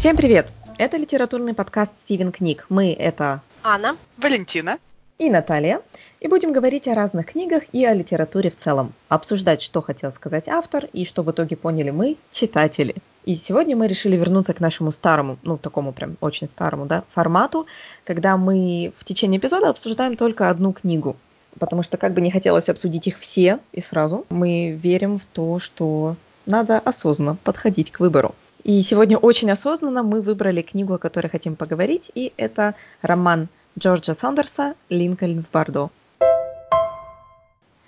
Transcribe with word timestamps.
Всем 0.00 0.16
привет! 0.16 0.50
Это 0.78 0.96
литературный 0.96 1.52
подкаст 1.52 1.92
«Стивен 2.04 2.32
книг». 2.32 2.64
Мы— 2.70 2.94
это 2.98 3.42
Анна, 3.62 3.98
Валентина 4.16 4.78
и 5.18 5.28
Наталья. 5.28 5.82
И 6.20 6.26
будем 6.26 6.54
говорить 6.54 6.88
о 6.88 6.94
разных 6.94 7.26
книгах 7.26 7.64
и 7.72 7.84
о 7.84 7.92
литературе 7.92 8.50
в 8.50 8.56
целом. 8.56 8.94
Обсуждать, 9.10 9.60
что 9.60 9.82
хотел 9.82 10.10
сказать 10.12 10.48
автор 10.48 10.86
и 10.94 11.04
что 11.04 11.22
в 11.22 11.30
итоге 11.30 11.54
поняли 11.54 11.90
мы, 11.90 12.16
читатели. 12.32 12.94
И 13.26 13.34
сегодня 13.34 13.76
мы 13.76 13.88
решили 13.88 14.16
вернуться 14.16 14.54
к 14.54 14.60
нашему 14.60 14.90
старому, 14.90 15.36
ну, 15.42 15.58
такому 15.58 15.92
прям 15.92 16.16
очень 16.22 16.48
старому, 16.48 16.86
да, 16.86 17.04
формату, 17.12 17.66
когда 18.04 18.38
мы 18.38 18.94
в 18.96 19.04
течение 19.04 19.38
эпизода 19.38 19.68
обсуждаем 19.68 20.16
только 20.16 20.48
одну 20.48 20.72
книгу. 20.72 21.14
Потому 21.58 21.82
что 21.82 21.98
как 21.98 22.14
бы 22.14 22.22
не 22.22 22.30
хотелось 22.30 22.70
обсудить 22.70 23.06
их 23.06 23.18
все 23.18 23.58
и 23.72 23.82
сразу, 23.82 24.24
мы 24.30 24.70
верим 24.82 25.18
в 25.18 25.26
то, 25.34 25.58
что 25.58 26.16
надо 26.46 26.78
осознанно 26.78 27.36
подходить 27.44 27.92
к 27.92 28.00
выбору. 28.00 28.34
И 28.62 28.82
сегодня 28.82 29.16
очень 29.16 29.50
осознанно 29.50 30.02
мы 30.02 30.20
выбрали 30.20 30.60
книгу, 30.62 30.94
о 30.94 30.98
которой 30.98 31.28
хотим 31.28 31.56
поговорить, 31.56 32.10
и 32.14 32.32
это 32.36 32.74
роман 33.00 33.48
Джорджа 33.78 34.14
Сандерса 34.14 34.74
«Линкольн 34.90 35.42
в 35.42 35.50
Бордо». 35.50 35.90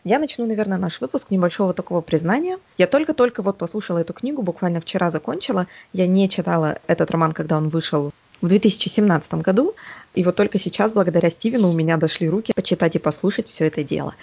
Я 0.05 0.19
начну, 0.19 0.47
наверное, 0.47 0.79
наш 0.79 1.01
выпуск 1.01 1.31
небольшого 1.31 1.75
такого 1.75 2.01
признания. 2.01 2.59
Я 2.77 2.89
только-только 2.89 3.43
вот 3.43 3.59
послушала 3.59 3.99
эту 3.99 4.13
книгу, 4.13 4.43
буквально 4.43 4.81
вчера 4.81 5.11
закончила. 5.11 5.69
Я 5.93 6.09
не 6.09 6.29
читала 6.29 6.79
этот 6.89 7.13
роман, 7.13 7.33
когда 7.33 7.57
он 7.57 7.69
вышел 7.69 8.11
в 8.41 8.49
2017 8.49 9.35
году. 9.35 9.75
И 10.15 10.25
вот 10.25 10.35
только 10.35 10.59
сейчас, 10.59 10.93
благодаря 10.93 11.31
Стивену, 11.31 11.69
у 11.69 11.73
меня 11.73 11.99
дошли 11.99 12.29
руки 12.29 12.53
почитать 12.53 12.97
и 12.97 12.99
послушать 12.99 13.47
все 13.47 13.69
это 13.69 13.85
дело. 13.85 14.15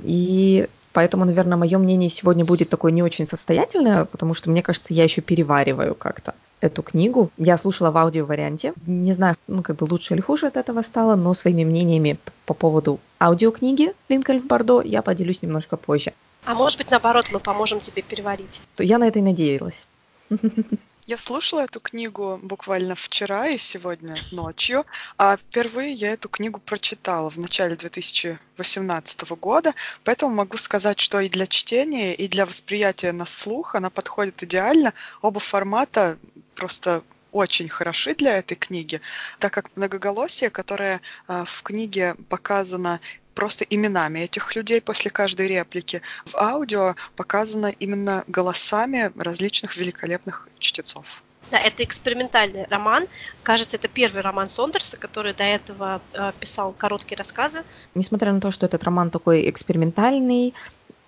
И 0.00 0.68
Поэтому, 0.94 1.24
наверное, 1.24 1.58
мое 1.58 1.76
мнение 1.76 2.08
сегодня 2.08 2.44
будет 2.44 2.70
такое 2.70 2.92
не 2.92 3.02
очень 3.02 3.28
состоятельное, 3.28 4.04
потому 4.04 4.32
что, 4.32 4.48
мне 4.48 4.62
кажется, 4.62 4.94
я 4.94 5.02
еще 5.02 5.20
перевариваю 5.22 5.96
как-то 5.96 6.34
эту 6.60 6.82
книгу. 6.82 7.30
Я 7.36 7.58
слушала 7.58 7.90
в 7.90 7.98
аудио-варианте. 7.98 8.74
Не 8.86 9.12
знаю, 9.12 9.34
ну, 9.48 9.62
как 9.62 9.74
бы 9.76 9.88
лучше 9.90 10.14
или 10.14 10.20
хуже 10.20 10.46
от 10.46 10.56
этого 10.56 10.82
стало, 10.82 11.16
но 11.16 11.34
своими 11.34 11.64
мнениями 11.64 12.16
по 12.46 12.54
поводу 12.54 13.00
аудиокниги 13.20 13.92
«Линкольн 14.08 14.40
в 14.40 14.46
Бордо» 14.46 14.82
я 14.82 15.02
поделюсь 15.02 15.42
немножко 15.42 15.76
позже. 15.76 16.12
А 16.46 16.54
может 16.54 16.78
быть, 16.78 16.92
наоборот, 16.92 17.26
мы 17.32 17.40
поможем 17.40 17.80
тебе 17.80 18.02
переварить. 18.02 18.62
Я 18.78 18.98
на 18.98 19.08
это 19.08 19.18
и 19.18 19.22
надеялась. 19.22 19.86
Я 21.06 21.18
слушала 21.18 21.60
эту 21.60 21.80
книгу 21.80 22.40
буквально 22.42 22.94
вчера 22.94 23.48
и 23.48 23.58
сегодня 23.58 24.14
ночью, 24.32 24.86
а 25.18 25.36
впервые 25.36 25.92
я 25.92 26.14
эту 26.14 26.30
книгу 26.30 26.60
прочитала 26.60 27.28
в 27.28 27.36
начале 27.36 27.76
2018 27.76 29.20
года, 29.32 29.74
поэтому 30.02 30.34
могу 30.34 30.56
сказать, 30.56 30.98
что 30.98 31.20
и 31.20 31.28
для 31.28 31.46
чтения, 31.46 32.14
и 32.14 32.26
для 32.26 32.46
восприятия 32.46 33.12
на 33.12 33.26
слух 33.26 33.74
она 33.74 33.90
подходит 33.90 34.42
идеально. 34.44 34.94
Оба 35.20 35.40
формата 35.40 36.16
просто 36.54 37.02
очень 37.32 37.68
хороши 37.68 38.14
для 38.14 38.38
этой 38.38 38.54
книги, 38.54 39.02
так 39.40 39.52
как 39.52 39.76
многоголосие, 39.76 40.48
которое 40.48 41.02
э, 41.28 41.44
в 41.44 41.62
книге 41.62 42.14
показано 42.30 43.00
просто 43.34 43.64
именами 43.64 44.20
этих 44.20 44.54
людей 44.56 44.80
после 44.80 45.10
каждой 45.10 45.48
реплики. 45.48 46.02
В 46.26 46.36
аудио 46.36 46.94
показано 47.16 47.72
именно 47.78 48.24
голосами 48.26 49.12
различных 49.16 49.76
великолепных 49.76 50.48
чтецов. 50.58 51.22
Да, 51.50 51.58
это 51.58 51.84
экспериментальный 51.84 52.64
роман. 52.70 53.06
Кажется, 53.42 53.76
это 53.76 53.88
первый 53.88 54.22
роман 54.22 54.48
Сондерса, 54.48 54.96
который 54.96 55.34
до 55.34 55.44
этого 55.44 56.00
э, 56.14 56.32
писал 56.40 56.72
короткие 56.72 57.16
рассказы. 57.16 57.64
Несмотря 57.94 58.32
на 58.32 58.40
то, 58.40 58.50
что 58.50 58.66
этот 58.66 58.82
роман 58.82 59.10
такой 59.10 59.48
экспериментальный, 59.50 60.54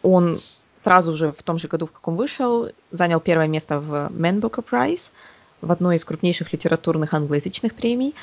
он 0.02 0.38
сразу 0.84 1.16
же 1.16 1.32
в 1.32 1.42
том 1.42 1.58
же 1.58 1.68
году, 1.68 1.86
в 1.86 1.92
каком 1.92 2.16
вышел, 2.16 2.70
занял 2.90 3.18
первое 3.18 3.48
место 3.48 3.80
в 3.80 3.92
Man 4.12 4.40
Booker 4.40 4.64
Prize, 4.64 5.00
в 5.60 5.72
одной 5.72 5.96
из 5.96 6.04
крупнейших 6.04 6.52
литературных 6.52 7.14
англоязычных 7.14 7.74
премий. 7.74 8.14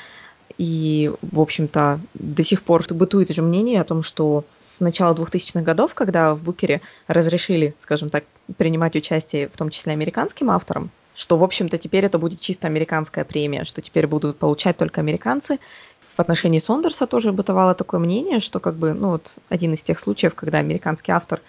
И, 0.58 1.10
в 1.22 1.40
общем-то, 1.40 2.00
до 2.14 2.44
сих 2.44 2.62
пор 2.62 2.84
бытует 2.92 3.30
же 3.30 3.42
мнение 3.42 3.80
о 3.80 3.84
том, 3.84 4.02
что 4.02 4.44
с 4.78 4.80
начала 4.80 5.14
2000-х 5.14 5.62
годов, 5.62 5.94
когда 5.94 6.34
в 6.34 6.42
Букере 6.42 6.80
разрешили, 7.06 7.74
скажем 7.82 8.10
так, 8.10 8.24
принимать 8.56 8.96
участие, 8.96 9.48
в 9.48 9.56
том 9.56 9.70
числе 9.70 9.92
американским 9.92 10.50
авторам, 10.50 10.90
что, 11.14 11.38
в 11.38 11.44
общем-то, 11.44 11.78
теперь 11.78 12.04
это 12.04 12.18
будет 12.18 12.40
чисто 12.40 12.66
американская 12.66 13.24
премия, 13.24 13.64
что 13.64 13.82
теперь 13.82 14.06
будут 14.06 14.36
получать 14.36 14.76
только 14.76 15.00
американцы. 15.00 15.58
В 16.16 16.20
отношении 16.20 16.58
Сондерса 16.58 17.06
тоже 17.06 17.32
бытовало 17.32 17.74
такое 17.74 18.00
мнение, 18.00 18.40
что 18.40 18.60
как 18.60 18.74
бы, 18.74 18.92
ну 18.94 19.10
вот, 19.10 19.34
один 19.48 19.74
из 19.74 19.80
тех 19.80 19.98
случаев, 19.98 20.34
когда 20.34 20.58
американский 20.58 21.12
автор 21.12 21.40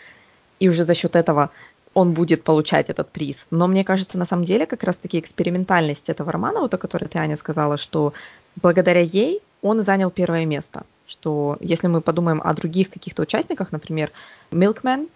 и 0.59 0.69
уже 0.69 0.85
за 0.85 0.93
счет 0.93 1.15
этого 1.15 1.51
он 1.95 2.11
будет 2.11 2.43
получать 2.43 2.89
этот 2.89 3.09
приз. 3.09 3.37
Но 3.49 3.67
мне 3.67 3.83
кажется, 3.83 4.17
на 4.17 4.25
самом 4.25 4.43
деле, 4.43 4.65
как 4.65 4.83
раз-таки 4.83 5.17
экспериментальность 5.17 6.09
этого 6.09 6.31
романа, 6.31 6.59
вот 6.59 6.73
о 6.73 6.77
которой 6.77 7.05
ты, 7.05 7.17
Аня, 7.17 7.37
сказала, 7.37 7.77
что 7.77 8.13
благодаря 8.61 9.01
ей 9.01 9.41
он 9.61 9.81
занял 9.81 10.11
первое 10.11 10.45
место. 10.45 10.83
Что 11.07 11.57
если 11.61 11.87
мы 11.87 12.01
подумаем 12.01 12.41
о 12.43 12.53
других 12.53 12.89
каких-то 12.89 13.23
участниках, 13.23 13.71
например, 13.71 14.11
Milkman, 14.51 15.07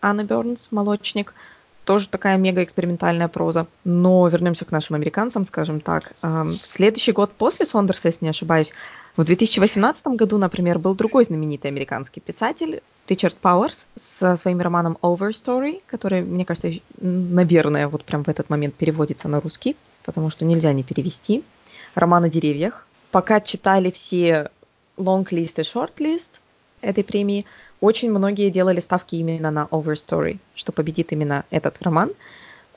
Анна 0.00 0.22
Бернс, 0.22 0.68
молочник, 0.70 1.34
тоже 1.90 2.06
такая 2.06 2.36
мега 2.36 2.62
экспериментальная 2.62 3.26
проза. 3.26 3.66
Но 3.82 4.28
вернемся 4.28 4.64
к 4.64 4.70
нашим 4.70 4.94
американцам, 4.94 5.44
скажем 5.44 5.80
так. 5.80 6.12
Следующий 6.52 7.10
год 7.10 7.32
после 7.32 7.66
Сондерса, 7.66 8.06
если 8.06 8.24
не 8.24 8.28
ошибаюсь, 8.28 8.72
в 9.16 9.24
2018 9.24 10.06
году, 10.06 10.38
например, 10.38 10.78
был 10.78 10.94
другой 10.94 11.24
знаменитый 11.24 11.68
американский 11.68 12.20
писатель 12.20 12.80
Ричард 13.08 13.34
Пауэрс 13.38 13.88
со 14.20 14.36
своим 14.36 14.60
романом 14.60 14.98
Overstory, 15.02 15.82
который, 15.88 16.22
мне 16.22 16.44
кажется, 16.44 16.70
наверное, 17.00 17.88
вот 17.88 18.04
прям 18.04 18.22
в 18.22 18.28
этот 18.28 18.50
момент 18.50 18.76
переводится 18.76 19.26
на 19.26 19.40
русский, 19.40 19.76
потому 20.04 20.30
что 20.30 20.44
нельзя 20.44 20.72
не 20.72 20.84
перевести. 20.84 21.42
Роман 21.96 22.22
о 22.22 22.28
деревьях. 22.28 22.86
Пока 23.10 23.40
читали 23.40 23.90
все 23.90 24.50
long-list 24.96 25.54
и 25.56 25.62
short-list 25.62 26.28
этой 26.80 27.04
премии, 27.04 27.46
очень 27.80 28.10
многие 28.10 28.50
делали 28.50 28.80
ставки 28.80 29.16
именно 29.16 29.50
на 29.50 29.68
Overstory, 29.70 30.38
что 30.54 30.72
победит 30.72 31.12
именно 31.12 31.44
этот 31.50 31.80
роман. 31.82 32.12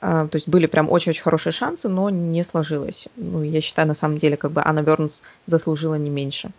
Uh, 0.00 0.28
то 0.28 0.36
есть 0.36 0.48
были 0.48 0.66
прям 0.66 0.90
очень-очень 0.90 1.22
хорошие 1.22 1.52
шансы, 1.52 1.88
но 1.88 2.10
не 2.10 2.44
сложилось. 2.44 3.08
Ну, 3.16 3.42
я 3.42 3.62
считаю, 3.62 3.88
на 3.88 3.94
самом 3.94 4.18
деле, 4.18 4.36
как 4.36 4.50
бы 4.50 4.60
Анна 4.62 4.82
Бернс 4.82 5.22
заслужила 5.46 5.94
не 5.94 6.10
меньше. 6.10 6.50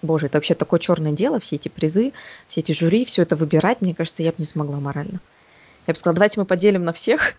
Боже, 0.00 0.26
это 0.26 0.36
вообще 0.36 0.54
такое 0.54 0.78
черное 0.78 1.12
дело, 1.12 1.40
все 1.40 1.56
эти 1.56 1.68
призы, 1.68 2.12
все 2.46 2.60
эти 2.60 2.70
жюри, 2.72 3.04
все 3.04 3.22
это 3.22 3.34
выбирать, 3.34 3.80
мне 3.80 3.94
кажется, 3.94 4.22
я 4.22 4.30
бы 4.30 4.36
не 4.38 4.46
смогла 4.46 4.78
морально. 4.78 5.20
Я 5.86 5.94
бы 5.94 5.98
сказала, 5.98 6.14
давайте 6.14 6.38
мы 6.38 6.46
поделим 6.46 6.84
на 6.84 6.92
всех. 6.92 7.34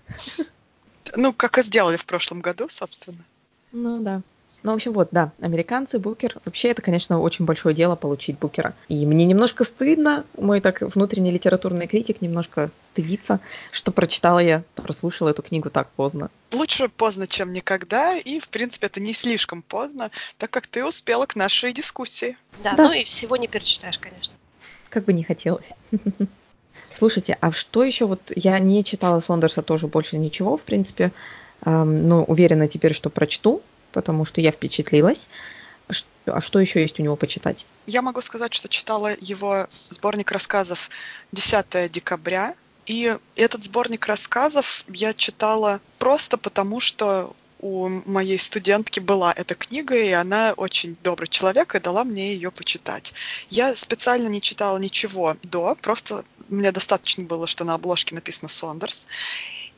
Ну, 1.15 1.31
как 1.31 1.57
и 1.57 1.63
сделали 1.63 1.97
в 1.97 2.05
прошлом 2.05 2.41
году, 2.41 2.67
собственно. 2.67 3.23
Ну 3.71 4.01
да. 4.01 4.21
Ну, 4.63 4.71
в 4.71 4.75
общем, 4.75 4.93
вот, 4.93 5.09
да, 5.11 5.31
американцы, 5.39 5.99
Букер. 5.99 6.37
Вообще, 6.43 6.69
это, 6.69 6.81
конечно, 6.81 7.19
очень 7.19 7.45
большое 7.45 7.75
дело 7.75 7.95
получить 7.95 8.39
Букера. 8.39 8.73
И 8.87 9.05
мне 9.05 9.25
немножко 9.25 9.63
стыдно, 9.63 10.25
мой 10.37 10.59
так 10.59 10.81
внутренний 10.81 11.31
литературный 11.31 11.87
критик 11.87 12.21
немножко 12.21 12.71
стыдится, 12.93 13.39
что 13.71 13.91
прочитала 13.91 14.39
я, 14.39 14.63
прослушала 14.75 15.29
эту 15.29 15.43
книгу 15.43 15.69
так 15.69 15.89
поздно. 15.91 16.29
Лучше 16.51 16.89
поздно, 16.89 17.27
чем 17.27 17.53
никогда, 17.53 18.17
и, 18.17 18.39
в 18.39 18.49
принципе, 18.49 18.87
это 18.87 18.99
не 18.99 19.13
слишком 19.13 19.61
поздно, 19.61 20.09
так 20.37 20.49
как 20.49 20.65
ты 20.67 20.85
успела 20.85 21.25
к 21.25 21.35
нашей 21.35 21.73
дискуссии. 21.73 22.37
Да, 22.63 22.73
да. 22.73 22.87
ну 22.87 22.93
и 22.93 23.03
всего 23.03 23.37
не 23.37 23.47
перечитаешь, 23.47 23.99
конечно. 23.99 24.33
Как 24.89 25.03
бы 25.03 25.13
не 25.13 25.23
хотелось. 25.23 25.65
Слушайте, 26.97 27.37
а 27.41 27.51
что 27.51 27.83
еще 27.83 28.05
вот 28.05 28.31
я 28.35 28.57
не 28.59 28.83
читала 28.83 29.19
Сондерса 29.19 29.61
тоже 29.61 29.87
больше 29.87 30.17
ничего, 30.17 30.57
в 30.57 30.61
принципе, 30.61 31.11
эм, 31.65 32.07
но 32.07 32.23
уверена 32.23 32.69
теперь, 32.69 32.93
что 32.93 33.09
прочту, 33.09 33.61
потому 33.95 34.25
что 34.25 34.41
я 34.41 34.51
впечатлилась. 34.51 35.27
А 36.25 36.41
что 36.41 36.59
еще 36.59 36.81
есть 36.81 36.99
у 36.99 37.03
него 37.03 37.15
почитать? 37.15 37.65
Я 37.87 38.01
могу 38.01 38.21
сказать, 38.21 38.53
что 38.53 38.67
читала 38.67 39.11
его 39.21 39.67
сборник 39.89 40.31
рассказов 40.31 40.89
10 41.31 41.91
декабря. 41.91 42.55
И 42.85 43.17
этот 43.35 43.63
сборник 43.63 44.05
рассказов 44.05 44.83
я 44.89 45.13
читала 45.13 45.79
просто 45.97 46.37
потому, 46.37 46.79
что 46.81 47.33
у 47.59 47.87
моей 47.87 48.37
студентки 48.37 48.99
была 48.99 49.31
эта 49.31 49.55
книга, 49.55 49.95
и 49.95 50.11
она 50.11 50.53
очень 50.57 50.97
добрый 51.01 51.29
человек 51.29 51.73
и 51.73 51.79
дала 51.79 52.03
мне 52.03 52.33
ее 52.33 52.51
почитать. 52.51 53.13
Я 53.49 53.75
специально 53.75 54.27
не 54.27 54.41
читала 54.41 54.77
ничего 54.77 55.37
до, 55.41 55.75
просто 55.75 56.25
мне 56.49 56.71
достаточно 56.71 57.23
было, 57.23 57.47
что 57.47 57.63
на 57.63 57.75
обложке 57.75 58.13
написано 58.13 58.49
«Сондерс». 58.49 59.07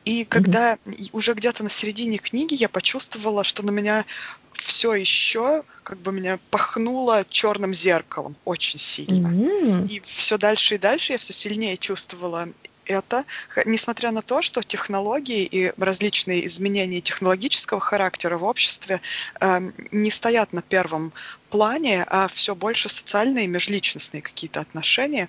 И 0.08 0.24
когда 0.24 0.76
mm-hmm. 0.76 1.10
уже 1.12 1.34
где-то 1.34 1.62
на 1.62 1.68
середине 1.68 2.16
книги 2.16 2.54
я 2.54 2.70
почувствовала, 2.70 3.44
что 3.44 3.62
на 3.62 3.70
меня 3.70 4.06
все 4.52 4.94
еще 4.94 5.64
как 5.82 5.98
бы 5.98 6.12
меня 6.12 6.38
пахнуло 6.50 7.26
черным 7.28 7.74
зеркалом 7.74 8.34
очень 8.46 8.78
сильно. 8.78 9.28
Mm-hmm. 9.28 9.88
И 9.88 10.00
все 10.00 10.38
дальше 10.38 10.76
и 10.76 10.78
дальше 10.78 11.12
я 11.12 11.18
все 11.18 11.34
сильнее 11.34 11.76
чувствовала 11.76 12.48
это, 12.86 13.26
несмотря 13.66 14.10
на 14.10 14.22
то, 14.22 14.40
что 14.40 14.62
технологии 14.62 15.44
и 15.44 15.74
различные 15.76 16.46
изменения 16.46 17.02
технологического 17.02 17.78
характера 17.78 18.38
в 18.38 18.44
обществе 18.44 19.02
э, 19.42 19.60
не 19.90 20.10
стоят 20.10 20.54
на 20.54 20.62
первом 20.62 21.12
плане, 21.50 22.06
а 22.08 22.28
все 22.28 22.54
больше 22.54 22.88
социальные 22.88 23.44
и 23.44 23.48
межличностные 23.48 24.22
какие-то 24.22 24.60
отношения. 24.60 25.28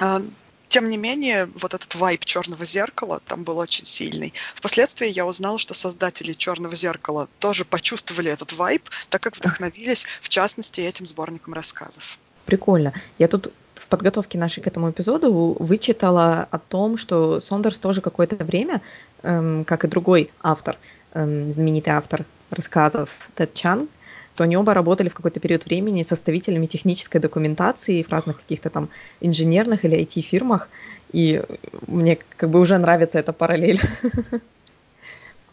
Э, 0.00 0.22
тем 0.70 0.88
не 0.88 0.96
менее, 0.96 1.46
вот 1.54 1.74
этот 1.74 1.94
вайп 1.96 2.24
черного 2.24 2.64
зеркала 2.64 3.20
там 3.26 3.42
был 3.42 3.58
очень 3.58 3.84
сильный. 3.84 4.32
Впоследствии 4.54 5.08
я 5.08 5.26
узнала, 5.26 5.58
что 5.58 5.74
создатели 5.74 6.32
черного 6.32 6.76
зеркала 6.76 7.28
тоже 7.40 7.64
почувствовали 7.64 8.30
этот 8.30 8.52
вайп, 8.52 8.88
так 9.10 9.20
как 9.20 9.36
вдохновились, 9.36 10.06
в 10.22 10.28
частности, 10.28 10.80
этим 10.80 11.06
сборником 11.06 11.54
рассказов. 11.54 12.18
Прикольно. 12.46 12.94
Я 13.18 13.26
тут 13.26 13.52
в 13.74 13.86
подготовке 13.88 14.38
нашей 14.38 14.62
к 14.62 14.68
этому 14.68 14.90
эпизоду 14.90 15.56
вычитала 15.58 16.46
о 16.52 16.58
том, 16.58 16.98
что 16.98 17.40
Сондерс 17.40 17.78
тоже 17.78 18.00
какое-то 18.00 18.36
время, 18.36 18.80
эм, 19.22 19.64
как 19.64 19.84
и 19.84 19.88
другой 19.88 20.30
автор, 20.40 20.78
эм, 21.14 21.52
знаменитый 21.52 21.94
автор 21.94 22.24
рассказов 22.52 23.10
Тед 23.34 23.54
Чан, 23.54 23.88
то 24.34 24.44
они 24.44 24.56
оба 24.56 24.74
работали 24.74 25.08
в 25.08 25.14
какой-то 25.14 25.40
период 25.40 25.64
времени 25.64 26.06
составителями 26.08 26.66
технической 26.66 27.20
документации 27.20 28.02
в 28.02 28.10
разных 28.10 28.38
каких-то 28.38 28.70
там 28.70 28.88
инженерных 29.20 29.84
или 29.84 29.98
IT-фирмах, 30.00 30.68
и 31.12 31.42
мне 31.86 32.18
как 32.36 32.50
бы 32.50 32.60
уже 32.60 32.78
нравится 32.78 33.18
эта 33.18 33.32
параллель. 33.32 33.80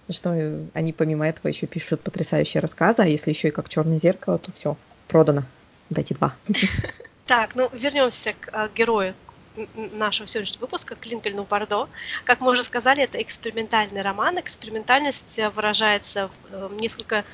Что 0.09 0.29
они 0.73 0.93
помимо 0.93 1.27
этого 1.27 1.49
еще 1.49 1.67
пишут 1.67 2.01
потрясающие 2.01 2.61
рассказы, 2.61 3.01
а 3.01 3.07
если 3.07 3.31
еще 3.31 3.49
и 3.49 3.51
как 3.51 3.67
черное 3.67 3.99
зеркало, 3.99 4.37
то 4.37 4.51
все, 4.53 4.77
продано. 5.07 5.43
Дайте 5.89 6.15
два. 6.15 6.35
Так, 7.27 7.55
ну 7.55 7.69
вернемся 7.73 8.33
к 8.39 8.47
э, 8.53 8.69
герою 8.73 9.13
нашего 9.75 10.27
сегодняшнего 10.27 10.61
выпуска 10.61 10.95
к 10.95 11.05
Линкольну 11.05 11.43
Бордо. 11.43 11.89
Как 12.23 12.41
мы 12.41 12.51
уже 12.51 12.63
сказали, 12.63 13.03
это 13.03 13.21
экспериментальный 13.21 14.01
роман. 14.01 14.39
Экспериментальность 14.39 15.39
выражается 15.53 16.27
в 16.27 16.31
э, 16.51 16.69
несколько 16.79 17.25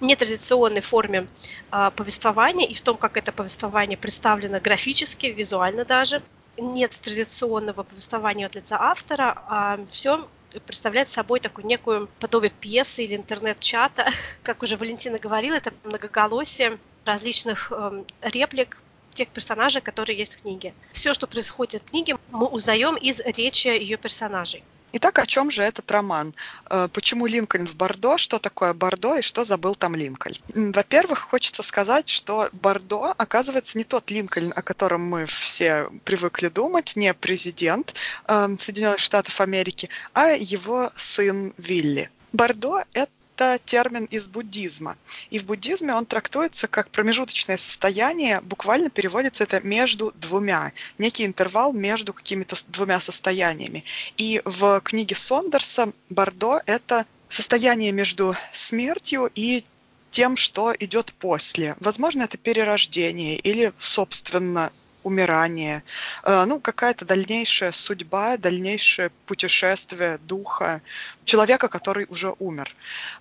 нетрадиционной 0.00 0.80
форме 0.80 1.26
э, 1.70 1.90
повествования 1.94 2.66
и 2.66 2.74
в 2.74 2.82
том, 2.82 2.96
как 2.96 3.16
это 3.16 3.32
повествование 3.32 3.96
представлено 3.96 4.60
графически, 4.60 5.26
визуально 5.26 5.84
даже. 5.84 6.22
Нет 6.56 6.90
традиционного 6.90 7.82
повествования 7.82 8.46
от 8.46 8.54
лица 8.54 8.76
автора, 8.78 9.42
а 9.48 9.80
все 9.90 10.28
представляет 10.66 11.08
собой 11.08 11.40
такую 11.40 11.66
некую 11.66 12.08
подобие 12.20 12.50
пьесы 12.50 13.04
или 13.04 13.16
интернет-чата. 13.16 14.06
Как 14.42 14.62
уже 14.62 14.76
Валентина 14.76 15.18
говорила, 15.18 15.54
это 15.54 15.72
многоголосие 15.84 16.78
различных 17.04 17.72
э, 17.72 18.04
реплик, 18.22 18.78
тех 19.14 19.28
персонажей, 19.28 19.82
которые 19.82 20.18
есть 20.18 20.36
в 20.36 20.42
книге. 20.42 20.74
Все, 20.92 21.14
что 21.14 21.26
происходит 21.26 21.82
в 21.82 21.90
книге, 21.90 22.18
мы 22.30 22.46
узнаем 22.46 22.96
из 22.96 23.20
речи 23.20 23.68
ее 23.68 23.96
персонажей. 23.96 24.64
Итак, 24.94 25.18
о 25.18 25.26
чем 25.26 25.50
же 25.50 25.62
этот 25.62 25.90
роман? 25.90 26.34
Э, 26.68 26.86
почему 26.92 27.26
Линкольн 27.26 27.66
в 27.66 27.76
Бордо? 27.76 28.18
Что 28.18 28.38
такое 28.38 28.74
Бордо 28.74 29.16
и 29.16 29.22
что 29.22 29.42
забыл 29.42 29.74
там 29.74 29.94
Линкольн? 29.94 30.36
Во-первых, 30.72 31.20
хочется 31.20 31.62
сказать, 31.62 32.10
что 32.10 32.50
Бордо 32.52 33.14
оказывается 33.16 33.78
не 33.78 33.84
тот 33.84 34.10
Линкольн, 34.10 34.52
о 34.54 34.60
котором 34.60 35.02
мы 35.02 35.24
все 35.24 35.88
привыкли 36.04 36.48
думать, 36.48 36.94
не 36.94 37.14
президент 37.14 37.94
э, 38.26 38.48
Соединенных 38.58 38.98
Штатов 38.98 39.40
Америки, 39.40 39.88
а 40.12 40.32
его 40.32 40.92
сын 40.94 41.54
Вилли. 41.56 42.10
Бордо– 42.32 42.84
это 42.92 43.10
это 43.42 43.58
термин 43.64 44.04
из 44.04 44.28
буддизма. 44.28 44.96
И 45.30 45.38
в 45.38 45.46
буддизме 45.46 45.94
он 45.94 46.06
трактуется 46.06 46.68
как 46.68 46.90
промежуточное 46.90 47.56
состояние, 47.56 48.40
буквально 48.40 48.90
переводится 48.90 49.44
это 49.44 49.60
между 49.60 50.12
двумя, 50.14 50.72
некий 50.98 51.26
интервал 51.26 51.72
между 51.72 52.12
какими-то 52.12 52.56
двумя 52.68 53.00
состояниями. 53.00 53.84
И 54.16 54.40
в 54.44 54.80
книге 54.80 55.16
Сондерса 55.16 55.92
Бордо 56.08 56.62
это 56.66 57.06
состояние 57.28 57.92
между 57.92 58.36
смертью 58.52 59.30
и 59.34 59.64
тем, 60.10 60.36
что 60.36 60.74
идет 60.78 61.14
после. 61.18 61.74
Возможно, 61.80 62.24
это 62.24 62.36
перерождение 62.36 63.36
или, 63.36 63.72
собственно, 63.78 64.70
умирание, 65.02 65.82
э, 66.22 66.44
ну, 66.44 66.60
какая-то 66.60 67.04
дальнейшая 67.04 67.72
судьба, 67.72 68.36
дальнейшее 68.36 69.10
путешествие 69.26 70.18
духа 70.18 70.82
человека, 71.24 71.68
который 71.68 72.06
уже 72.08 72.34
умер. 72.38 72.74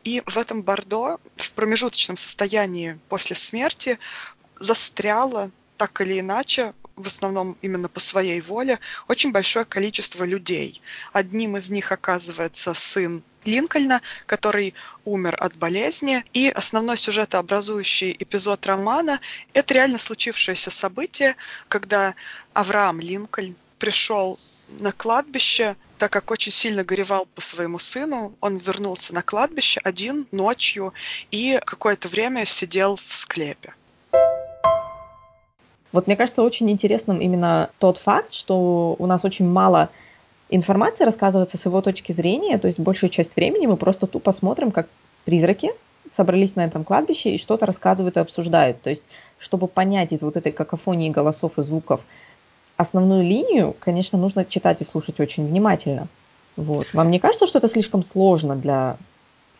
И 0.03 0.21
в 0.25 0.37
этом 0.37 0.63
Бордо, 0.63 1.19
в 1.37 1.51
промежуточном 1.53 2.17
состоянии 2.17 2.99
после 3.09 3.35
смерти, 3.35 3.99
застряло 4.59 5.51
так 5.77 5.99
или 6.01 6.19
иначе, 6.19 6.73
в 7.01 7.07
основном 7.07 7.57
именно 7.61 7.89
по 7.89 7.99
своей 7.99 8.41
воле, 8.41 8.79
очень 9.07 9.31
большое 9.31 9.65
количество 9.65 10.23
людей. 10.23 10.81
Одним 11.13 11.57
из 11.57 11.69
них 11.69 11.91
оказывается 11.91 12.73
сын 12.73 13.23
Линкольна, 13.43 14.01
который 14.25 14.73
умер 15.03 15.35
от 15.39 15.55
болезни. 15.55 16.23
И 16.33 16.49
основной 16.49 16.97
сюжетообразующий 16.97 18.15
эпизод 18.19 18.65
романа– 18.67 19.19
это 19.53 19.73
реально 19.73 19.97
случившееся 19.97 20.69
событие, 20.69 21.35
когда 21.67 22.13
Авраам 22.53 22.99
Линкольн 22.99 23.55
пришел 23.79 24.39
на 24.79 24.91
кладбище, 24.91 25.75
так 25.97 26.11
как 26.11 26.31
очень 26.31 26.51
сильно 26.51 26.83
горевал 26.83 27.27
по 27.35 27.41
своему 27.41 27.79
сыну, 27.79 28.35
он 28.39 28.57
вернулся 28.57 29.13
на 29.13 29.21
кладбище 29.21 29.81
один 29.83 30.27
ночью 30.31 30.93
и 31.29 31.59
какое-то 31.65 32.07
время 32.07 32.45
сидел 32.45 32.95
в 32.95 33.15
склепе. 33.15 33.73
Вот 35.91 36.07
мне 36.07 36.15
кажется 36.15 36.43
очень 36.43 36.69
интересным 36.69 37.19
именно 37.19 37.69
тот 37.79 37.97
факт, 37.97 38.33
что 38.33 38.95
у 38.97 39.05
нас 39.05 39.25
очень 39.25 39.47
мало 39.47 39.89
информации 40.49 41.03
рассказывается 41.03 41.57
с 41.57 41.65
его 41.65 41.81
точки 41.81 42.11
зрения, 42.11 42.57
то 42.57 42.67
есть 42.67 42.79
большую 42.79 43.09
часть 43.09 43.35
времени 43.35 43.67
мы 43.67 43.77
просто 43.77 44.07
тупо 44.07 44.31
смотрим, 44.31 44.71
как 44.71 44.87
призраки 45.25 45.71
собрались 46.15 46.55
на 46.55 46.65
этом 46.65 46.83
кладбище 46.83 47.31
и 47.31 47.37
что-то 47.37 47.65
рассказывают 47.65 48.17
и 48.17 48.19
обсуждают. 48.19 48.81
То 48.81 48.89
есть, 48.89 49.03
чтобы 49.39 49.67
понять 49.67 50.11
из 50.11 50.21
вот 50.21 50.35
этой 50.37 50.51
какофонии 50.51 51.09
голосов 51.09 51.57
и 51.57 51.63
звуков 51.63 52.01
основную 52.77 53.23
линию, 53.23 53.75
конечно, 53.79 54.17
нужно 54.17 54.43
читать 54.43 54.81
и 54.81 54.85
слушать 54.85 55.19
очень 55.19 55.47
внимательно. 55.47 56.07
Вот. 56.57 56.87
Вам 56.93 57.11
не 57.11 57.19
кажется, 57.19 57.47
что 57.47 57.59
это 57.59 57.69
слишком 57.69 58.03
сложно 58.03 58.55
для 58.55 58.97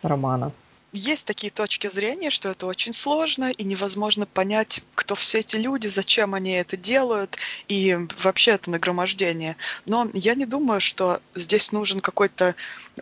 романа? 0.02 0.52
Есть 0.92 1.26
такие 1.26 1.50
точки 1.50 1.88
зрения, 1.88 2.30
что 2.30 2.50
это 2.50 2.66
очень 2.66 2.92
сложно 2.92 3.50
и 3.50 3.64
невозможно 3.64 4.26
понять, 4.26 4.82
кто 4.94 5.14
все 5.14 5.40
эти 5.40 5.56
люди, 5.56 5.88
зачем 5.88 6.34
они 6.34 6.52
это 6.52 6.76
делают 6.76 7.38
и 7.68 7.96
вообще 8.22 8.52
это 8.52 8.70
нагромождение. 8.70 9.56
Но 9.86 10.08
я 10.12 10.34
не 10.34 10.46
думаю, 10.46 10.80
что 10.80 11.20
здесь 11.34 11.72
нужен 11.72 12.00
какой-то 12.00 12.54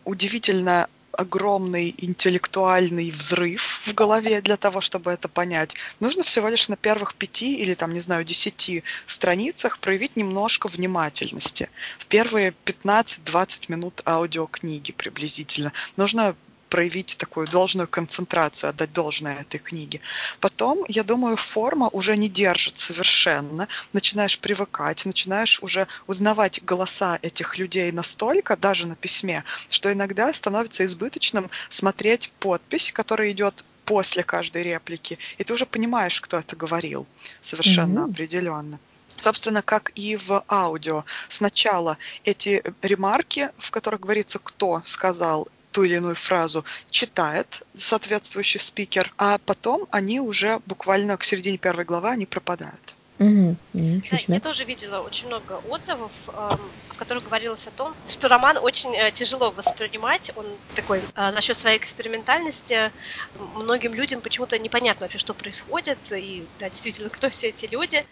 удивительно 0.04 0.88
огромный 1.12 1.94
интеллектуальный 1.98 3.10
взрыв 3.10 3.81
в 3.84 3.94
голове 3.94 4.40
для 4.40 4.56
того, 4.56 4.81
чтобы 4.81 5.10
это 5.10 5.28
понять. 5.28 5.75
Нужно 5.98 6.22
всего 6.22 6.48
лишь 6.48 6.69
на 6.69 6.76
первых 6.76 7.14
пяти 7.14 7.56
или 7.56 7.75
там, 7.75 7.92
не 7.92 8.00
знаю, 8.00 8.25
десяти 8.25 8.84
страницах 9.06 9.81
проявить 9.81 10.16
немножко 10.16 10.69
внимательности. 10.69 11.69
В 11.98 12.06
первые 12.06 12.54
15-20 12.64 13.64
минут 13.68 14.02
аудиокниги 14.06 14.92
приблизительно. 14.92 15.73
Нужно 15.97 16.37
проявить 16.71 17.17
такую 17.19 17.47
должную 17.47 17.89
концентрацию, 17.89 18.71
отдать 18.71 18.93
должное 18.93 19.41
этой 19.41 19.59
книге. 19.59 20.00
Потом, 20.41 20.85
я 20.89 21.03
думаю, 21.03 21.37
форма 21.37 21.89
уже 21.89 22.17
не 22.17 22.29
держит 22.29 22.79
совершенно. 22.79 23.69
Начинаешь 23.93 24.39
привыкать, 24.39 25.05
начинаешь 25.05 25.62
уже 25.62 25.87
узнавать 26.07 26.62
голоса 26.65 27.19
этих 27.21 27.59
людей 27.59 27.93
настолько, 27.93 28.57
даже 28.57 28.87
на 28.87 28.97
письме, 28.97 29.45
что 29.69 29.93
иногда 29.93 30.33
становится 30.33 30.85
избыточным 30.87 31.50
смотреть 31.69 32.33
подпись, 32.39 32.93
которая 32.93 33.33
идет 33.33 33.65
после 33.85 34.23
каждой 34.23 34.62
реплики, 34.62 35.19
и 35.39 35.43
ты 35.43 35.53
уже 35.53 35.67
понимаешь, 35.67 36.21
кто 36.21 36.39
это 36.39 36.55
говорил, 36.55 37.07
совершенно 37.43 38.00
mm-hmm. 38.00 38.11
определенно. 38.11 38.79
Собственно, 39.17 39.62
как 39.62 39.91
и 39.97 40.17
в 40.17 40.45
аудио. 40.49 41.05
Сначала 41.29 41.99
эти 42.25 42.62
ремарки, 42.83 43.50
в 43.59 43.73
которых 43.73 44.00
говорится, 44.00 44.39
кто 44.39 44.81
сказал 44.85 45.49
ту 45.73 45.85
или 45.85 45.97
иную 45.97 46.15
фразу 46.15 46.65
читает 46.91 47.62
соответствующий 47.77 48.61
спикер, 48.61 49.12
а 49.19 49.39
потом 49.39 49.87
они 49.91 50.21
уже 50.21 50.61
буквально 50.67 51.17
к 51.17 51.25
середине 51.25 51.59
первой 51.59 51.85
главы 51.85 52.09
они 52.09 52.27
пропадают. 52.27 52.97
Угу. 53.21 53.57
Да, 53.75 54.19
я 54.29 54.41
тоже 54.41 54.65
видела 54.65 55.00
очень 55.00 55.29
много 55.29 55.59
отзывов, 55.59 56.12
в 56.27 56.97
которых 56.97 57.25
говорилось 57.25 57.67
о 57.67 57.71
том, 57.71 57.95
что 58.07 58.29
роман 58.29 58.57
очень 58.57 58.97
э, 58.97 59.11
тяжело 59.11 59.50
воспринимать. 59.50 60.33
Он 60.37 60.47
такой 60.75 61.00
э, 61.15 61.31
за 61.31 61.41
счет 61.43 61.59
своей 61.59 61.77
экспериментальности 61.77 62.91
многим 63.35 63.93
людям 63.93 64.23
почему-то 64.23 64.59
непонятно 64.59 65.05
вообще, 65.05 65.19
что 65.19 65.35
происходит, 65.35 65.99
и 66.12 66.47
да, 66.59 66.71
действительно, 66.71 67.11
кто 67.11 67.29
все 67.29 67.49
эти 67.49 67.67
люди. 67.67 68.03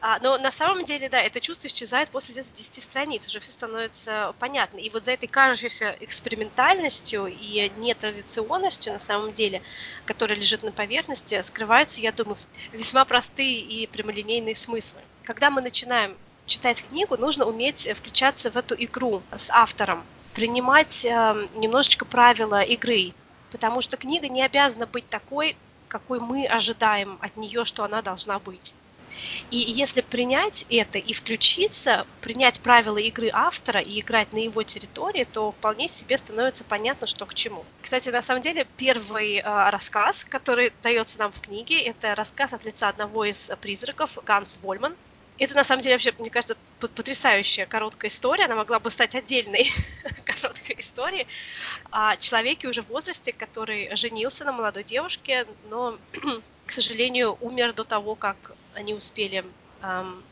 А, 0.00 0.18
но 0.20 0.36
на 0.38 0.52
самом 0.52 0.84
деле, 0.84 1.08
да, 1.08 1.20
это 1.20 1.40
чувство 1.40 1.68
исчезает 1.68 2.10
после 2.10 2.32
где-то 2.32 2.50
10 2.54 2.82
страниц, 2.82 3.26
уже 3.26 3.40
все 3.40 3.52
становится 3.52 4.34
понятно. 4.38 4.78
И 4.78 4.90
вот 4.90 5.04
за 5.04 5.12
этой 5.12 5.26
кажущейся 5.26 5.96
экспериментальностью 6.00 7.26
и 7.26 7.70
нетрадиционностью, 7.76 8.92
на 8.92 8.98
самом 8.98 9.32
деле, 9.32 9.62
которая 10.04 10.38
лежит 10.38 10.62
на 10.62 10.72
поверхности, 10.72 11.40
скрываются, 11.42 12.00
я 12.00 12.12
думаю, 12.12 12.36
весьма 12.72 13.04
простые 13.04 13.60
и 13.60 13.86
прямолинейные 13.86 14.54
смыслы. 14.54 15.00
Когда 15.24 15.50
мы 15.50 15.62
начинаем 15.62 16.16
читать 16.46 16.82
книгу, 16.82 17.16
нужно 17.16 17.44
уметь 17.44 17.88
включаться 17.96 18.50
в 18.50 18.56
эту 18.56 18.74
игру 18.78 19.22
с 19.36 19.50
автором, 19.50 20.04
принимать 20.34 21.04
э, 21.04 21.48
немножечко 21.54 22.04
правила 22.04 22.62
игры, 22.62 23.12
потому 23.50 23.80
что 23.80 23.96
книга 23.96 24.28
не 24.28 24.42
обязана 24.42 24.86
быть 24.86 25.08
такой, 25.08 25.56
какой 25.88 26.20
мы 26.20 26.46
ожидаем 26.46 27.18
от 27.20 27.36
нее, 27.36 27.64
что 27.64 27.84
она 27.84 28.02
должна 28.02 28.38
быть. 28.38 28.74
И 29.50 29.56
если 29.56 30.00
принять 30.00 30.64
это 30.68 30.98
и 30.98 31.12
включиться, 31.12 32.06
принять 32.20 32.60
правила 32.60 32.98
игры 32.98 33.30
автора 33.32 33.80
и 33.80 34.00
играть 34.00 34.32
на 34.32 34.38
его 34.38 34.62
территории, 34.62 35.24
то 35.24 35.52
вполне 35.52 35.88
себе 35.88 36.18
становится 36.18 36.64
понятно, 36.64 37.06
что 37.06 37.26
к 37.26 37.34
чему. 37.34 37.64
Кстати, 37.82 38.08
на 38.08 38.22
самом 38.22 38.42
деле, 38.42 38.66
первый 38.76 39.36
э, 39.36 39.70
рассказ, 39.70 40.24
который 40.24 40.72
дается 40.82 41.18
нам 41.18 41.32
в 41.32 41.40
книге, 41.40 41.80
это 41.80 42.14
рассказ 42.14 42.52
от 42.52 42.64
лица 42.64 42.88
одного 42.88 43.24
из 43.24 43.50
призраков, 43.60 44.18
Ганс 44.24 44.58
Вольман. 44.62 44.94
Это, 45.38 45.54
на 45.54 45.64
самом 45.64 45.82
деле, 45.82 45.96
вообще, 45.96 46.14
мне 46.18 46.30
кажется, 46.30 46.56
потрясающая 46.80 47.66
короткая 47.66 48.10
история. 48.10 48.46
Она 48.46 48.56
могла 48.56 48.78
бы 48.78 48.90
стать 48.90 49.14
отдельной 49.14 49.70
короткой 50.24 50.76
историей 50.78 51.26
о 51.90 52.16
человеке 52.16 52.68
уже 52.68 52.82
в 52.82 52.88
возрасте, 52.88 53.32
который 53.32 53.94
женился 53.96 54.44
на 54.44 54.52
молодой 54.52 54.84
девушке, 54.84 55.46
но, 55.68 55.98
к 56.66 56.72
сожалению, 56.72 57.36
умер 57.40 57.72
до 57.72 57.84
того, 57.84 58.14
как 58.14 58.52
они 58.74 58.94
успели 58.94 59.44
эм, 59.82 60.24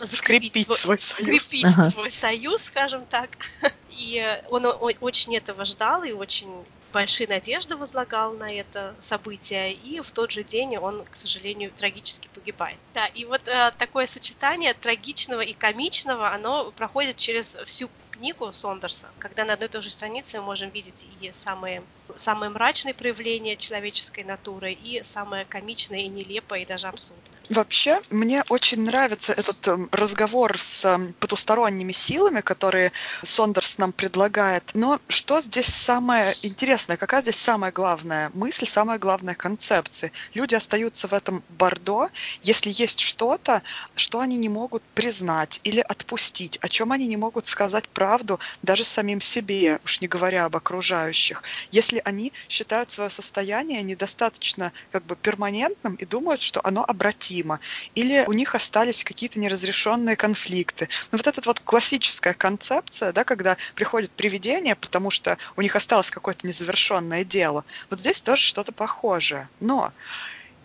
скрепить 0.00 0.66
свой, 0.66 0.76
свой 0.76 0.98
союз. 0.98 1.42
Скрепить 1.42 1.66
ага. 1.66 1.90
свой 1.90 2.10
союз, 2.10 2.62
скажем 2.62 3.06
так. 3.06 3.30
И 3.88 4.40
он 4.48 4.66
очень 5.00 5.36
этого 5.36 5.64
ждал 5.64 6.02
и 6.02 6.12
очень 6.12 6.66
большие 6.92 7.28
надежды 7.28 7.76
возлагал 7.76 8.32
на 8.32 8.48
это 8.48 8.96
событие, 9.00 9.74
и 9.74 10.00
в 10.00 10.10
тот 10.12 10.30
же 10.30 10.42
день 10.44 10.78
он, 10.78 11.04
к 11.04 11.14
сожалению, 11.14 11.70
трагически 11.70 12.28
погибает. 12.32 12.78
Да, 12.94 13.06
и 13.06 13.26
вот 13.26 13.48
э, 13.48 13.70
такое 13.76 14.06
сочетание 14.06 14.72
трагичного 14.72 15.42
и 15.42 15.52
комичного, 15.52 16.32
оно 16.32 16.72
проходит 16.72 17.16
через 17.16 17.56
всю 17.66 17.90
книгу 18.16 18.52
Сондерса, 18.52 19.08
когда 19.18 19.44
на 19.44 19.54
одной 19.54 19.68
и 19.68 19.72
той 19.72 19.82
же 19.82 19.90
странице 19.90 20.38
мы 20.38 20.46
можем 20.46 20.70
видеть 20.70 21.06
и 21.20 21.30
самые, 21.32 21.82
самые 22.16 22.50
мрачные 22.50 22.94
проявления 22.94 23.56
человеческой 23.56 24.24
натуры, 24.24 24.72
и 24.72 25.02
самое 25.02 25.44
комичное 25.44 26.00
и 26.00 26.08
нелепое, 26.08 26.60
и 26.60 26.66
даже 26.66 26.88
абсурдное. 26.88 27.36
Вообще, 27.48 28.00
мне 28.10 28.42
очень 28.48 28.82
нравится 28.82 29.32
этот 29.32 29.68
эм, 29.68 29.88
разговор 29.92 30.58
с 30.58 30.84
эм, 30.84 31.14
потусторонними 31.20 31.92
силами, 31.92 32.40
которые 32.40 32.90
Сондерс 33.22 33.78
нам 33.78 33.92
предлагает. 33.92 34.64
Но 34.74 34.98
что 35.08 35.40
здесь 35.40 35.72
самое 35.72 36.34
интересное? 36.42 36.96
Какая 36.96 37.22
здесь 37.22 37.36
самая 37.36 37.70
главная 37.70 38.30
мысль, 38.34 38.66
самая 38.66 38.98
главная 38.98 39.34
концепция? 39.34 40.10
Люди 40.34 40.56
остаются 40.56 41.06
в 41.06 41.12
этом 41.12 41.44
бордо, 41.48 42.08
если 42.42 42.72
есть 42.74 42.98
что-то, 42.98 43.62
что 43.94 44.20
они 44.20 44.36
не 44.36 44.48
могут 44.48 44.82
признать 44.94 45.60
или 45.62 45.80
отпустить, 45.80 46.58
о 46.62 46.68
чем 46.68 46.90
они 46.90 47.06
не 47.06 47.16
могут 47.16 47.46
сказать 47.46 47.88
правду 48.06 48.38
даже 48.62 48.84
самим 48.84 49.20
себе, 49.20 49.80
уж 49.84 50.00
не 50.00 50.06
говоря 50.06 50.44
об 50.44 50.54
окружающих. 50.54 51.42
Если 51.72 52.00
они 52.04 52.32
считают 52.48 52.92
свое 52.92 53.10
состояние 53.10 53.82
недостаточно 53.82 54.72
как 54.92 55.04
бы 55.04 55.16
перманентным 55.16 55.96
и 55.96 56.04
думают, 56.04 56.40
что 56.40 56.60
оно 56.62 56.84
обратимо 56.84 57.58
или 57.96 58.24
у 58.28 58.32
них 58.32 58.54
остались 58.54 59.02
какие-то 59.02 59.40
неразрешенные 59.40 60.14
конфликты. 60.14 60.88
Но 61.10 61.18
вот 61.18 61.26
эта 61.26 61.40
вот 61.44 61.58
классическая 61.58 62.32
концепция, 62.32 63.12
да, 63.12 63.24
когда 63.24 63.56
приходит 63.74 64.12
привидение, 64.12 64.76
потому 64.76 65.10
что 65.10 65.36
у 65.56 65.62
них 65.62 65.74
осталось 65.74 66.10
какое-то 66.10 66.46
незавершенное 66.46 67.24
дело, 67.24 67.64
вот 67.90 67.98
здесь 67.98 68.22
тоже 68.22 68.42
что-то 68.42 68.70
похожее. 68.70 69.48
Но 69.58 69.92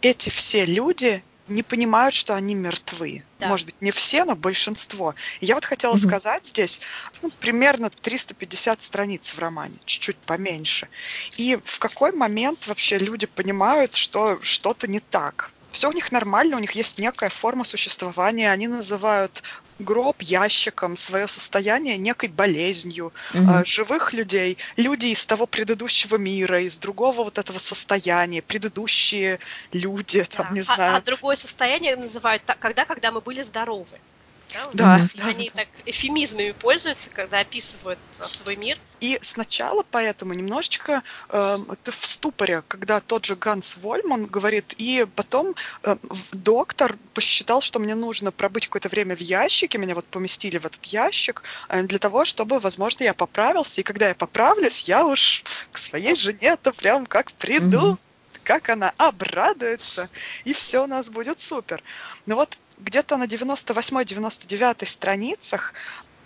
эти 0.03 0.29
все 0.29 0.65
люди 0.65 1.23
не 1.51 1.63
понимают, 1.63 2.15
что 2.15 2.35
они 2.35 2.55
мертвы. 2.55 3.23
Да. 3.39 3.47
Может 3.47 3.65
быть, 3.65 3.75
не 3.81 3.91
все, 3.91 4.25
но 4.25 4.35
большинство. 4.35 5.15
И 5.39 5.45
я 5.45 5.55
вот 5.55 5.65
хотела 5.65 5.95
mm-hmm. 5.95 6.07
сказать 6.07 6.47
здесь, 6.47 6.81
ну, 7.21 7.29
примерно 7.39 7.89
350 7.89 8.81
страниц 8.81 9.29
в 9.33 9.39
романе, 9.39 9.75
чуть-чуть 9.85 10.17
поменьше. 10.17 10.87
И 11.37 11.57
в 11.63 11.79
какой 11.79 12.11
момент 12.11 12.67
вообще 12.67 12.97
люди 12.97 13.27
понимают, 13.27 13.95
что 13.95 14.39
что-то 14.41 14.87
не 14.87 14.99
так? 14.99 15.51
Все 15.71 15.89
у 15.89 15.93
них 15.93 16.11
нормально, 16.11 16.57
у 16.57 16.59
них 16.59 16.71
есть 16.71 16.99
некая 16.99 17.29
форма 17.29 17.63
существования, 17.63 18.51
они 18.51 18.67
называют 18.67 19.43
гроб 19.79 20.21
ящиком, 20.21 20.95
свое 20.95 21.27
состояние 21.27 21.97
некой 21.97 22.29
болезнью, 22.29 23.11
угу. 23.33 23.65
живых 23.65 24.13
людей, 24.13 24.57
люди 24.77 25.07
из 25.07 25.25
того 25.25 25.47
предыдущего 25.47 26.17
мира, 26.17 26.61
из 26.61 26.77
другого 26.77 27.23
вот 27.23 27.37
этого 27.37 27.57
состояния, 27.57 28.41
предыдущие 28.41 29.39
люди, 29.71 30.23
там, 30.23 30.47
да. 30.49 30.53
не 30.53 30.59
а, 30.61 30.63
знаю. 30.63 30.95
А 30.97 31.01
другое 31.01 31.35
состояние 31.35 31.95
называют 31.95 32.43
когда, 32.59 32.85
когда 32.85 33.11
мы 33.11 33.21
были 33.21 33.41
здоровы. 33.41 33.97
Да, 34.53 34.69
да, 34.73 35.07
да, 35.15 35.27
они 35.27 35.49
да. 35.49 35.61
так 35.61 35.67
эфемизмами 35.85 36.51
пользуются, 36.51 37.09
когда 37.09 37.39
описывают 37.39 37.99
а, 38.19 38.29
свой 38.29 38.55
мир. 38.55 38.77
И 39.01 39.19
сначала 39.23 39.83
поэтому 39.89 40.33
немножечко 40.33 41.01
э, 41.29 41.57
ты 41.83 41.91
в 41.91 42.05
ступоре, 42.05 42.63
когда 42.67 42.99
тот 42.99 43.25
же 43.25 43.35
Ганс 43.35 43.77
Вольман 43.77 44.27
говорит, 44.27 44.75
и 44.77 45.07
потом 45.15 45.55
э, 45.83 45.97
доктор 46.31 46.95
посчитал, 47.15 47.61
что 47.61 47.79
мне 47.79 47.95
нужно 47.95 48.31
пробыть 48.31 48.67
какое-то 48.67 48.89
время 48.89 49.15
в 49.15 49.19
ящике, 49.19 49.79
меня 49.79 49.95
вот 49.95 50.05
поместили 50.05 50.59
в 50.59 50.67
этот 50.67 50.85
ящик 50.85 51.41
э, 51.67 51.81
для 51.81 51.97
того, 51.97 52.25
чтобы, 52.25 52.59
возможно, 52.59 53.03
я 53.03 53.15
поправился, 53.15 53.81
и 53.81 53.83
когда 53.83 54.07
я 54.07 54.13
поправлюсь, 54.13 54.83
я 54.83 55.03
уж 55.03 55.43
к 55.71 55.79
своей 55.79 56.15
жене-то 56.15 56.71
прям 56.71 57.05
как 57.05 57.31
приду. 57.33 57.93
Mm-hmm 57.93 57.97
как 58.43 58.69
она 58.69 58.91
обрадуется, 58.97 60.09
и 60.45 60.53
все 60.53 60.83
у 60.83 60.87
нас 60.87 61.11
будет 61.11 61.39
супер. 61.39 61.83
Но 62.25 62.35
вот 62.35 62.57
где-то 62.79 63.17
на 63.17 63.25
98-99 63.25 64.85
страницах 64.87 65.75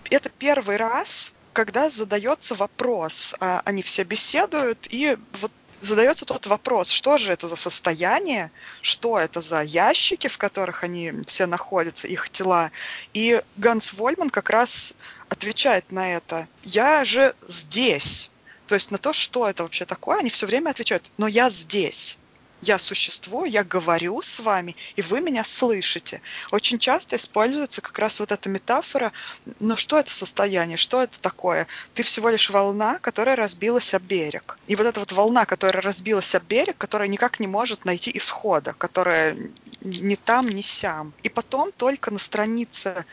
это 0.10 0.30
первый 0.30 0.78
раз, 0.78 1.34
когда 1.56 1.90
задается 1.90 2.54
вопрос. 2.54 3.34
А, 3.40 3.62
они 3.64 3.82
все 3.82 4.04
беседуют, 4.04 4.88
и 4.90 5.18
вот 5.40 5.52
задается 5.82 6.26
тот 6.26 6.48
вопрос, 6.48 6.90
что 6.90 7.18
же 7.18 7.32
это 7.32 7.48
за 7.48 7.56
состояние, 7.56 8.52
что 8.82 9.18
это 9.18 9.40
за 9.40 9.62
ящики, 9.62 10.28
в 10.28 10.38
которых 10.38 10.84
они 10.84 11.14
все 11.26 11.46
находятся, 11.46 12.08
их 12.08 12.30
тела. 12.30 12.72
И 13.14 13.42
Ганс 13.56 13.94
Вольман 13.94 14.30
как 14.30 14.50
раз 14.50 14.94
отвечает 15.30 15.92
на 15.92 16.14
это. 16.14 16.48
Я 16.64 17.06
же 17.06 17.34
здесь. 17.48 18.30
То 18.68 18.76
есть 18.76 18.92
на 18.92 18.98
то, 18.98 19.14
что 19.14 19.48
это 19.48 19.64
вообще 19.64 19.86
такое, 19.86 20.20
они 20.20 20.30
все 20.30 20.48
время 20.48 20.72
отвечают, 20.72 21.10
но 21.18 21.28
я 21.28 21.50
здесь 21.50 22.18
я 22.62 22.80
существую, 22.80 23.50
я 23.50 23.64
говорю 23.64 24.22
с 24.22 24.40
вами, 24.40 24.76
и 24.96 25.02
вы 25.02 25.22
меня 25.22 25.44
слышите. 25.44 26.22
Очень 26.52 26.80
часто 26.80 27.16
используется 27.16 27.82
как 27.82 27.98
раз 28.00 28.20
вот 28.20 28.32
эта 28.32 28.50
метафора, 28.50 29.12
но 29.60 29.76
что 29.76 30.00
это 30.00 30.12
состояние, 30.12 30.78
что 30.78 31.04
это 31.04 31.20
такое? 31.20 31.68
Ты 31.94 32.04
всего 32.04 32.30
лишь 32.30 32.50
волна, 32.50 33.00
которая 33.00 33.36
разбилась 33.36 33.94
об 33.94 34.04
берег. 34.04 34.58
И 34.68 34.76
вот 34.76 34.88
эта 34.88 35.00
вот 35.00 35.12
волна, 35.12 35.46
которая 35.46 35.82
разбилась 35.82 36.34
об 36.36 36.44
берег, 36.44 36.78
которая 36.78 37.08
никак 37.08 37.40
не 37.40 37.48
может 37.48 37.86
найти 37.86 38.12
исхода, 38.16 38.74
которая 38.74 39.38
ни 39.82 40.16
там, 40.16 40.48
ни 40.48 40.62
сям. 40.62 41.14
И 41.24 41.30
потом 41.30 41.72
только 41.72 42.12
на 42.12 42.20
странице 42.20 43.06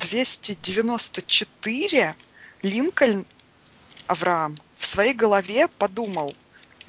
294 0.00 2.14
Линкольн 2.62 3.26
Авраам 4.06 4.56
в 4.76 4.86
своей 4.86 5.14
голове 5.14 5.68
подумал, 5.68 6.34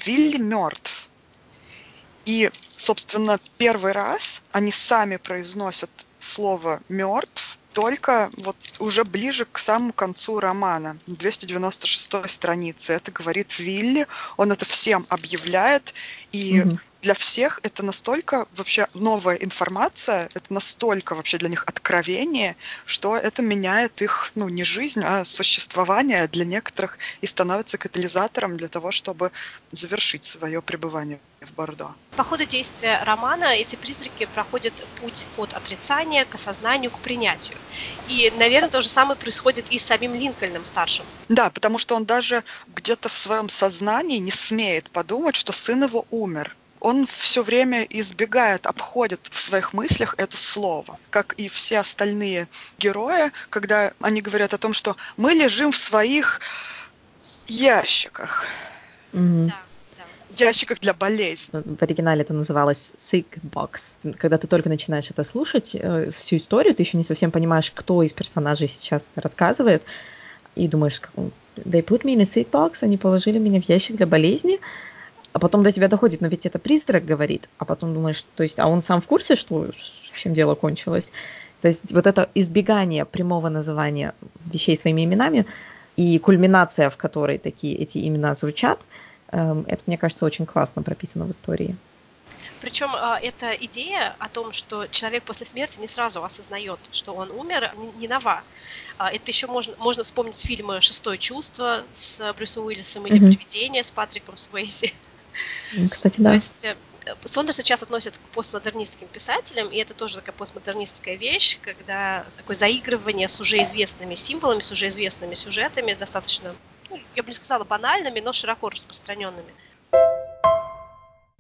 Вилли 0.05 0.37
мертв 0.37 0.96
и, 2.27 2.51
собственно, 2.75 3.39
первый 3.57 3.93
раз 3.93 4.41
они 4.51 4.69
сами 4.69 5.15
произносят 5.15 5.89
слово 6.19 6.81
«мертв», 6.89 7.57
только 7.71 8.29
вот 8.35 8.57
уже 8.79 9.05
ближе 9.05 9.45
к 9.45 9.57
самому 9.57 9.93
концу 9.93 10.39
романа, 10.41 10.97
296 11.05 12.29
страницы. 12.29 12.93
Это 12.93 13.11
говорит 13.11 13.59
Вилли, 13.59 14.07
он 14.35 14.51
это 14.51 14.65
всем 14.65 15.05
объявляет, 15.09 15.93
и 16.33 16.63
угу 16.63 16.79
для 17.01 17.13
всех 17.13 17.59
это 17.63 17.83
настолько 17.83 18.47
вообще 18.55 18.87
новая 18.93 19.35
информация, 19.35 20.29
это 20.33 20.53
настолько 20.53 21.15
вообще 21.15 21.37
для 21.37 21.49
них 21.49 21.63
откровение, 21.67 22.55
что 22.85 23.15
это 23.15 23.41
меняет 23.41 24.01
их, 24.01 24.31
ну, 24.35 24.49
не 24.49 24.63
жизнь, 24.63 25.01
а 25.03 25.23
существование 25.23 26.27
для 26.27 26.45
некоторых 26.45 26.97
и 27.21 27.27
становится 27.27 27.77
катализатором 27.77 28.57
для 28.57 28.67
того, 28.67 28.91
чтобы 28.91 29.31
завершить 29.71 30.23
свое 30.23 30.61
пребывание 30.61 31.19
в 31.41 31.53
Бордо. 31.53 31.93
По 32.15 32.23
ходу 32.23 32.45
действия 32.45 32.99
романа 33.03 33.45
эти 33.45 33.75
призраки 33.75 34.25
проходят 34.25 34.73
путь 34.99 35.27
от 35.37 35.53
отрицания 35.53 36.25
к 36.25 36.33
осознанию, 36.33 36.89
к 36.89 36.97
принятию. 36.99 37.57
И, 38.07 38.33
наверное, 38.37 38.69
то 38.69 38.81
же 38.81 38.87
самое 38.87 39.17
происходит 39.17 39.71
и 39.71 39.77
с 39.77 39.85
самим 39.85 40.15
Линкольном 40.15 40.65
старшим. 40.65 41.05
Да, 41.29 41.51
потому 41.51 41.77
что 41.77 41.95
он 41.95 42.05
даже 42.05 42.43
где-то 42.67 43.07
в 43.07 43.17
своем 43.17 43.49
сознании 43.49 44.17
не 44.17 44.31
смеет 44.31 44.89
подумать, 44.89 45.35
что 45.35 45.53
сын 45.53 45.83
его 45.83 46.05
умер 46.09 46.55
он 46.79 47.05
все 47.05 47.43
время 47.43 47.83
избегает, 47.83 48.65
обходит 48.65 49.19
в 49.29 49.39
своих 49.39 49.73
мыслях 49.73 50.15
это 50.17 50.37
слово, 50.37 50.99
как 51.09 51.33
и 51.33 51.47
все 51.47 51.79
остальные 51.79 52.47
герои, 52.77 53.31
когда 53.49 53.93
они 54.01 54.21
говорят 54.21 54.53
о 54.53 54.57
том, 54.57 54.73
что 54.73 54.95
мы 55.17 55.33
лежим 55.33 55.71
в 55.71 55.77
своих 55.77 56.41
ящиках. 57.47 58.45
Mm-hmm. 59.13 59.51
Ящиках 60.37 60.79
для 60.81 60.93
болезни. 60.93 61.63
В 61.63 61.81
оригинале 61.81 62.21
это 62.21 62.33
называлось 62.33 62.91
sick 62.99 63.25
box. 63.41 63.79
Когда 64.17 64.37
ты 64.37 64.45
только 64.47 64.69
начинаешь 64.69 65.09
это 65.09 65.23
слушать, 65.23 65.71
э, 65.73 66.09
всю 66.09 66.37
историю, 66.37 66.75
ты 66.75 66.83
еще 66.83 66.97
не 66.97 67.05
совсем 67.05 67.31
понимаешь, 67.31 67.71
кто 67.73 68.03
из 68.03 68.11
персонажей 68.11 68.67
сейчас 68.67 69.01
рассказывает, 69.15 69.83
и 70.55 70.67
думаешь, 70.67 71.01
they 71.55 71.81
put 71.83 72.03
me 72.03 72.15
in 72.15 72.21
a 72.21 72.25
sick 72.25 72.49
box, 72.49 72.77
они 72.81 72.97
положили 72.97 73.39
меня 73.39 73.61
в 73.61 73.69
ящик 73.69 73.95
для 73.95 74.05
болезни, 74.05 74.59
А 75.37 75.39
потом 75.39 75.61
до 75.61 75.71
тебя 75.71 75.87
доходит, 75.87 76.19
но 76.19 76.29
ведь 76.29 76.47
это 76.47 76.57
призрак 76.57 77.05
говорит, 77.05 77.47
а 77.59 77.65
потом 77.65 77.93
думаешь, 77.93 78.25
то 78.35 78.41
есть, 78.41 78.57
а 78.57 78.67
он 78.67 78.81
сам 78.81 79.03
в 79.03 79.05
курсе, 79.05 79.35
что 79.35 79.69
чем 80.11 80.33
дело 80.33 80.55
кончилось? 80.55 81.11
То 81.61 81.67
есть 81.67 81.79
вот 81.91 82.07
это 82.07 82.27
избегание 82.33 83.05
прямого 83.05 83.47
называния 83.49 84.15
вещей 84.51 84.75
своими 84.75 85.05
именами 85.05 85.45
и 85.95 86.17
кульминация, 86.17 86.89
в 86.89 86.97
которой 86.97 87.37
такие 87.37 87.77
эти 87.77 87.99
имена 87.99 88.33
звучат, 88.33 88.79
эм, 89.31 89.63
это, 89.67 89.83
мне 89.85 89.99
кажется, 89.99 90.25
очень 90.25 90.47
классно 90.47 90.81
прописано 90.81 91.25
в 91.25 91.31
истории. 91.31 91.75
Причем 92.59 92.89
а, 92.95 93.19
эта 93.21 93.51
идея 93.51 94.15
о 94.17 94.29
том, 94.29 94.51
что 94.51 94.87
человек 94.87 95.21
после 95.21 95.45
смерти 95.45 95.79
не 95.79 95.87
сразу 95.87 96.23
осознает, 96.23 96.79
что 96.91 97.13
он 97.13 97.29
умер, 97.29 97.73
не 97.99 98.07
нова. 98.07 98.41
А, 98.97 99.11
это 99.11 99.29
еще 99.29 99.45
можно, 99.45 99.75
можно 99.77 100.03
вспомнить 100.03 100.39
фильмы 100.39 100.81
«Шестое 100.81 101.19
чувство» 101.19 101.83
с 101.93 102.33
Брюсом 102.33 102.65
Уиллисом 102.65 103.05
или 103.05 103.21
mm-hmm. 103.21 103.35
«Привидение» 103.35 103.83
с 103.83 103.91
Патриком 103.91 104.35
Суэйзи. 104.35 104.95
Кстати, 105.91 106.15
да. 106.17 106.29
То 106.29 106.35
есть 106.35 106.63
э, 106.63 106.75
Сондерса 107.25 107.63
сейчас 107.63 107.83
относят 107.83 108.17
к 108.17 108.29
постмодернистским 108.29 109.07
писателям, 109.07 109.69
и 109.69 109.77
это 109.77 109.93
тоже 109.93 110.17
такая 110.17 110.35
постмодернистская 110.35 111.15
вещь, 111.15 111.59
когда 111.61 112.25
такое 112.35 112.55
заигрывание 112.55 113.27
с 113.27 113.39
уже 113.39 113.61
известными 113.61 114.15
символами, 114.15 114.61
с 114.61 114.71
уже 114.71 114.87
известными 114.87 115.35
сюжетами, 115.35 115.93
достаточно, 115.93 116.55
ну, 116.89 116.99
я 117.15 117.23
бы 117.23 117.29
не 117.29 117.35
сказала 117.35 117.63
банальными, 117.63 118.19
но 118.19 118.33
широко 118.33 118.69
распространенными. 118.69 119.53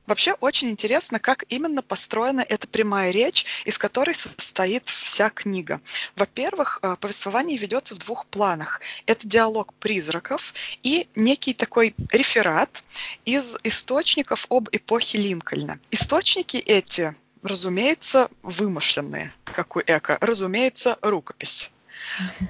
Вообще 0.07 0.33
очень 0.39 0.69
интересно, 0.69 1.19
как 1.19 1.43
именно 1.49 1.81
построена 1.81 2.39
эта 2.47 2.65
прямая 2.65 3.11
речь, 3.11 3.45
из 3.65 3.77
которой 3.77 4.15
состоит 4.15 4.87
вся 4.89 5.29
книга. 5.29 5.81
Во-первых, 6.15 6.79
э, 6.81 6.95
повествование 6.99 7.57
ведется 7.57 7.93
в 7.93 7.99
двух 7.99 8.25
планах. 8.27 8.79
Это 9.05 9.27
диалог 9.27 9.73
призраков 9.73 10.53
и 10.81 11.07
некий 11.15 11.53
такой 11.53 11.93
реферат 12.11 12.83
из 13.25 13.57
источников 13.63 14.47
об 14.49 14.69
эпохе 14.71 15.17
Линкольна. 15.17 15.77
Источники 15.91 16.55
эти, 16.55 17.13
разумеется, 17.43 18.29
вымышленные, 18.43 19.33
как 19.43 19.75
у 19.75 19.81
Эко. 19.81 20.17
Разумеется, 20.21 20.97
рукопись. 21.01 21.69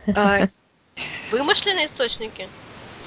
А, 0.16 0.48
вымышленные 1.32 1.86
источники? 1.86 2.48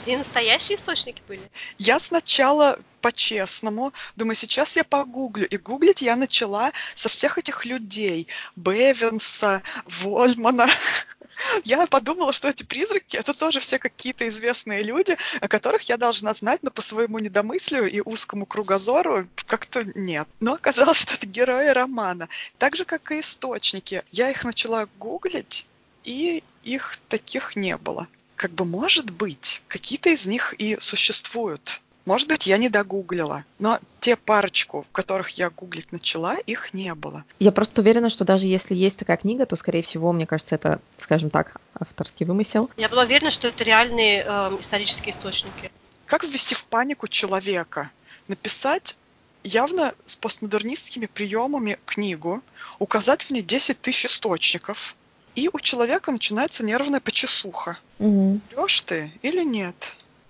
И 0.07 0.16
настоящие 0.16 0.76
источники 0.76 1.23
были? 1.28 1.42
Я 1.78 1.99
сначала 1.99 2.78
по-честному. 3.02 3.92
Думаю, 4.16 4.35
сейчас 4.35 4.76
я 4.76 4.85
погуглю. 4.85 5.47
И 5.47 5.57
гуглить 5.57 6.02
я 6.02 6.16
начала 6.16 6.73
со 6.95 7.09
всех 7.09 7.38
этих 7.38 7.66
людей. 7.66 8.26
Бевинса, 8.57 9.62
Вольмана. 9.85 10.69
Я 11.64 11.87
подумала, 11.87 12.35
что 12.35 12.49
эти 12.49 12.64
призраки 12.64 13.16
это 13.16 13.33
тоже 13.33 13.61
все 13.61 13.78
какие-то 13.78 14.28
известные 14.28 14.83
люди, 14.83 15.16
о 15.40 15.49
которых 15.49 15.83
я 15.88 15.97
должна 15.97 16.35
знать, 16.35 16.62
но 16.62 16.71
по 16.71 16.83
своему 16.83 17.19
недомыслию 17.19 17.90
и 17.90 18.02
узкому 18.02 18.45
кругозору 18.45 19.26
как-то 19.47 19.85
нет. 19.95 20.28
Но 20.40 20.54
оказалось, 20.54 20.99
что 20.99 21.14
это 21.14 21.26
герои 21.26 21.69
романа. 21.69 22.28
Так 22.59 22.76
же, 22.76 22.85
как 22.85 23.11
и 23.11 23.21
источники. 23.21 24.02
Я 24.12 24.28
их 24.30 24.45
начала 24.45 24.87
гуглить, 24.99 25.66
и 26.04 26.45
их 26.62 26.99
таких 27.09 27.57
не 27.57 27.78
было 27.78 28.07
как 28.40 28.52
бы 28.52 28.64
может 28.64 29.11
быть, 29.11 29.61
какие-то 29.68 30.09
из 30.09 30.25
них 30.25 30.54
и 30.56 30.80
существуют. 30.80 31.82
Может 32.06 32.26
быть, 32.26 32.47
я 32.47 32.56
не 32.56 32.70
догуглила, 32.70 33.44
но 33.59 33.78
те 34.00 34.16
парочку, 34.16 34.87
в 34.88 34.92
которых 34.92 35.28
я 35.32 35.50
гуглить 35.50 35.92
начала, 35.92 36.37
их 36.38 36.73
не 36.73 36.94
было. 36.94 37.23
Я 37.38 37.52
просто 37.52 37.82
уверена, 37.82 38.09
что 38.09 38.25
даже 38.25 38.47
если 38.47 38.75
есть 38.75 38.97
такая 38.97 39.18
книга, 39.18 39.44
то, 39.44 39.56
скорее 39.56 39.82
всего, 39.82 40.11
мне 40.12 40.25
кажется, 40.25 40.54
это, 40.54 40.80
скажем 41.02 41.28
так, 41.28 41.59
авторский 41.78 42.25
вымысел. 42.25 42.70
Я 42.78 42.88
была 42.88 43.02
уверена, 43.02 43.30
что 43.30 43.49
это 43.49 43.62
реальные 43.62 44.25
э, 44.26 44.56
исторические 44.59 45.12
источники. 45.12 45.70
Как 46.06 46.25
ввести 46.25 46.54
в 46.54 46.64
панику 46.64 47.09
человека? 47.09 47.90
Написать 48.26 48.97
явно 49.44 49.94
с 50.06 50.16
постмодернистскими 50.16 51.04
приемами 51.04 51.78
книгу, 51.85 52.42
указать 52.78 53.23
в 53.23 53.30
ней 53.30 53.42
10 53.42 53.82
тысяч 53.82 54.06
источников, 54.06 54.97
и 55.34 55.49
у 55.52 55.58
человека 55.60 56.12
начинается 56.12 56.64
нервная 56.64 57.00
почесуха. 57.00 57.78
Mm-hmm. 57.99 58.40
Врешь 58.54 58.80
ты 58.82 59.12
или 59.22 59.44
нет? 59.44 59.75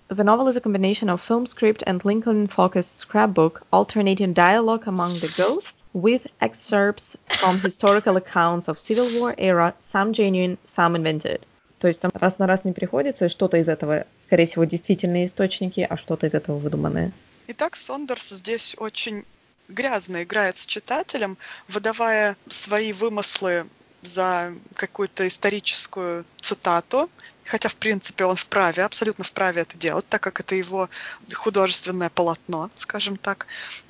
The 0.09 0.25
novel 0.25 0.49
is 0.49 0.57
a 0.57 0.61
combination 0.61 1.09
of 1.09 1.21
film 1.23 1.47
script 1.47 1.85
and 1.87 2.05
Lincoln-focused 2.05 2.99
scrapbook, 2.99 3.63
alternating 3.71 4.33
dialogue 4.33 4.89
among 4.89 5.13
the 5.21 5.33
ghosts 5.37 5.75
with 5.93 6.27
excerpts 6.41 7.17
from 7.29 7.61
historical 7.61 8.17
accounts 8.17 8.69
of 8.69 8.81
Civil 8.81 9.07
War 9.21 9.35
era, 9.39 9.73
some 9.93 10.13
genuine, 10.13 10.59
some 10.67 10.97
invented. 10.97 11.47
То 11.79 11.89
есть 11.89 12.01
там 12.01 12.11
раз 12.15 12.39
на 12.39 12.47
раз 12.47 12.65
не 12.65 12.73
приходится, 12.73 13.27
и 13.27 13.29
что-то 13.29 13.57
из 13.57 13.69
этого, 13.69 14.05
скорее 14.27 14.47
всего, 14.47 14.65
действительные 14.65 15.27
источники, 15.27 15.87
а 15.89 15.97
что-то 15.97 16.27
из 16.27 16.35
этого 16.35 16.59
выдуманное. 16.59 17.13
Итак, 17.47 17.77
Сондерс 17.77 18.31
здесь 18.31 18.75
очень 18.79 19.25
грязно 19.69 20.25
играет 20.25 20.57
с 20.57 20.67
читателем, 20.67 21.39
выдавая 21.69 22.37
свои 22.49 22.93
вымыслы 22.93 23.67
за 24.03 24.55
какую-то 24.75 25.29
историческую 25.29 26.25
цитату, 26.41 27.11
хотя, 27.45 27.69
в 27.69 27.75
принципе, 27.75 28.25
он 28.25 28.37
вправе, 28.37 28.85
абсолютно 28.85 29.25
вправе 29.25 29.63
это 29.63 29.77
делать, 29.77 30.09
так 30.09 30.23
как 30.23 30.41
это 30.41 30.55
его 30.55 30.89
художественное 31.35 32.09
полотно, 32.09 32.71
скажем 32.77 33.17
так. 33.17 33.47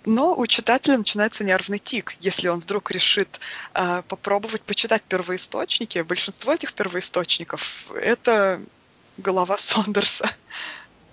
Но 0.06 0.34
у 0.34 0.46
читателя 0.46 0.96
начинается 0.96 1.44
нервный 1.44 1.78
тик, 1.78 2.14
если 2.20 2.48
он 2.48 2.60
вдруг 2.60 2.90
решит 2.90 3.38
э, 3.74 4.02
попробовать 4.08 4.62
почитать 4.62 5.02
первоисточники. 5.02 6.00
Большинство 6.00 6.54
этих 6.54 6.72
первоисточников— 6.72 7.90
это 7.94 8.60
голова 9.18 9.58
Сондерса. 9.58 10.28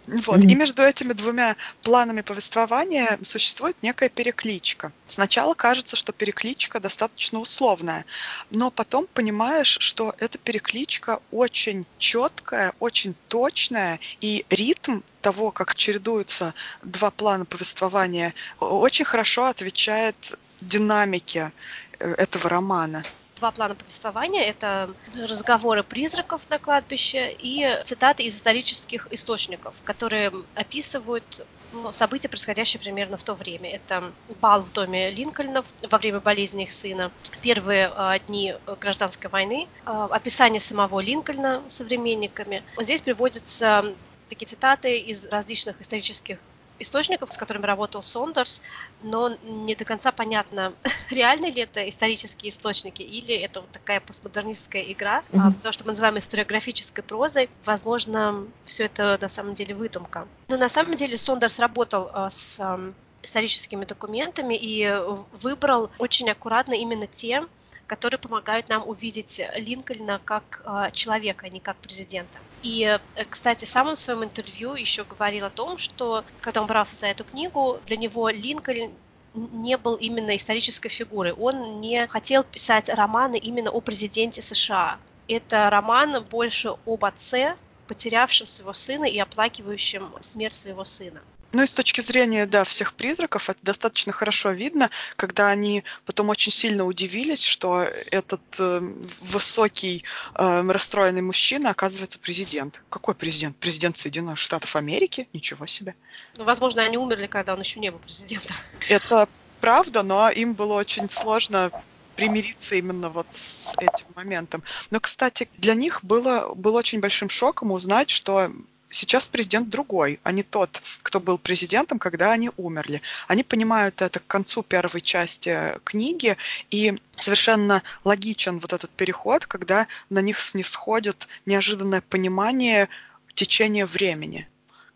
Вот. 0.07 0.39
Mm-hmm. 0.39 0.51
И 0.51 0.55
между 0.55 0.81
этими 0.83 1.11
двумя 1.11 1.57
планами 1.83 2.21
повествования 2.21 3.19
существует 3.23 3.75
некая 3.81 4.07
перекличка. 4.07 4.93
Сначала 5.05 5.53
кажется, 5.53 5.97
что 5.97 6.13
перекличка 6.13 6.79
достаточно 6.79 7.39
условная, 7.39 8.05
но 8.49 8.71
потом 8.71 9.07
понимаешь, 9.13 9.77
что 9.81 10.15
эта 10.19 10.37
перекличка 10.37 11.19
очень 11.31 11.85
четкая, 11.97 12.73
очень 12.79 13.15
точная, 13.27 13.99
и 14.21 14.45
ритм 14.49 15.01
того, 15.21 15.51
как 15.51 15.75
чередуются 15.75 16.53
два 16.83 17.11
плана 17.11 17.43
повествования, 17.43 18.33
очень 18.59 19.05
хорошо 19.05 19.47
отвечает 19.47 20.15
динамике 20.61 21.51
э, 21.99 22.13
этого 22.13 22.49
романа 22.49 23.03
два 23.37 23.51
плана 23.51 23.75
повествования. 23.75 24.43
Это 24.43 24.89
разговоры 25.15 25.83
призраков 25.83 26.41
на 26.49 26.59
кладбище 26.59 27.35
и 27.37 27.79
цитаты 27.85 28.23
из 28.23 28.35
исторических 28.35 29.07
источников, 29.11 29.75
которые 29.83 30.31
описывают 30.55 31.45
ну, 31.71 31.91
события, 31.91 32.29
происходящие 32.29 32.79
примерно 32.79 33.17
в 33.17 33.23
то 33.23 33.33
время. 33.33 33.75
Это 33.75 34.11
бал 34.41 34.61
в 34.61 34.71
доме 34.71 35.09
Линкольнов 35.11 35.65
во 35.89 35.97
время 35.97 36.19
болезни 36.19 36.63
их 36.63 36.71
сына, 36.71 37.11
первые 37.41 37.91
а, 37.95 38.17
дни 38.19 38.55
гражданской 38.79 39.29
войны, 39.29 39.67
а, 39.85 40.05
описание 40.05 40.59
самого 40.59 40.99
Линкольна 40.99 41.63
современниками. 41.69 42.63
Здесь 42.79 43.01
приводятся 43.01 43.95
такие 44.29 44.47
цитаты 44.47 44.99
из 44.99 45.25
различных 45.25 45.81
исторических 45.81 46.39
источников, 46.79 47.31
с 47.33 47.37
которыми 47.37 47.65
работал 47.65 48.01
Сондерс, 48.01 48.61
но 49.01 49.35
не 49.43 49.75
до 49.75 49.85
конца 49.85 50.11
понятно, 50.11 50.73
реальны 51.09 51.47
ли 51.47 51.61
это 51.61 51.87
исторические 51.89 52.51
источники 52.51 53.01
или 53.01 53.35
это 53.35 53.61
вот 53.61 53.71
такая 53.71 53.99
постмодернистская 53.99 54.83
игра. 54.83 55.23
Mm-hmm. 55.31 55.39
А, 55.39 55.63
то, 55.63 55.71
что 55.71 55.83
мы 55.83 55.91
называем 55.91 56.17
историографической 56.17 57.03
прозой, 57.03 57.49
возможно, 57.65 58.45
все 58.65 58.85
это 58.85 59.17
на 59.21 59.29
самом 59.29 59.53
деле 59.53 59.75
выдумка. 59.75 60.27
Но 60.49 60.57
на 60.57 60.69
самом 60.69 60.95
деле 60.95 61.17
Сондерс 61.17 61.59
работал 61.59 62.09
а, 62.13 62.29
с 62.29 62.59
а, 62.59 62.79
историческими 63.23 63.85
документами 63.85 64.55
и 64.55 64.87
выбрал 65.33 65.89
очень 65.97 66.29
аккуратно 66.29 66.73
именно 66.73 67.07
те 67.07 67.45
которые 67.87 68.19
помогают 68.19 68.69
нам 68.69 68.87
увидеть 68.87 69.41
Линкольна 69.55 70.21
как 70.23 70.61
э, 70.65 70.91
человека, 70.91 71.47
а 71.47 71.49
не 71.49 71.59
как 71.59 71.77
президента. 71.77 72.39
И, 72.61 72.83
э, 72.83 73.25
кстати, 73.25 73.65
сам 73.65 73.87
он 73.87 73.95
в 73.95 73.99
своем 73.99 74.23
интервью 74.23 74.75
еще 74.75 75.03
говорил 75.03 75.45
о 75.45 75.49
том, 75.49 75.77
что 75.77 76.25
когда 76.41 76.61
он 76.61 76.67
брался 76.67 76.95
за 76.95 77.07
эту 77.07 77.23
книгу, 77.23 77.79
для 77.85 77.97
него 77.97 78.29
Линкольн 78.29 78.91
не 79.33 79.77
был 79.77 79.95
именно 79.95 80.35
исторической 80.35 80.89
фигурой. 80.89 81.31
Он 81.31 81.79
не 81.79 82.07
хотел 82.07 82.43
писать 82.43 82.89
романы 82.89 83.37
именно 83.37 83.71
о 83.71 83.81
президенте 83.81 84.41
США. 84.41 84.99
Это 85.27 85.69
роман 85.69 86.23
больше 86.23 86.75
об 86.85 87.05
отце, 87.05 87.55
потерявшем 87.87 88.47
своего 88.47 88.73
сына 88.73 89.05
и 89.05 89.17
оплакивающем 89.19 90.13
смерть 90.21 90.55
своего 90.55 90.83
сына. 90.83 91.21
Ну 91.53 91.63
и 91.63 91.67
с 91.67 91.73
точки 91.73 92.01
зрения, 92.01 92.45
да, 92.45 92.63
всех 92.63 92.93
призраков, 92.93 93.49
это 93.49 93.59
достаточно 93.61 94.11
хорошо 94.11 94.51
видно, 94.51 94.89
когда 95.15 95.47
они 95.47 95.83
потом 96.05 96.29
очень 96.29 96.51
сильно 96.51 96.85
удивились, 96.85 97.43
что 97.43 97.87
этот 98.11 98.41
э, 98.59 98.79
высокий 99.21 100.03
э, 100.35 100.61
расстроенный 100.61 101.21
мужчина 101.21 101.69
оказывается 101.69 102.19
президент. 102.19 102.81
Какой 102.89 103.15
президент? 103.15 103.55
Президент 103.57 103.97
Соединенных 103.97 104.37
Штатов 104.37 104.75
Америки? 104.75 105.29
Ничего 105.31 105.65
себе. 105.67 105.95
Ну, 106.35 106.43
возможно, 106.43 106.83
они 106.83 106.97
умерли, 106.97 107.27
когда 107.27 107.53
он 107.53 107.61
еще 107.61 107.79
не 107.79 107.91
был 107.91 107.99
президентом. 107.99 108.55
Это 108.89 109.29
правда, 109.61 110.03
но 110.03 110.29
им 110.29 110.53
было 110.53 110.73
очень 110.73 111.09
сложно 111.09 111.71
примириться 112.17 112.75
именно 112.75 113.09
вот 113.09 113.27
с 113.31 113.73
этим 113.77 114.07
моментом. 114.15 114.63
Но, 114.89 114.99
кстати, 114.99 115.49
для 115.57 115.75
них 115.75 116.03
было, 116.03 116.53
было 116.53 116.79
очень 116.79 116.99
большим 116.99 117.29
шоком 117.29 117.71
узнать, 117.71 118.09
что 118.09 118.51
сейчас 118.89 119.27
президент 119.27 119.69
другой, 119.69 120.19
а 120.23 120.31
не 120.31 120.43
тот, 120.43 120.81
кто 121.03 121.19
был 121.19 121.37
президентом, 121.37 121.99
когда 121.99 122.31
они 122.31 122.51
умерли. 122.57 123.01
Они 123.27 123.43
понимают 123.43 124.01
это 124.01 124.19
к 124.19 124.27
концу 124.27 124.63
первой 124.63 125.01
части 125.01 125.79
книги, 125.83 126.37
и 126.71 126.97
совершенно 127.17 127.83
логичен 128.03 128.59
вот 128.59 128.73
этот 128.73 128.91
переход, 128.91 129.45
когда 129.45 129.87
на 130.09 130.19
них 130.19 130.39
снисходит 130.39 131.27
неожиданное 131.45 132.01
понимание 132.01 132.89
течения 133.33 133.85
времени 133.85 134.47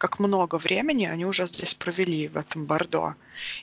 как 0.02 0.18
много 0.18 0.56
времени 0.56 1.06
они 1.06 1.26
уже 1.26 1.46
здесь 1.46 1.76
провели 1.76 2.28
в 2.28 2.36
этом 2.36 2.66
Бордо. 2.66 3.14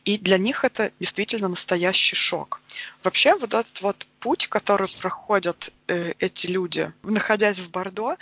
И 0.05 0.19
для 0.19 0.39
них 0.39 0.65
это 0.65 0.93
действительно 1.01 1.49
настоящий 1.49 2.15
шок. 2.15 2.61
Вообще 3.03 3.35
вот 3.35 3.55
этот 3.55 3.81
вот 3.81 4.07
путь, 4.21 4.47
который 4.47 4.87
проходят 5.01 5.73
э, 5.89 6.13
эти 6.21 6.47
люди, 6.47 6.93
находясь 7.03 7.59
в 7.59 7.73
Бордо, 7.73 8.19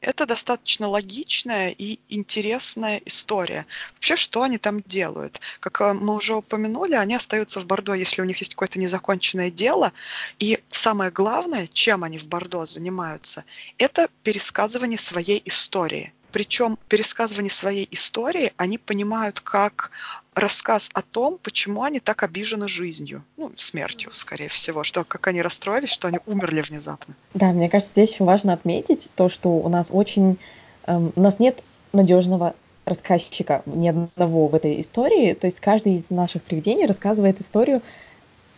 это 0.00 0.26
достаточно 0.26 0.88
логичная 0.88 1.70
и 1.70 1.98
интересная 2.08 3.00
история. 3.04 3.66
Вообще, 3.94 4.16
что 4.16 4.42
они 4.42 4.58
там 4.58 4.80
делают? 4.82 5.40
Как 5.60 5.80
э, 5.80 5.92
мы 5.92 6.14
уже 6.14 6.34
упомянули, 6.34 6.94
они 6.94 7.14
остаются 7.14 7.60
в 7.60 7.66
Бордо, 7.66 7.94
если 7.94 8.22
у 8.22 8.24
них 8.24 8.38
есть 8.38 8.54
какое-то 8.54 8.78
незаконченное 8.78 9.50
дело. 9.50 9.92
И 10.38 10.60
самое 10.68 11.10
главное, 11.10 11.66
чем 11.66 12.04
они 12.04 12.18
в 12.18 12.26
Бордо 12.26 12.64
занимаются, 12.64 13.44
это 13.78 14.08
пересказывание 14.22 14.98
своей 14.98 15.42
истории. 15.44 16.12
Причем 16.32 16.78
пересказывание 16.88 17.50
своей 17.50 17.88
истории 17.90 18.52
они 18.56 18.78
понимают 18.78 19.40
как 19.40 19.90
рассказ 20.34 20.90
о 20.92 21.02
том, 21.02 21.38
почему 21.42 21.82
они 21.82 22.00
так 22.00 22.22
обижены 22.22 22.68
жизнью, 22.68 23.24
ну, 23.36 23.52
смертью, 23.56 24.10
скорее 24.12 24.48
всего, 24.48 24.84
что 24.84 25.04
как 25.04 25.26
они 25.26 25.42
расстроились, 25.42 25.90
что 25.90 26.08
они 26.08 26.18
умерли 26.26 26.60
внезапно. 26.60 27.14
Да, 27.34 27.52
мне 27.52 27.68
кажется, 27.68 27.92
здесь 27.92 28.12
еще 28.12 28.24
важно 28.24 28.52
отметить 28.52 29.08
то, 29.14 29.28
что 29.28 29.50
у 29.50 29.68
нас 29.68 29.88
очень, 29.90 30.38
эм, 30.86 31.12
у 31.16 31.20
нас 31.20 31.38
нет 31.38 31.62
надежного 31.92 32.54
рассказчика 32.84 33.62
ни 33.66 33.88
одного 33.88 34.48
в 34.48 34.54
этой 34.54 34.80
истории, 34.80 35.34
то 35.34 35.46
есть 35.46 35.60
каждый 35.60 35.96
из 35.96 36.10
наших 36.10 36.42
привидений 36.42 36.86
рассказывает 36.86 37.40
историю 37.40 37.82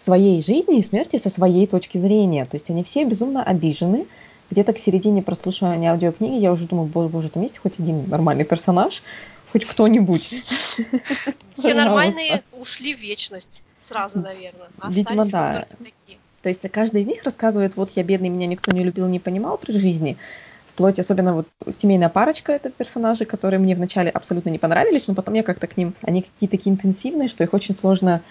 своей 0.04 0.42
жизни 0.42 0.78
и 0.78 0.82
смерти 0.82 1.20
со 1.22 1.30
своей 1.30 1.66
точки 1.66 1.98
зрения, 1.98 2.44
то 2.44 2.56
есть 2.56 2.70
они 2.70 2.84
все 2.84 3.04
безумно 3.04 3.42
обижены, 3.42 4.06
где-то 4.50 4.72
к 4.72 4.78
середине 4.78 5.22
прослушивания 5.22 5.92
аудиокниги 5.92 6.34
я 6.34 6.52
уже 6.52 6.66
думаю, 6.66 6.88
боже, 6.88 7.08
боже, 7.08 7.30
там 7.30 7.42
есть 7.42 7.58
хоть 7.58 7.78
один 7.78 8.08
нормальный 8.08 8.44
персонаж, 8.44 9.02
хоть 9.52 9.64
кто-нибудь. 9.64 10.28
Все 11.54 11.74
нормальные 11.74 12.42
ушли 12.52 12.94
в 12.94 13.00
вечность 13.00 13.62
сразу, 13.80 14.20
наверное. 14.20 14.68
Видимо, 14.88 15.24
да. 15.26 15.66
То 16.42 16.48
есть 16.48 16.62
каждый 16.70 17.02
из 17.02 17.06
них 17.06 17.22
рассказывает, 17.24 17.76
вот 17.76 17.90
я 17.96 18.02
бедный, 18.02 18.28
меня 18.28 18.46
никто 18.46 18.72
не 18.72 18.82
любил, 18.82 19.06
не 19.06 19.18
понимал 19.18 19.58
при 19.58 19.72
жизни. 19.72 20.16
Вплоть, 20.68 20.98
особенно 20.98 21.34
вот 21.34 21.48
семейная 21.78 22.08
парочка, 22.08 22.52
это 22.52 22.70
персонажи, 22.70 23.26
которые 23.26 23.60
мне 23.60 23.74
вначале 23.74 24.10
абсолютно 24.10 24.48
не 24.48 24.58
понравились, 24.58 25.06
но 25.08 25.14
потом 25.14 25.34
я 25.34 25.42
как-то 25.42 25.66
к 25.66 25.76
ним, 25.76 25.94
они 26.02 26.22
какие-то 26.22 26.56
такие 26.56 26.72
интенсивные, 26.72 27.28
что 27.28 27.44
их 27.44 27.52
очень 27.52 27.74
сложно 27.74 28.22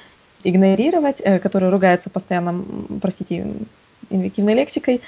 игнорировать, 0.44 1.22
э, 1.22 1.38
которые 1.38 1.70
ругаются 1.70 2.10
постоянно, 2.10 2.64
простите, 3.02 3.46
инвективной 4.10 4.56
лексикой, 4.56 5.02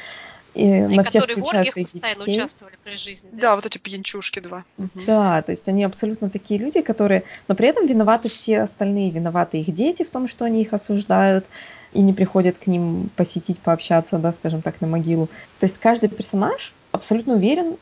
и, 0.54 0.66
и 0.66 0.82
на 0.82 1.04
всех 1.04 1.24
которые 1.24 1.44
в 1.44 1.48
оргиях 1.48 1.76
постоянно 1.76 2.26
детей. 2.26 2.34
участвовали 2.34 2.76
при 2.84 2.98
жизни. 2.98 3.30
Да? 3.32 3.42
да, 3.42 3.56
вот 3.56 3.66
эти 3.66 3.78
пьянчушки 3.78 4.40
два. 4.40 4.64
Да, 5.06 5.42
то 5.42 5.52
есть 5.52 5.68
они 5.68 5.84
абсолютно 5.84 6.30
такие 6.30 6.60
люди, 6.60 6.82
которые... 6.82 7.24
Но 7.48 7.56
при 7.56 7.68
этом 7.70 7.88
виноваты 7.88 8.30
все 8.30 8.62
остальные. 8.62 9.12
Виноваты 9.12 9.60
их 9.60 9.74
дети 9.74 10.04
в 10.04 10.10
том, 10.10 10.28
что 10.28 10.46
они 10.46 10.62
их 10.62 10.74
осуждают 10.74 11.48
и 11.94 12.02
не 12.02 12.14
приходят 12.14 12.58
к 12.58 12.68
ним 12.68 13.10
посетить, 13.16 13.60
пообщаться, 13.60 14.18
да, 14.18 14.34
скажем 14.34 14.62
так, 14.62 14.82
на 14.82 14.88
могилу. 14.88 15.28
То 15.60 15.66
есть 15.66 15.78
каждый 15.78 16.10
персонаж 16.10 16.74
абсолютно 16.92 17.36
уверен 17.36 17.78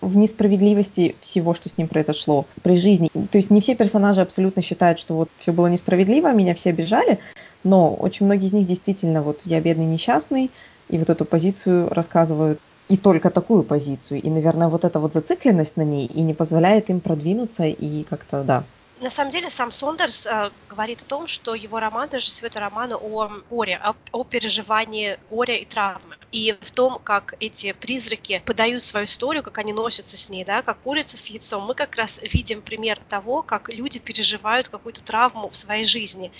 в 0.00 0.16
несправедливости 0.16 1.16
всего, 1.20 1.54
что 1.54 1.68
с 1.68 1.76
ним 1.76 1.88
произошло 1.88 2.46
при 2.62 2.76
жизни. 2.76 3.10
То 3.12 3.38
есть 3.38 3.50
не 3.50 3.60
все 3.60 3.74
персонажи 3.74 4.20
абсолютно 4.20 4.62
считают, 4.62 5.00
что 5.00 5.14
вот 5.14 5.28
все 5.38 5.52
было 5.52 5.66
несправедливо, 5.66 6.32
меня 6.32 6.54
все 6.54 6.70
обижали, 6.70 7.18
но 7.64 7.94
очень 7.94 8.26
многие 8.26 8.46
из 8.46 8.52
них 8.52 8.66
действительно 8.66 9.22
вот 9.22 9.42
я 9.44 9.60
бедный 9.60 9.86
несчастный, 9.86 10.50
и 10.88 10.98
вот 10.98 11.10
эту 11.10 11.24
позицию 11.24 11.88
рассказывают 11.90 12.60
и 12.88 12.96
только 12.96 13.30
такую 13.30 13.62
позицию. 13.62 14.22
И, 14.22 14.30
наверное, 14.30 14.68
вот 14.68 14.84
эта 14.84 14.98
вот 14.98 15.12
зацикленность 15.12 15.76
на 15.76 15.82
ней 15.82 16.06
и 16.06 16.22
не 16.22 16.34
позволяет 16.34 16.90
им 16.90 17.00
продвинуться 17.00 17.64
и 17.64 18.04
как-то, 18.04 18.42
да, 18.44 18.64
на 19.00 19.10
самом 19.10 19.30
деле 19.30 19.50
сам 19.50 19.70
Сондерс 19.70 20.26
э, 20.26 20.50
говорит 20.68 21.02
о 21.02 21.04
том, 21.04 21.26
что 21.26 21.54
его 21.54 21.78
роман 21.80 22.08
даже 22.08 22.30
это 22.42 22.60
роман 22.60 22.92
о 22.92 23.28
горе, 23.50 23.76
о, 23.76 23.94
о 24.12 24.24
переживании 24.24 25.18
горя 25.30 25.56
и 25.56 25.64
травмы. 25.64 26.16
И 26.30 26.56
в 26.60 26.70
том, 26.72 26.98
как 27.02 27.34
эти 27.40 27.72
призраки 27.72 28.42
подают 28.44 28.84
свою 28.84 29.06
историю, 29.06 29.42
как 29.42 29.58
они 29.58 29.72
носятся 29.72 30.16
с 30.16 30.28
ней, 30.28 30.44
да, 30.44 30.62
как 30.62 30.78
курица 30.80 31.16
с 31.16 31.26
яйцом, 31.28 31.64
мы 31.64 31.74
как 31.74 31.96
раз 31.96 32.20
видим 32.22 32.60
пример 32.60 33.00
того, 33.08 33.42
как 33.42 33.70
люди 33.70 33.98
переживают 33.98 34.68
какую-то 34.68 35.02
травму 35.02 35.48
в 35.48 35.56
своей 35.56 35.84
жизни. 35.84 36.30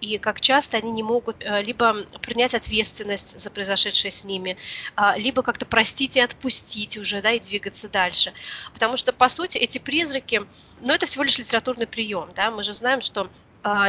И 0.00 0.18
как 0.18 0.40
часто 0.40 0.78
они 0.78 0.90
не 0.90 1.02
могут 1.02 1.44
э, 1.44 1.62
либо 1.62 2.04
принять 2.22 2.54
ответственность 2.54 3.38
за 3.38 3.50
произошедшее 3.50 4.10
с 4.10 4.24
ними, 4.24 4.56
э, 4.96 5.18
либо 5.18 5.42
как-то 5.42 5.64
простить 5.64 6.16
и 6.16 6.20
отпустить 6.20 6.96
уже, 6.96 7.22
да, 7.22 7.30
и 7.32 7.40
двигаться 7.40 7.88
дальше. 7.88 8.32
Потому 8.72 8.96
что, 8.96 9.12
по 9.12 9.28
сути, 9.28 9.58
эти 9.58 9.78
призраки, 9.78 10.42
ну, 10.80 10.92
это 10.92 11.06
всего 11.06 11.22
лишь 11.22 11.38
литературный 11.38 11.86
прием, 11.86 12.05
прием. 12.06 12.28
Да? 12.34 12.50
Мы 12.50 12.62
же 12.62 12.72
знаем, 12.72 13.00
что 13.00 13.28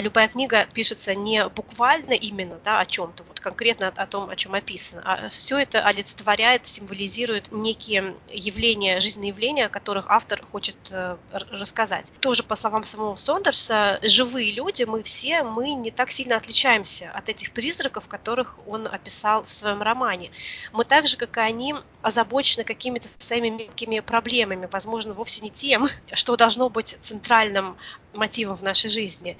любая 0.01 0.27
книга 0.27 0.65
пишется 0.73 1.13
не 1.13 1.47
буквально 1.49 2.13
именно 2.13 2.59
да, 2.63 2.79
о 2.79 2.85
чем-то, 2.85 3.23
вот 3.23 3.39
конкретно 3.39 3.89
о 3.89 4.07
том, 4.07 4.29
о 4.29 4.35
чем 4.35 4.55
описано, 4.55 5.01
а 5.05 5.29
все 5.29 5.57
это 5.59 5.81
олицетворяет, 5.83 6.65
символизирует 6.65 7.51
некие 7.51 8.15
явления, 8.29 8.99
жизненные 8.99 9.29
явления, 9.29 9.65
о 9.67 9.69
которых 9.69 10.05
автор 10.09 10.43
хочет 10.51 10.77
э, 10.91 11.17
рассказать. 11.31 12.11
Тоже, 12.19 12.43
по 12.43 12.55
словам 12.55 12.83
самого 12.83 13.15
Сондерса, 13.17 13.99
живые 14.01 14.51
люди, 14.51 14.83
мы 14.83 15.03
все, 15.03 15.43
мы 15.43 15.73
не 15.73 15.91
так 15.91 16.11
сильно 16.11 16.37
отличаемся 16.37 17.11
от 17.13 17.29
этих 17.29 17.51
призраков, 17.51 18.07
которых 18.07 18.57
он 18.67 18.87
описал 18.87 19.43
в 19.43 19.51
своем 19.51 19.81
романе. 19.81 20.31
Мы 20.73 20.85
так 20.85 21.07
же, 21.07 21.17
как 21.17 21.37
и 21.37 21.41
они, 21.41 21.75
озабочены 22.01 22.63
какими-то 22.63 23.07
своими 23.17 23.49
мелкими 23.49 23.99
проблемами, 23.99 24.67
возможно, 24.71 25.13
вовсе 25.13 25.43
не 25.43 25.51
тем, 25.51 25.87
что 26.13 26.35
должно 26.35 26.69
быть 26.69 26.97
центральным 26.99 27.77
мотивом 28.13 28.55
в 28.55 28.63
нашей 28.63 28.89
жизни 28.89 29.37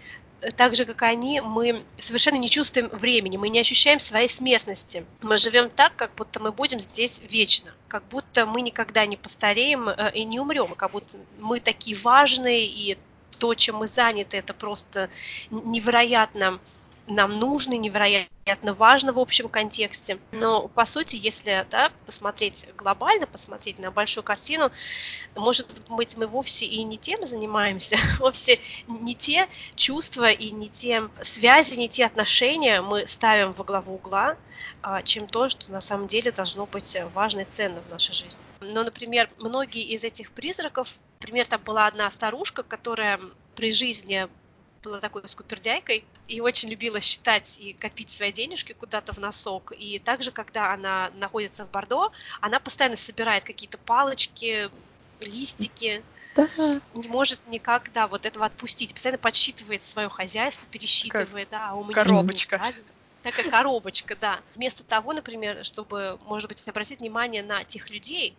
так 0.55 0.75
же, 0.75 0.85
как 0.85 1.01
они, 1.01 1.41
мы 1.41 1.83
совершенно 1.97 2.37
не 2.37 2.49
чувствуем 2.49 2.89
времени, 2.89 3.37
мы 3.37 3.49
не 3.49 3.59
ощущаем 3.59 3.99
своей 3.99 4.29
смертности. 4.29 5.05
Мы 5.21 5.37
живем 5.37 5.69
так, 5.69 5.95
как 5.95 6.13
будто 6.15 6.39
мы 6.39 6.51
будем 6.51 6.79
здесь 6.79 7.21
вечно, 7.29 7.73
как 7.87 8.03
будто 8.09 8.45
мы 8.45 8.61
никогда 8.61 9.05
не 9.05 9.17
постареем 9.17 9.89
э, 9.89 10.11
и 10.13 10.25
не 10.25 10.39
умрем, 10.39 10.67
как 10.75 10.91
будто 10.91 11.17
мы 11.39 11.59
такие 11.59 11.97
важные, 11.97 12.65
и 12.65 12.97
то, 13.39 13.53
чем 13.53 13.77
мы 13.77 13.87
заняты, 13.87 14.37
это 14.37 14.53
просто 14.53 15.09
невероятно 15.49 16.59
нам 17.07 17.39
нужно, 17.39 17.73
невероятно 17.73 18.73
важно 18.73 19.13
в 19.13 19.19
общем 19.19 19.49
контексте. 19.49 20.19
Но, 20.31 20.67
по 20.67 20.85
сути, 20.85 21.15
если 21.15 21.65
да, 21.71 21.91
посмотреть 22.05 22.67
глобально, 22.77 23.25
посмотреть 23.27 23.79
на 23.79 23.91
большую 23.91 24.23
картину, 24.23 24.71
может 25.35 25.67
быть, 25.89 26.17
мы 26.17 26.27
вовсе 26.27 26.65
и 26.65 26.83
не 26.83 26.97
тем 26.97 27.25
занимаемся, 27.25 27.97
вовсе 28.19 28.59
не 28.87 29.15
те 29.15 29.47
чувства 29.75 30.29
и 30.29 30.51
не 30.51 30.69
те 30.69 31.09
связи, 31.21 31.75
не 31.75 31.89
те 31.89 32.05
отношения 32.05 32.81
мы 32.81 33.07
ставим 33.07 33.53
во 33.53 33.63
главу 33.63 33.95
угла, 33.95 34.35
а, 34.81 35.01
чем 35.01 35.27
то, 35.27 35.49
что 35.49 35.71
на 35.71 35.81
самом 35.81 36.07
деле 36.07 36.31
должно 36.31 36.65
быть 36.65 36.97
важно 37.13 37.41
и 37.41 37.45
ценно 37.45 37.81
в 37.81 37.89
нашей 37.89 38.13
жизни. 38.13 38.41
Но, 38.61 38.83
например, 38.83 39.29
многие 39.37 39.83
из 39.83 40.03
этих 40.03 40.31
призраков, 40.31 40.99
например, 41.21 41.47
там 41.47 41.61
была 41.63 41.87
одна 41.87 42.09
старушка, 42.11 42.63
которая 42.63 43.19
при 43.55 43.71
жизни 43.71 44.27
была 44.87 44.99
такой 44.99 45.27
скупердяйкой 45.27 46.05
и 46.27 46.41
очень 46.41 46.69
любила 46.69 46.99
считать 46.99 47.59
и 47.59 47.73
копить 47.73 48.09
свои 48.09 48.31
денежки 48.31 48.73
куда-то 48.73 49.13
в 49.13 49.19
носок. 49.19 49.73
И 49.77 49.99
также, 49.99 50.31
когда 50.31 50.73
она 50.73 51.11
находится 51.15 51.65
в 51.65 51.71
Бордо, 51.71 52.11
она 52.41 52.59
постоянно 52.59 52.95
собирает 52.95 53.43
какие-то 53.43 53.77
палочки, 53.77 54.69
листики, 55.19 56.03
да. 56.35 56.47
не 56.93 57.07
может 57.07 57.39
никак, 57.47 57.91
да, 57.93 58.07
вот 58.07 58.25
этого 58.25 58.45
отпустить. 58.45 58.93
Постоянно 58.93 59.17
подсчитывает 59.17 59.83
свое 59.83 60.09
хозяйство, 60.09 60.67
пересчитывает, 60.69 61.49
как 61.49 61.59
да, 61.59 61.69
а 61.69 61.75
у 61.75 61.83
меня 61.83 61.93
коробочка. 61.93 62.61
Такая 63.23 63.49
коробочка, 63.49 64.15
да. 64.15 64.39
Вместо 64.55 64.83
того, 64.83 65.11
например, 65.11 65.65
чтобы, 65.65 66.17
может 66.25 66.47
быть, 66.47 66.65
обратить 66.67 66.99
внимание 66.99 67.43
на 67.43 67.63
тех 67.63 67.89
людей, 67.89 68.35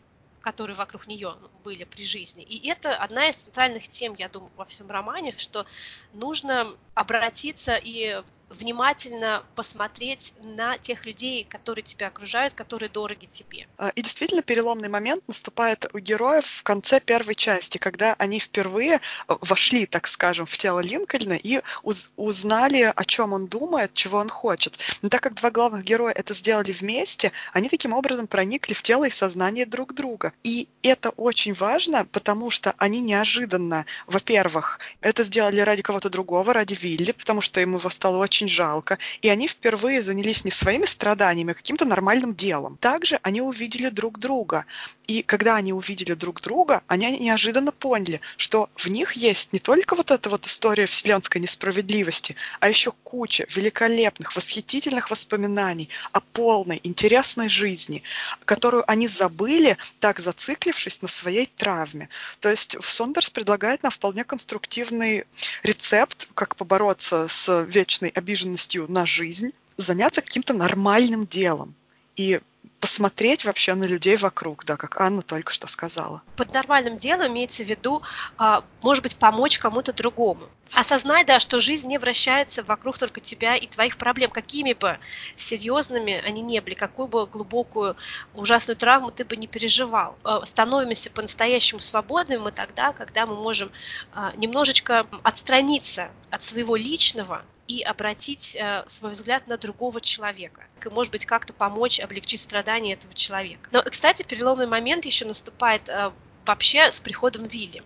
которые 0.48 0.76
вокруг 0.76 1.06
нее 1.06 1.37
были 1.62 1.84
при 1.84 2.02
жизни. 2.02 2.42
И 2.42 2.68
это 2.70 2.96
одна 2.96 3.28
из 3.28 3.37
центральных 3.37 3.87
тем, 3.87 4.14
я 4.14 4.30
думаю, 4.30 4.50
во 4.56 4.64
всем 4.64 4.90
романе, 4.90 5.34
что 5.37 5.66
нужно 6.14 6.74
обратиться 6.94 7.76
и 7.76 8.22
внимательно 8.50 9.44
посмотреть 9.54 10.32
на 10.42 10.78
тех 10.78 11.04
людей, 11.06 11.44
которые 11.44 11.82
тебя 11.82 12.08
окружают, 12.08 12.54
которые 12.54 12.88
дороги 12.88 13.28
тебе. 13.32 13.66
А, 13.76 13.90
и 13.90 14.02
действительно 14.02 14.42
переломный 14.42 14.88
момент 14.88 15.22
наступает 15.28 15.87
у 15.92 15.98
героев 15.98 16.46
в 16.46 16.62
конце 16.62 17.00
первой 17.00 17.34
части, 17.34 17.78
когда 17.78 18.14
они 18.18 18.38
впервые 18.38 19.00
э, 19.28 19.34
вошли, 19.40 19.87
так 19.87 20.08
скажем, 20.08 20.46
в 20.46 20.56
тело 20.56 20.80
Линкольна 20.80 21.34
и 21.34 21.61
уз 21.82 22.11
узнали, 22.16 22.92
о 22.94 23.04
чем 23.04 23.32
он 23.32 23.46
думает, 23.46 23.92
чего 23.92 24.18
он 24.18 24.28
хочет. 24.28 24.78
Но 25.02 25.08
так 25.08 25.22
как 25.22 25.34
два 25.34 25.50
главных 25.50 25.84
героя 25.84 26.12
это 26.12 26.34
сделали 26.34 26.72
вместе, 26.72 27.32
они 27.52 27.68
таким 27.68 27.92
образом 27.92 28.26
проникли 28.26 28.74
в 28.74 28.82
тело 28.82 29.04
и 29.04 29.11
сознание 29.11 29.66
друг 29.66 29.94
друга. 29.94 30.32
И 30.42 30.68
это 30.82 31.11
очень 31.11 31.52
важно, 31.54 32.06
потому 32.06 32.50
что 32.50 32.74
они 32.78 33.00
неожиданно, 33.00 33.84
во-первых, 34.06 34.80
это 35.00 35.24
сделали 35.24 35.61
ради 35.61 35.82
кого-то 35.82 36.11
другого, 36.11 36.52
ради 36.52 36.74
Вилли, 36.74 37.12
потому 37.12 37.40
что 37.40 37.61
ему 37.61 37.78
стало 37.90 38.18
очень 38.18 38.38
очень 38.38 38.48
жалко, 38.48 38.98
и 39.20 39.29
они 39.29 39.48
впервые 39.48 40.01
занялись 40.03 40.44
не 40.44 40.53
своими 40.53 40.87
страданиями, 40.87 41.53
а 41.53 41.55
каким-то 41.55 41.85
нормальным 41.85 42.35
делом. 42.35 42.77
Также 42.77 43.18
они 43.22 43.40
увидели 43.40 43.88
друг 43.88 44.20
друга. 44.20 44.64
И 45.09 45.22
когда 45.22 45.57
они 45.57 45.72
увидели 45.72 46.14
друг 46.14 46.40
друга, 46.42 46.83
они 46.87 47.18
неожиданно 47.18 47.72
поняли, 47.72 48.20
что 48.37 48.68
в 48.77 48.88
них 48.88 49.14
есть 49.14 49.53
не 49.53 49.59
только 49.59 49.96
вот 49.96 50.11
эта 50.11 50.29
вот 50.29 50.46
история 50.46 50.87
вселенской 50.87 51.40
несправедливости, 51.40 52.37
а 52.61 52.68
еще 52.68 52.92
куча 53.03 53.46
великолепных, 53.48 54.37
восхитительных 54.37 55.11
воспоминаний 55.11 55.88
о 56.12 56.20
полной, 56.20 56.79
интересной 56.85 57.48
жизни, 57.48 58.03
которую 58.44 58.88
они 58.88 59.09
забыли, 59.09 59.79
так 59.98 60.20
зациклившись 60.20 61.03
на 61.03 61.09
своей 61.09 61.46
травме. 61.46 62.09
То 62.40 62.51
есть 62.51 62.77
Сондерс 62.83 63.31
предлагает 63.31 63.83
нам 63.83 63.90
вполне 63.90 64.24
конструктивный 64.24 65.24
рецепт, 65.62 66.29
как 66.35 66.55
побороться 66.55 67.27
с 67.29 67.62
вечной 67.62 68.11
обидой 68.11 68.28
обиженностью 68.29 68.87
на 68.91 69.07
жизнь, 69.07 69.53
заняться 69.79 70.21
каким-то 70.21 70.53
нормальным 70.53 71.27
делом. 71.27 71.75
И 72.14 72.41
посмотреть 72.81 73.44
вообще 73.44 73.75
на 73.75 73.85
людей 73.85 74.16
вокруг, 74.16 74.64
да, 74.64 74.77
как 74.77 75.01
Анна 75.01 75.23
только 75.23 75.53
что 75.53 75.66
сказала. 75.66 76.23
Под 76.37 76.53
нормальным 76.55 76.97
делом 76.97 77.33
имеется 77.33 77.64
в 77.64 77.66
виду, 77.66 78.03
а, 78.37 78.64
может 78.83 79.03
быть, 79.03 79.16
помочь 79.16 79.59
кому-то 79.59 79.92
другому. 79.92 80.49
Осознай, 80.75 81.25
да, 81.25 81.40
что 81.40 81.61
жизнь 81.61 81.88
не 81.88 81.99
вращается 81.99 82.62
вокруг 82.62 82.99
только 82.99 83.21
тебя 83.21 83.57
и 83.57 83.66
твоих 83.66 83.97
проблем, 83.97 84.31
какими 84.31 84.75
бы 84.75 84.99
серьезными 85.37 86.23
они 86.25 86.42
не 86.42 86.61
были, 86.61 86.75
какую 86.75 87.09
бы 87.09 87.27
глубокую, 87.27 87.97
ужасную 88.35 88.77
травму 88.77 89.11
ты 89.11 89.25
бы 89.25 89.37
не 89.37 89.47
переживал. 89.47 90.16
А, 90.23 90.44
становимся 90.47 91.11
по-настоящему 91.11 91.81
свободными 91.81 92.38
мы 92.38 92.53
тогда, 92.53 92.92
когда 92.92 93.27
мы 93.27 93.35
можем 93.35 93.73
а, 94.12 94.33
немножечко 94.37 95.05
отстраниться 95.23 96.11
от 96.31 96.42
своего 96.42 96.77
личного 96.77 97.42
и 97.66 97.83
обратить 97.83 98.57
свой 98.87 99.12
взгляд 99.12 99.47
на 99.47 99.59
другого 99.59 100.01
человека. 100.01 100.64
И, 100.83 100.88
может 100.88 101.12
быть, 101.12 101.27
как-то 101.27 101.53
помочь 101.53 102.01
облегчить 102.01 102.40
страдания 102.48 102.94
этого 102.94 103.12
человека. 103.14 103.68
Но, 103.72 103.82
кстати, 103.82 104.22
переломный 104.22 104.66
момент 104.66 105.04
еще 105.04 105.26
наступает 105.26 105.88
э, 105.88 106.11
вообще 106.46 106.90
с 106.90 106.98
приходом 107.00 107.44
Вилли. 107.44 107.82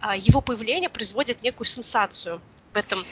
Э, 0.00 0.16
его 0.16 0.40
появление 0.40 0.88
производит 0.88 1.42
некую 1.42 1.66
сенсацию 1.66 2.40
в 2.72 2.76
этом 2.76 3.04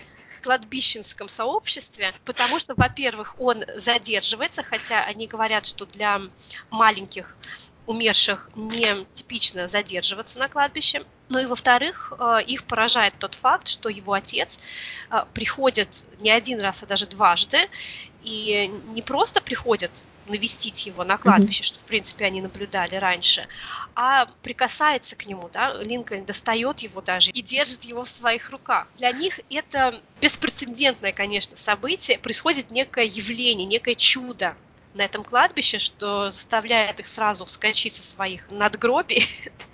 кладбищенском 0.43 1.29
сообществе, 1.29 2.15
потому 2.25 2.59
что, 2.59 2.75
во-первых, 2.77 3.35
он 3.39 3.65
задерживается, 3.75 4.63
хотя 4.63 5.05
они 5.05 5.27
говорят, 5.27 5.67
что 5.67 5.87
для 5.87 6.23
маленьких 6.71 7.37
умерших 7.87 8.51
не 8.55 9.05
типично 9.13 9.69
задерживаться 9.69 10.39
на 10.39 10.49
кладбище. 10.49 11.03
Ну 11.29 11.39
и 11.39 11.47
во-вторых, 11.47 12.13
э, 12.19 12.39
их 12.47 12.65
поражает 12.65 13.15
тот 13.19 13.35
факт, 13.35 13.69
что 13.69 13.89
его 13.89 14.13
отец 14.13 14.59
э, 15.11 15.25
приходит 15.35 16.07
не 16.21 16.31
один 16.31 16.61
раз, 16.61 16.83
а 16.83 16.87
даже 16.87 17.07
дважды, 17.07 17.69
и 18.23 18.71
не 18.95 19.03
просто 19.03 19.43
приходит 19.43 19.91
навестить 20.29 20.87
его 20.87 21.05
на 21.05 21.17
кладбище, 21.19 21.63
mm-hmm. 21.63 21.67
что, 21.67 21.79
в 21.79 21.85
принципе, 21.85 22.25
они 22.25 22.41
наблюдали 22.41 22.97
раньше, 22.97 23.47
а 23.95 24.27
прикасается 24.43 25.17
к 25.17 25.27
нему, 25.27 25.49
да, 25.53 25.75
Линкольн 25.75 26.25
достает 26.25 26.81
его 26.81 27.01
даже 27.01 27.31
и 27.31 27.43
держит 27.43 27.85
его 27.85 28.05
в 28.05 28.09
своих 28.09 28.51
руках. 28.51 28.89
Для 28.99 29.13
них 29.13 29.41
это 29.51 30.01
беспрецедентное, 30.21 31.13
конечно, 31.13 31.57
событие, 31.57 32.19
происходит 32.19 32.71
некое 32.71 33.05
явление, 33.05 33.67
некое 33.67 33.95
чудо, 33.95 34.57
на 34.97 35.03
этом 35.03 35.25
кладбище, 35.25 35.79
что 35.79 36.31
заставляет 36.31 37.01
их 37.01 37.09
сразу 37.09 37.45
вскочить 37.45 37.93
со 37.93 38.03
своих 38.03 38.51
надгробий. 38.51 39.29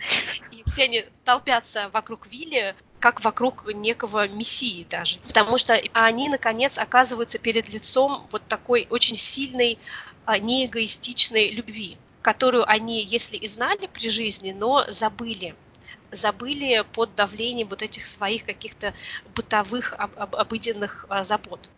И 0.51 0.63
все 0.67 0.85
они 0.85 1.05
толпятся 1.25 1.89
вокруг 1.93 2.27
Вилли, 2.27 2.75
как 2.99 3.25
вокруг 3.25 3.73
некого 3.75 4.29
мессии 4.29 4.87
даже. 4.89 5.19
Потому 5.21 5.59
что 5.59 5.81
они, 5.93 6.29
наконец, 6.29 6.79
оказываются 6.79 7.39
перед 7.39 7.69
лицом 7.69 8.27
вот 8.31 8.43
такой 8.49 8.87
очень 8.91 9.17
сильной, 9.17 9.79
неэгоистичной 10.27 11.49
любви, 11.49 11.97
которую 12.23 12.69
они, 12.69 13.03
если 13.03 13.37
и 13.37 13.49
знали 13.49 13.89
при 13.93 14.09
жизни, 14.09 14.53
но 14.53 14.85
забыли 14.89 15.55
забыли 16.11 16.85
под 16.93 17.15
давлением 17.15 17.69
вот 17.69 17.81
этих 17.81 18.07
своих 18.07 18.45
каких-то 18.45 18.93
бытовых, 19.35 19.95
об, 19.95 20.11
об, 20.19 20.37
обыденных 20.37 21.07
а, 21.09 21.25
забот 21.25 21.71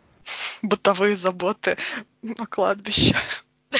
бытовые 0.64 1.16
заботы 1.16 1.76
на 2.22 2.46
кладбище. 2.46 3.16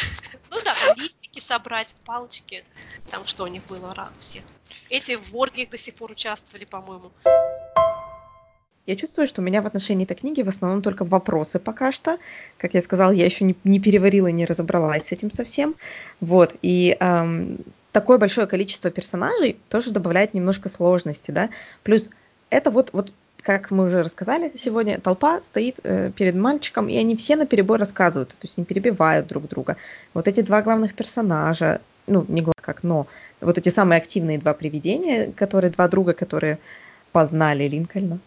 Ну 0.51 0.61
да, 0.65 0.75
листики 0.95 1.41
собрать, 1.41 1.95
палочки. 2.05 2.65
Там 3.11 3.25
что 3.27 3.43
у 3.43 3.49
них 3.49 3.65
было 3.65 3.93
рано 3.93 4.15
все. 4.21 4.43
Эти 4.89 5.17
в 5.17 5.37
оргиях 5.37 5.71
до 5.71 5.79
сих 5.79 5.95
пор 5.95 6.13
участвовали, 6.13 6.65
по-моему. 6.65 7.11
Я 8.87 8.97
чувствую, 8.97 9.27
что 9.27 9.41
у 9.41 9.45
меня 9.45 9.63
в 9.63 9.67
отношении 9.67 10.05
этой 10.05 10.15
книги 10.15 10.43
в 10.43 10.49
основном 10.49 10.83
только 10.83 11.05
вопросы 11.05 11.59
пока 11.59 11.91
что. 11.91 12.19
Как 12.59 12.75
я 12.75 12.83
сказала, 12.83 13.13
я 13.13 13.25
еще 13.25 13.45
не, 13.45 13.57
не 13.65 13.81
переварила, 13.81 14.27
не 14.27 14.45
разобралась 14.45 15.07
с 15.07 15.13
этим 15.13 15.31
совсем. 15.31 15.75
Вот, 16.21 16.55
и 16.61 16.95
эм, 17.01 17.59
такое 17.93 18.19
большое 18.19 18.47
количество 18.47 18.91
персонажей 18.91 19.57
тоже 19.71 19.91
добавляет 19.91 20.35
немножко 20.35 20.69
сложности, 20.69 21.31
да. 21.31 21.49
Плюс 21.83 22.11
это 22.51 22.71
вот, 22.71 22.91
вот 22.93 23.15
как 23.41 23.71
мы 23.71 23.87
уже 23.87 24.03
рассказали 24.03 24.53
сегодня, 24.59 25.01
толпа 25.01 25.41
стоит 25.43 25.81
э, 25.83 26.11
перед 26.15 26.35
мальчиком, 26.35 26.89
и 26.89 26.97
они 26.97 27.17
все 27.17 27.37
на 27.37 27.47
перебой 27.47 27.79
рассказывают, 27.79 28.31
то 28.31 28.37
есть 28.43 28.59
не 28.59 28.65
перебивают 28.67 29.27
друг 29.27 29.49
друга. 29.49 29.79
Вот 30.13 30.29
эти 30.29 30.43
два 30.43 30.61
главных 30.61 30.95
персонажа, 30.95 31.81
ну, 32.07 32.25
не 32.29 32.43
главных 32.43 32.55
как, 32.61 32.83
но 32.83 33.07
вот 33.41 33.57
эти 33.57 33.71
самые 33.71 33.99
активные 33.99 34.39
два 34.39 34.53
привидения, 34.53 35.33
которые 35.33 35.71
два 35.71 35.89
друга, 35.89 36.13
которые 36.13 36.59
познали 37.13 37.69
Линкольна. 37.69 38.19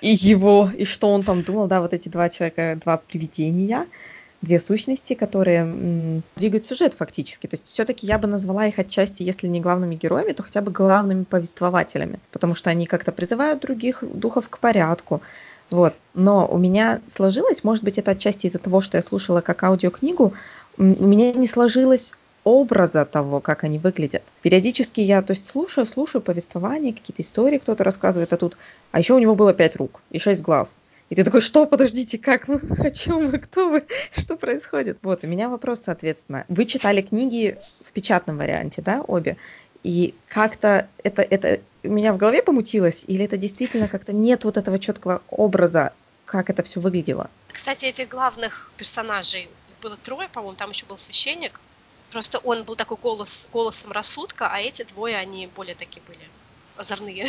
И 0.00 0.10
его, 0.10 0.70
и 0.76 0.84
что 0.84 1.08
он 1.08 1.22
там 1.22 1.42
думал, 1.42 1.66
да, 1.66 1.80
вот 1.80 1.92
эти 1.92 2.08
два 2.08 2.28
человека, 2.28 2.78
два 2.82 2.96
привидения– 2.96 3.86
две 4.40 4.60
сущности, 4.60 5.14
которые 5.14 6.22
двигают 6.36 6.66
сюжет 6.66 6.94
фактически. 6.94 7.46
То 7.46 7.54
есть 7.54 7.66
все-таки 7.66 8.06
я 8.06 8.18
бы 8.18 8.28
назвала 8.28 8.66
их 8.66 8.78
отчасти, 8.78 9.22
если 9.22 9.48
не 9.48 9.60
главными 9.60 9.96
героями, 9.96 10.32
то 10.32 10.42
хотя 10.42 10.60
бы 10.60 10.70
главными 10.70 11.24
повествователями, 11.24 12.20
потому 12.30 12.54
что 12.54 12.70
они 12.70 12.86
как-то 12.86 13.10
призывают 13.10 13.60
других 13.60 14.02
духов 14.02 14.48
к 14.48 14.58
порядку. 14.58 15.22
Вот. 15.70 15.94
Но 16.14 16.46
у 16.46 16.56
меня 16.56 17.00
сложилось, 17.14 17.64
может 17.64 17.84
быть, 17.84 17.98
это 17.98 18.12
отчасти 18.12 18.46
из-за 18.46 18.58
того, 18.58 18.80
что 18.80 18.96
я 18.96 19.02
слушала 19.02 19.40
как 19.40 19.62
аудиокнигу, 19.62 20.32
у 20.78 20.82
меня 20.82 21.32
не 21.32 21.48
сложилось 21.48 22.12
образа 22.48 23.04
того, 23.04 23.40
как 23.40 23.64
они 23.64 23.78
выглядят. 23.78 24.22
Периодически 24.40 25.02
я, 25.02 25.20
то 25.20 25.34
есть, 25.34 25.50
слушаю, 25.50 25.86
слушаю 25.86 26.22
повествование, 26.22 26.94
какие-то 26.94 27.20
истории 27.20 27.58
кто-то 27.58 27.84
рассказывает, 27.84 28.32
а 28.32 28.38
тут, 28.38 28.56
а 28.90 29.00
еще 29.00 29.12
у 29.12 29.18
него 29.18 29.34
было 29.34 29.52
пять 29.52 29.76
рук 29.76 30.00
и 30.10 30.18
шесть 30.18 30.40
глаз. 30.40 30.80
И 31.10 31.14
ты 31.14 31.24
такой, 31.24 31.42
что, 31.42 31.66
подождите, 31.66 32.16
как 32.16 32.48
мы, 32.48 32.56
о 32.78 32.90
чем 32.90 33.18
вы, 33.18 33.38
кто 33.38 33.68
вы, 33.68 33.84
что 34.16 34.36
происходит? 34.36 34.96
Вот, 35.02 35.24
у 35.24 35.26
меня 35.26 35.50
вопрос, 35.50 35.82
соответственно. 35.84 36.46
Вы 36.48 36.64
читали 36.64 37.02
книги 37.02 37.58
в 37.86 37.92
печатном 37.92 38.38
варианте, 38.38 38.80
да, 38.80 39.02
обе? 39.02 39.36
И 39.84 40.14
как-то 40.28 40.88
это, 41.04 41.20
это 41.20 41.60
у 41.84 41.90
меня 41.90 42.14
в 42.14 42.16
голове 42.16 42.42
помутилось, 42.42 43.04
или 43.06 43.26
это 43.26 43.36
действительно 43.36 43.88
как-то 43.88 44.14
нет 44.14 44.44
вот 44.44 44.56
этого 44.56 44.78
четкого 44.78 45.20
образа, 45.28 45.92
как 46.24 46.48
это 46.48 46.62
все 46.62 46.80
выглядело? 46.80 47.28
Кстати, 47.52 47.84
этих 47.84 48.08
главных 48.08 48.72
персонажей 48.78 49.50
было 49.82 49.98
трое, 49.98 50.28
по-моему, 50.32 50.56
там 50.56 50.70
еще 50.70 50.86
был 50.86 50.96
священник. 50.96 51.60
Просто 52.10 52.38
он 52.38 52.64
был 52.64 52.76
такой 52.76 52.96
голос, 52.96 53.48
голосом 53.52 53.92
рассудка, 53.92 54.48
а 54.48 54.58
эти 54.58 54.82
двое, 54.82 55.16
они 55.16 55.46
более 55.46 55.74
такие 55.74 56.02
были 56.06 56.28
озорные. 56.76 57.26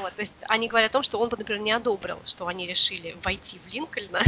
Вот, 0.00 0.14
то 0.14 0.22
есть 0.22 0.34
они 0.48 0.66
говорят 0.68 0.90
о 0.90 0.94
том, 0.94 1.02
что 1.02 1.18
он 1.18 1.28
бы, 1.28 1.36
например, 1.36 1.62
не 1.62 1.72
одобрил, 1.72 2.18
что 2.24 2.46
они 2.46 2.66
решили 2.66 3.16
войти 3.22 3.58
в 3.58 3.72
Линкольна. 3.72 4.20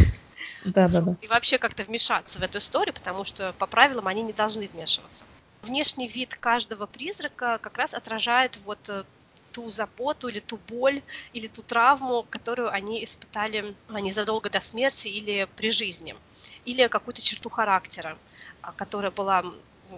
Да, 0.65 0.89
да, 0.89 1.01
да. 1.01 1.17
И 1.21 1.27
вообще 1.27 1.59
как-то 1.59 1.85
вмешаться 1.85 2.39
в 2.39 2.43
эту 2.43 2.59
историю, 2.59 2.95
потому 2.95 3.25
что 3.25 3.55
по 3.59 3.67
правилам 3.67 4.07
они 4.07 4.23
не 4.23 4.33
должны 4.33 4.69
вмешиваться. 4.69 5.25
Внешний 5.63 6.09
вид 6.09 6.35
каждого 6.35 6.87
призрака 6.87 7.59
как 7.63 7.79
раз 7.79 7.95
отражает 7.95 8.59
вот 8.65 8.79
э, 8.89 9.05
ту 9.53 9.71
заботу 9.71 10.29
или 10.29 10.41
ту 10.41 10.59
боль 10.69 11.03
или 11.33 11.47
ту 11.47 11.63
травму, 11.63 12.27
которую 12.29 12.71
они 12.71 13.03
испытали 13.03 13.75
незадолго 13.89 14.51
до 14.51 14.61
смерти 14.61 15.09
или 15.09 15.49
при 15.57 15.71
жизни, 15.71 16.15
или 16.65 16.87
какую-то 16.89 17.23
черту 17.23 17.49
характера, 17.49 18.19
которая 18.77 19.11
была 19.11 19.43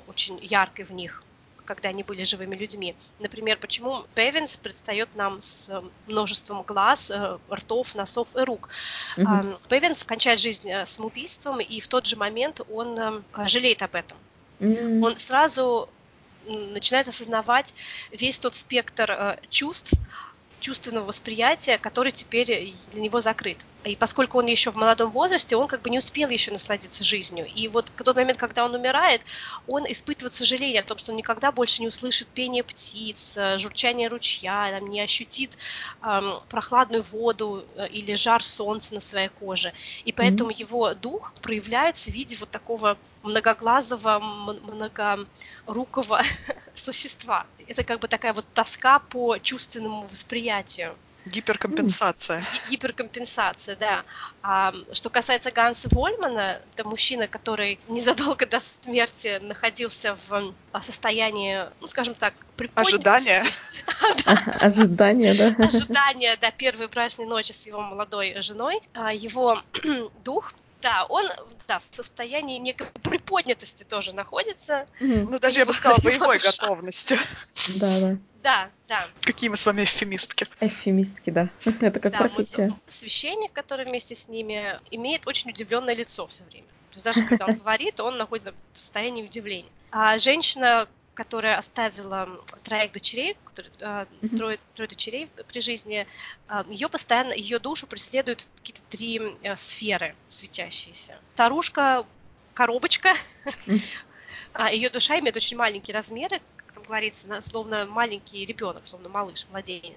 очень 0.06 0.38
яркой 0.42 0.84
в 0.84 0.92
них 0.92 1.22
когда 1.68 1.90
они 1.90 2.02
были 2.02 2.24
живыми 2.24 2.56
людьми. 2.56 2.94
Например, 3.18 3.58
почему 3.58 4.04
Певенс 4.14 4.56
предстает 4.56 5.14
нам 5.14 5.38
с 5.42 5.82
множеством 6.06 6.62
глаз, 6.62 7.10
э, 7.10 7.38
ртов, 7.52 7.94
носов 7.94 8.34
и 8.36 8.40
рук. 8.40 8.70
Mm-hmm. 9.18 9.58
Певенс 9.68 10.02
кончает 10.02 10.40
жизнь 10.40 10.70
э, 10.70 10.86
самоубийством, 10.86 11.60
и 11.60 11.80
в 11.80 11.88
тот 11.88 12.06
же 12.06 12.16
момент 12.16 12.62
он 12.70 12.98
э, 12.98 13.20
жалеет 13.46 13.82
об 13.82 13.94
этом. 13.94 14.16
Mm-hmm. 14.60 15.04
Он 15.04 15.18
сразу 15.18 15.90
начинает 16.46 17.06
осознавать 17.06 17.74
весь 18.12 18.38
тот 18.38 18.56
спектр 18.56 19.38
чувств, 19.50 19.92
чувственного 20.60 21.04
восприятия, 21.04 21.76
который 21.76 22.12
теперь 22.12 22.74
для 22.92 23.00
него 23.02 23.20
закрыт. 23.20 23.66
И 23.84 23.94
поскольку 23.94 24.38
он 24.38 24.46
еще 24.46 24.70
в 24.70 24.76
молодом 24.76 25.10
возрасте, 25.10 25.56
он 25.56 25.68
как 25.68 25.82
бы 25.82 25.90
не 25.90 25.98
успел 25.98 26.28
еще 26.28 26.50
насладиться 26.50 27.04
жизнью. 27.04 27.46
И 27.46 27.68
вот 27.68 27.90
в 27.94 28.02
тот 28.02 28.16
момент, 28.16 28.36
когда 28.36 28.64
он 28.64 28.74
умирает, 28.74 29.22
он 29.68 29.84
испытывает 29.88 30.32
сожаление 30.32 30.80
о 30.80 30.84
том, 30.84 30.98
что 30.98 31.12
он 31.12 31.16
никогда 31.16 31.52
больше 31.52 31.82
не 31.82 31.88
услышит 31.88 32.26
пение 32.28 32.64
птиц, 32.64 33.36
э, 33.36 33.56
журчание 33.58 34.08
ручья, 34.08 34.78
там, 34.78 34.90
не 34.90 35.00
ощутит 35.00 35.56
эм, 36.02 36.40
прохладную 36.48 37.04
воду 37.04 37.64
э, 37.76 37.88
или 37.88 38.14
жар 38.14 38.42
солнца 38.42 38.94
на 38.94 39.00
своей 39.00 39.28
коже. 39.28 39.72
И 40.04 40.12
поэтому 40.12 40.50
mm-hmm. 40.50 40.60
его 40.60 40.94
дух 40.94 41.32
проявляется 41.40 42.10
в 42.10 42.14
виде 42.14 42.36
вот 42.36 42.50
такого 42.50 42.98
многоглазого, 43.22 44.18
многорукого 44.18 46.22
существа. 46.74 47.46
Это 47.68 47.84
как 47.84 48.00
бы 48.00 48.08
такая 48.08 48.32
вот 48.32 48.44
тоска 48.54 48.98
по 48.98 49.38
чувственному 49.38 50.02
восприятию. 50.02 50.96
Гиперкомпенсация. 51.26 52.42
Гиперкомпенсация, 52.70 53.76
да. 53.76 54.04
А 54.42 54.72
что 54.92 55.10
касается 55.10 55.50
Ганса 55.50 55.88
Вольмана, 55.90 56.60
это 56.74 56.88
мужчина, 56.88 57.28
который 57.28 57.78
незадолго 57.88 58.46
до 58.46 58.60
смерти 58.60 59.38
находился 59.42 60.16
в 60.28 60.54
а, 60.72 60.80
состоянии, 60.80 61.64
ну, 61.80 61.86
скажем 61.86 62.14
так, 62.14 62.34
Ожидания. 62.74 63.46
Ожидания, 64.24 65.34
да. 65.34 65.64
Ожидания, 65.64 66.36
да, 66.40 66.50
первой 66.50 66.88
брачной 66.88 67.26
ночи 67.26 67.52
с 67.52 67.66
его 67.66 67.80
молодой 67.80 68.40
женой. 68.42 68.80
А, 68.94 69.12
его 69.12 69.62
дух 70.24 70.52
да, 70.80 71.04
он 71.08 71.26
да, 71.66 71.78
в 71.80 71.84
состоянии 71.90 72.58
некой 72.58 72.88
приподнятости 73.02 73.84
тоже 73.84 74.12
находится. 74.12 74.86
Ну, 75.00 75.38
даже 75.38 75.58
я 75.58 75.66
бы 75.66 75.74
сказала, 75.74 76.00
боевой 76.02 76.38
готовности. 76.38 77.18
Да, 77.80 78.00
да. 78.00 78.16
Да, 78.42 78.70
да. 78.86 79.06
Какие 79.22 79.50
мы 79.50 79.56
с 79.56 79.66
вами 79.66 79.82
эвфемистки. 79.82 80.46
Эвфемистки, 80.60 81.30
да. 81.30 81.48
Это 81.80 81.98
как 81.98 82.12
да, 82.12 82.18
профессия. 82.18 82.72
Священник, 82.86 83.52
который 83.52 83.84
вместе 83.84 84.14
с 84.14 84.28
ними, 84.28 84.80
имеет 84.90 85.26
очень 85.26 85.50
удивленное 85.50 85.94
лицо 85.94 86.26
все 86.26 86.44
время. 86.44 86.66
То 86.90 86.94
есть 86.94 87.04
даже 87.04 87.24
когда 87.24 87.46
он 87.46 87.54
говорит, 87.58 87.98
он 88.00 88.16
находится 88.16 88.54
в 88.72 88.78
состоянии 88.78 89.24
удивления. 89.24 89.68
А 89.90 90.18
женщина, 90.18 90.88
которая 91.18 91.58
оставила 91.58 92.28
троих 92.62 92.92
дочерей, 92.92 93.36
которые, 93.44 93.72
э, 93.80 94.06
трое, 94.36 94.60
трое 94.76 94.88
дочерей 94.88 95.28
при 95.48 95.58
жизни, 95.58 96.06
э, 96.48 96.64
ее 96.68 96.88
постоянно, 96.88 97.32
ее 97.32 97.58
душу 97.58 97.88
преследуют 97.88 98.48
какие-то 98.54 98.82
три 98.88 99.20
э, 99.42 99.56
сферы 99.56 100.14
светящиеся. 100.28 101.16
Старушка, 101.34 102.06
коробочка, 102.54 103.14
а 104.52 104.70
ее 104.70 104.90
душа 104.90 105.18
имеет 105.18 105.34
очень 105.34 105.56
маленькие 105.56 105.92
размеры, 105.92 106.40
как 106.54 106.70
там 106.74 106.84
говорится, 106.84 107.40
словно 107.42 107.84
маленький 107.84 108.46
ребенок, 108.46 108.86
словно 108.86 109.08
малыш, 109.08 109.44
младенец. 109.50 109.96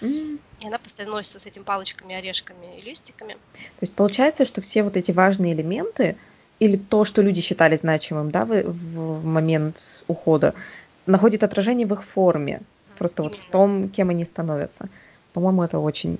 И 0.00 0.66
она 0.66 0.78
постоянно 0.78 1.14
носится 1.14 1.38
с 1.38 1.46
этими 1.46 1.62
палочками, 1.62 2.16
орешками 2.16 2.76
и 2.76 2.82
листиками. 2.82 3.34
То 3.34 3.82
есть 3.82 3.94
получается, 3.94 4.46
что 4.46 4.62
все 4.62 4.82
вот 4.82 4.96
эти 4.96 5.12
важные 5.12 5.52
элементы, 5.52 6.16
или 6.60 6.76
то, 6.76 7.04
что 7.04 7.22
люди 7.22 7.40
считали 7.40 7.76
значимым 7.76 8.30
да, 8.30 8.44
в, 8.44 8.62
в 8.62 9.24
момент 9.24 10.04
ухода, 10.06 10.54
находит 11.06 11.42
отражение 11.42 11.86
в 11.86 11.92
их 11.94 12.04
форме, 12.04 12.60
просто 12.98 13.22
Именно. 13.22 13.34
вот 13.34 13.42
в 13.42 13.50
том, 13.50 13.88
кем 13.88 14.10
они 14.10 14.24
становятся. 14.24 14.88
По-моему, 15.32 15.62
это 15.64 15.78
очень 15.78 16.18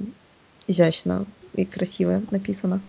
изящно 0.67 1.27
и 1.55 1.65
красиво 1.65 2.23
написано. 2.31 2.81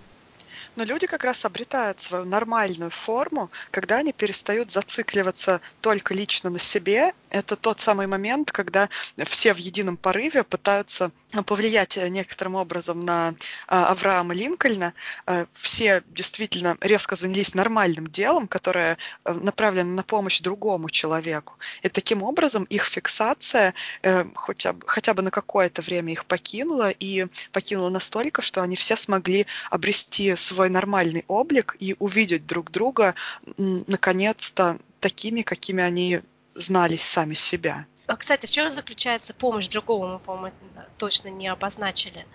Но 0.75 0.84
люди 0.84 1.05
как 1.05 1.23
раз 1.23 1.43
обретают 1.43 1.99
свою 1.99 2.25
нормальную 2.25 2.91
форму, 2.91 3.51
когда 3.71 3.97
они 3.97 4.13
перестают 4.13 4.71
зацикливаться 4.71 5.60
только 5.81 6.13
лично 6.13 6.49
на 6.49 6.60
себе. 6.60 7.13
Это 7.29 7.55
тот 7.55 7.81
самый 7.81 8.07
момент, 8.07 8.51
когда 8.51 8.89
все 9.25 9.53
в 9.53 9.57
едином 9.57 9.97
порыве 9.97 10.43
пытаются 10.43 11.12
повлиять 11.45 11.97
некоторым 11.97 12.55
образом 12.55 13.05
на 13.05 13.36
а, 13.67 13.88
Авраама 13.88 14.34
Линкольна. 14.34 14.93
А, 15.25 15.45
все 15.53 16.03
действительно 16.07 16.77
резко 16.81 17.15
занялись 17.15 17.53
нормальным 17.53 18.07
делом, 18.07 18.47
которое 18.47 18.97
э, 19.23 19.34
направлено 19.34 19.93
на 19.95 20.03
помощь 20.03 20.41
другому 20.41 20.89
человеку. 20.89 21.55
И 21.84 21.89
таким 21.89 22.23
образом 22.23 22.63
их 22.65 22.86
фиксация 22.86 23.73
э, 24.03 24.25
хотя 24.36 24.73
бы, 24.73 24.88
хотя 24.88 25.13
бы 25.13 25.21
на 25.21 25.31
какое-то 25.31 25.81
время 25.81 26.13
их 26.13 26.25
покинула, 26.25 26.89
и 26.89 27.27
покинула 27.51 27.89
настолько, 27.89 28.41
что 28.41 28.62
они 28.62 28.75
все 28.75 28.95
смогли 28.95 29.47
обрести 29.69 30.36
свой 30.36 30.61
свой 30.62 30.69
нормальный 30.69 31.26
облик 31.28 31.76
и 31.80 31.95
увидеть 31.97 32.45
друг 32.45 32.69
друга 32.69 33.15
наконец-то 33.58 34.78
такими, 35.00 35.41
какими 35.41 35.84
они 35.84 36.21
знались 36.54 37.02
сами 37.02 37.34
себя. 37.34 37.88
А, 38.06 38.15
кстати, 38.15 38.45
в 38.45 38.52
чем 38.52 38.69
заключается 38.69 39.34
помощь 39.34 39.67
другому, 39.69 40.19
по-моему, 40.19 40.56
точно 41.00 41.30
не 41.30 41.47
обозначили. 41.47 42.28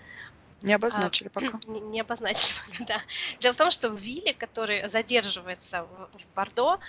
Не 0.61 0.73
обозначили 0.73 1.27
а, 1.27 1.31
пока. 1.31 1.59
Не, 1.67 1.79
не 1.81 2.01
обозначили 2.01 2.53
пока, 2.71 2.85
да. 2.85 3.01
Дело 3.39 3.53
в 3.53 3.57
том, 3.57 3.71
что 3.71 3.89
Вилли, 3.89 4.31
который 4.33 4.89
задерживается 4.89 5.83
в, 5.83 6.09
в 6.17 6.35
Бордо, 6.35 6.79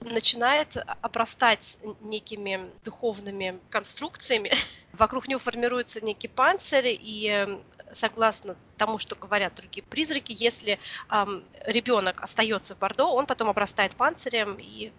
начинает 0.00 0.76
обрастать 1.00 1.78
некими 2.00 2.70
духовными 2.84 3.58
конструкциями. 3.70 4.52
Вокруг 4.92 5.28
него 5.28 5.40
формируется 5.40 6.04
некий 6.04 6.28
панцирь, 6.28 6.96
и 7.00 7.60
согласно 7.92 8.56
тому, 8.76 8.98
что 8.98 9.16
говорят 9.16 9.54
другие 9.54 9.82
призраки, 9.82 10.34
если 10.38 10.78
эм, 11.10 11.42
ребенок 11.64 12.20
остается 12.20 12.74
в 12.74 12.78
Бордо, 12.78 13.06
он 13.06 13.26
потом 13.26 13.48
обрастает 13.48 13.96
панцирем 13.96 14.56
и 14.60 14.92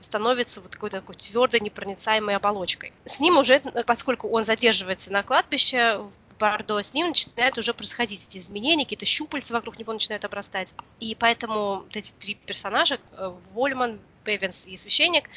становится 0.00 0.60
вот 0.60 0.74
какой-то 0.74 1.00
такой 1.00 1.14
твердой, 1.16 1.60
непроницаемой 1.60 2.36
оболочкой. 2.36 2.92
С 3.04 3.20
ним 3.20 3.38
уже, 3.38 3.60
поскольку 3.86 4.28
он 4.28 4.44
задерживается 4.44 5.12
на 5.12 5.22
кладбище 5.22 6.00
в 6.44 6.50
Бордо, 6.50 6.82
с 6.82 6.92
ним 6.92 7.08
начинают 7.08 7.58
уже 7.58 7.72
происходить 7.72 8.26
эти 8.28 8.38
изменения, 8.38 8.84
какие-то 8.84 9.06
щупальца 9.06 9.52
вокруг 9.54 9.78
него 9.78 9.92
начинают 9.92 10.24
обрастать. 10.24 10.74
И 11.00 11.14
поэтому 11.14 11.76
вот 11.84 11.96
эти 11.96 12.12
три 12.12 12.34
персонажа, 12.34 12.98
э, 13.12 13.32
Вольман, 13.52 13.98
Бевинс 14.24 14.66
и 14.66 14.76
священник, 14.76 15.28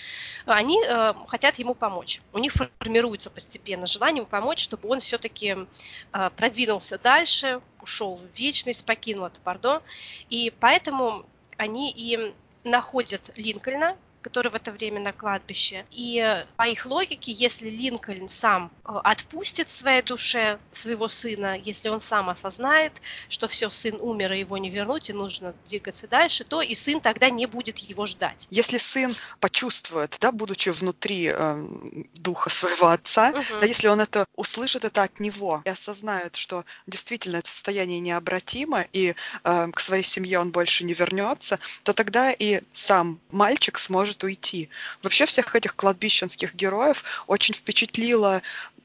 они 0.45 0.81
э, 0.83 1.13
хотят 1.27 1.59
ему 1.59 1.75
помочь. 1.75 2.21
У 2.33 2.39
них 2.39 2.53
формируется 2.53 3.29
постепенно 3.29 3.85
желание 3.85 4.19
ему 4.21 4.27
помочь, 4.27 4.59
чтобы 4.59 4.89
он 4.89 4.99
все-таки 4.99 5.55
э, 6.13 6.29
продвинулся 6.35 6.97
дальше, 6.97 7.61
ушел 7.81 8.15
в 8.15 8.39
вечность, 8.39 8.85
покинул 8.85 9.25
это 9.25 9.39
Бордо. 9.41 9.81
И 10.29 10.53
поэтому 10.59 11.25
они 11.57 11.91
и 11.91 12.33
находят 12.63 13.31
Линкольна, 13.35 13.97
который 14.27 14.51
в 14.51 14.55
это 14.55 14.73
время 14.73 14.99
на 14.99 15.13
кладбище. 15.13 15.85
И 15.89 16.45
по 16.57 16.63
их 16.67 16.85
логике, 16.85 17.31
если 17.31 17.69
Линкольн 17.69 18.27
сам 18.27 18.69
э, 18.83 18.91
отпустит 19.05 19.69
своей 19.69 20.01
душе 20.01 20.59
своего 20.73 21.07
сына, 21.07 21.57
если 21.57 21.87
он 21.87 22.01
сам 22.01 22.29
осознает, 22.29 23.01
что 23.29 23.47
все, 23.47 23.69
сын 23.69 23.97
умер, 24.01 24.33
и 24.33 24.39
его 24.39 24.57
не 24.57 24.69
вернуть, 24.69 25.09
и 25.09 25.13
нужно 25.13 25.55
двигаться 25.65 26.09
дальше, 26.09 26.43
то 26.43 26.61
и 26.61 26.75
сын 26.75 26.99
тогда 26.99 27.29
не 27.29 27.45
будет 27.45 27.77
его 27.77 28.05
ждать. 28.05 28.47
Если 28.51 28.79
сын 28.79 29.15
почувствует, 29.39 30.17
да, 30.19 30.33
будучи 30.33 30.71
внутри 30.71 31.31
э, 31.33 31.67
духа 32.15 32.49
своего 32.49 32.87
отца, 32.87 33.29
угу. 33.29 33.61
да, 33.61 33.65
если 33.65 33.87
он 33.87 34.01
это 34.01 34.25
услышит 34.35 34.83
это 34.83 35.03
от 35.03 35.21
него 35.21 35.61
и 35.63 35.69
осознает, 35.69 36.35
что 36.35 36.65
действительно 36.85 37.37
это 37.37 37.49
состояние 37.49 38.01
необратимо, 38.01 38.85
и 38.91 39.15
э, 39.45 39.71
к 39.71 39.79
своей 39.79 40.03
семье 40.03 40.39
он 40.39 40.51
больше 40.51 40.83
не 40.83 40.93
вернется, 40.93 41.59
то 41.83 41.93
тогда 41.93 42.33
и 42.33 42.61
сам 42.73 43.21
мальчик 43.31 43.79
сможет 43.79 44.16
может 44.17 44.23
уйти. 44.23 44.69
Вообще 45.03 45.25
всех 45.25 45.55
этих 45.55 45.75
кладбищенских 45.75 46.55
героев 46.55 47.03
очень 47.27 47.53
впечатлила 47.53 48.41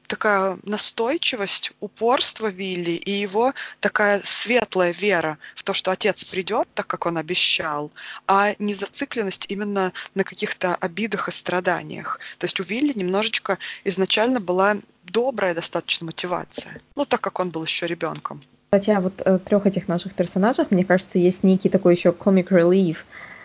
такая 0.07 0.57
настойчивость, 0.63 1.71
упорство 1.79 2.47
Вилли 2.47 2.91
и 2.91 3.11
его 3.11 3.53
такая 3.79 4.21
светлая 4.23 4.91
вера 4.91 5.37
в 5.55 5.63
то, 5.63 5.73
что 5.73 5.91
отец 5.91 6.23
придет, 6.25 6.67
так 6.73 6.87
как 6.87 7.05
он 7.05 7.17
обещал, 7.17 7.89
а 8.27 8.53
не 8.59 8.75
зацикленность 8.75 9.45
именно 9.49 9.91
на 10.13 10.23
каких-то 10.23 10.75
обидах 10.75 11.29
и 11.29 11.31
страданиях. 11.31 12.19
То 12.37 12.45
есть 12.45 12.59
у 12.59 12.63
Вилли 12.63 12.93
немножечко 12.95 13.57
изначально 13.85 14.39
была 14.39 14.75
добрая 15.03 15.55
достаточно 15.55 16.05
мотивация, 16.05 16.79
ну 16.95 17.05
так 17.05 17.21
как 17.21 17.39
он 17.39 17.49
был 17.49 17.63
еще 17.63 17.87
ребенком. 17.87 18.41
Кстати, 18.69 18.91
о 18.91 19.01
вот 19.01 19.21
э, 19.25 19.39
трех 19.39 19.65
этих 19.65 19.87
наших 19.87 20.13
персонажах, 20.13 20.71
мне 20.71 20.83
кажется, 20.83 21.19
есть 21.19 21.43
некий 21.43 21.69
такой 21.69 21.95
еще 21.95 22.09
comic 22.09 22.49
relief 22.49 22.97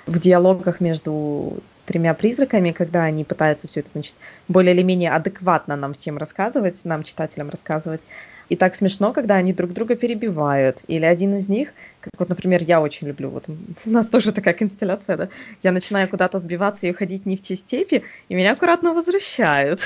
в 0.09 0.19
диалогах 0.19 0.81
между 0.81 1.59
тремя 1.89 2.13
призраками, 2.13 2.73
когда 2.73 3.05
они 3.05 3.25
пытаются 3.25 3.67
все 3.67 3.81
это, 3.81 3.89
значит, 3.93 4.15
более 4.47 4.75
или 4.75 4.83
менее 4.83 5.11
адекватно 5.11 5.75
нам 5.75 5.95
всем 5.95 6.19
рассказывать, 6.19 6.85
нам, 6.85 7.03
читателям 7.03 7.49
рассказывать. 7.49 8.03
И 8.49 8.57
так 8.57 8.75
смешно, 8.75 9.13
когда 9.13 9.37
они 9.37 9.53
друг 9.53 9.73
друга 9.73 9.95
перебивают. 9.95 10.79
Или 10.87 11.05
один 11.05 11.37
из 11.37 11.49
них, 11.49 11.73
как 12.01 12.13
вот, 12.19 12.29
например, 12.29 12.63
я 12.63 12.81
очень 12.81 13.07
люблю, 13.07 13.29
вот 13.29 13.45
у 13.49 13.91
нас 13.91 14.09
тоже 14.09 14.33
такая 14.33 14.55
констелляция, 14.55 15.17
да, 15.17 15.29
я 15.63 15.73
начинаю 15.73 16.09
куда-то 16.09 16.39
сбиваться 16.39 16.87
и 16.87 16.91
уходить 16.91 17.27
не 17.27 17.37
в 17.37 17.43
те 17.43 17.57
степи, 17.57 18.05
и 18.29 18.35
меня 18.35 18.53
аккуратно 18.53 18.95
возвращают 18.95 19.81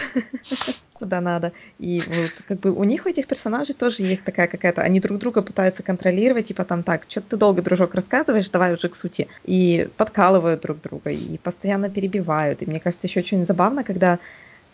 куда 1.02 1.20
надо. 1.20 1.52
И 1.80 2.00
вот 2.06 2.34
как 2.46 2.60
бы 2.60 2.70
у 2.70 2.84
них, 2.84 3.06
у 3.06 3.08
этих 3.08 3.26
персонажей 3.26 3.74
тоже 3.74 4.04
есть 4.04 4.22
такая 4.22 4.46
какая-то, 4.46 4.82
они 4.82 5.00
друг 5.00 5.18
друга 5.18 5.42
пытаются 5.42 5.82
контролировать, 5.82 6.46
типа 6.46 6.64
там 6.64 6.84
так, 6.84 7.06
что 7.08 7.20
ты 7.20 7.36
долго, 7.36 7.60
дружок, 7.60 7.94
рассказываешь, 7.94 8.48
давай 8.50 8.74
уже 8.74 8.88
к 8.88 8.94
сути. 8.94 9.26
И 9.44 9.88
подкалывают 9.96 10.60
друг 10.60 10.80
друга, 10.80 11.10
и 11.10 11.38
постоянно 11.38 11.90
перебивают. 11.90 12.62
И 12.62 12.66
мне 12.66 12.78
кажется, 12.78 13.08
еще 13.08 13.18
очень 13.18 13.44
забавно, 13.44 13.82
когда 13.82 14.20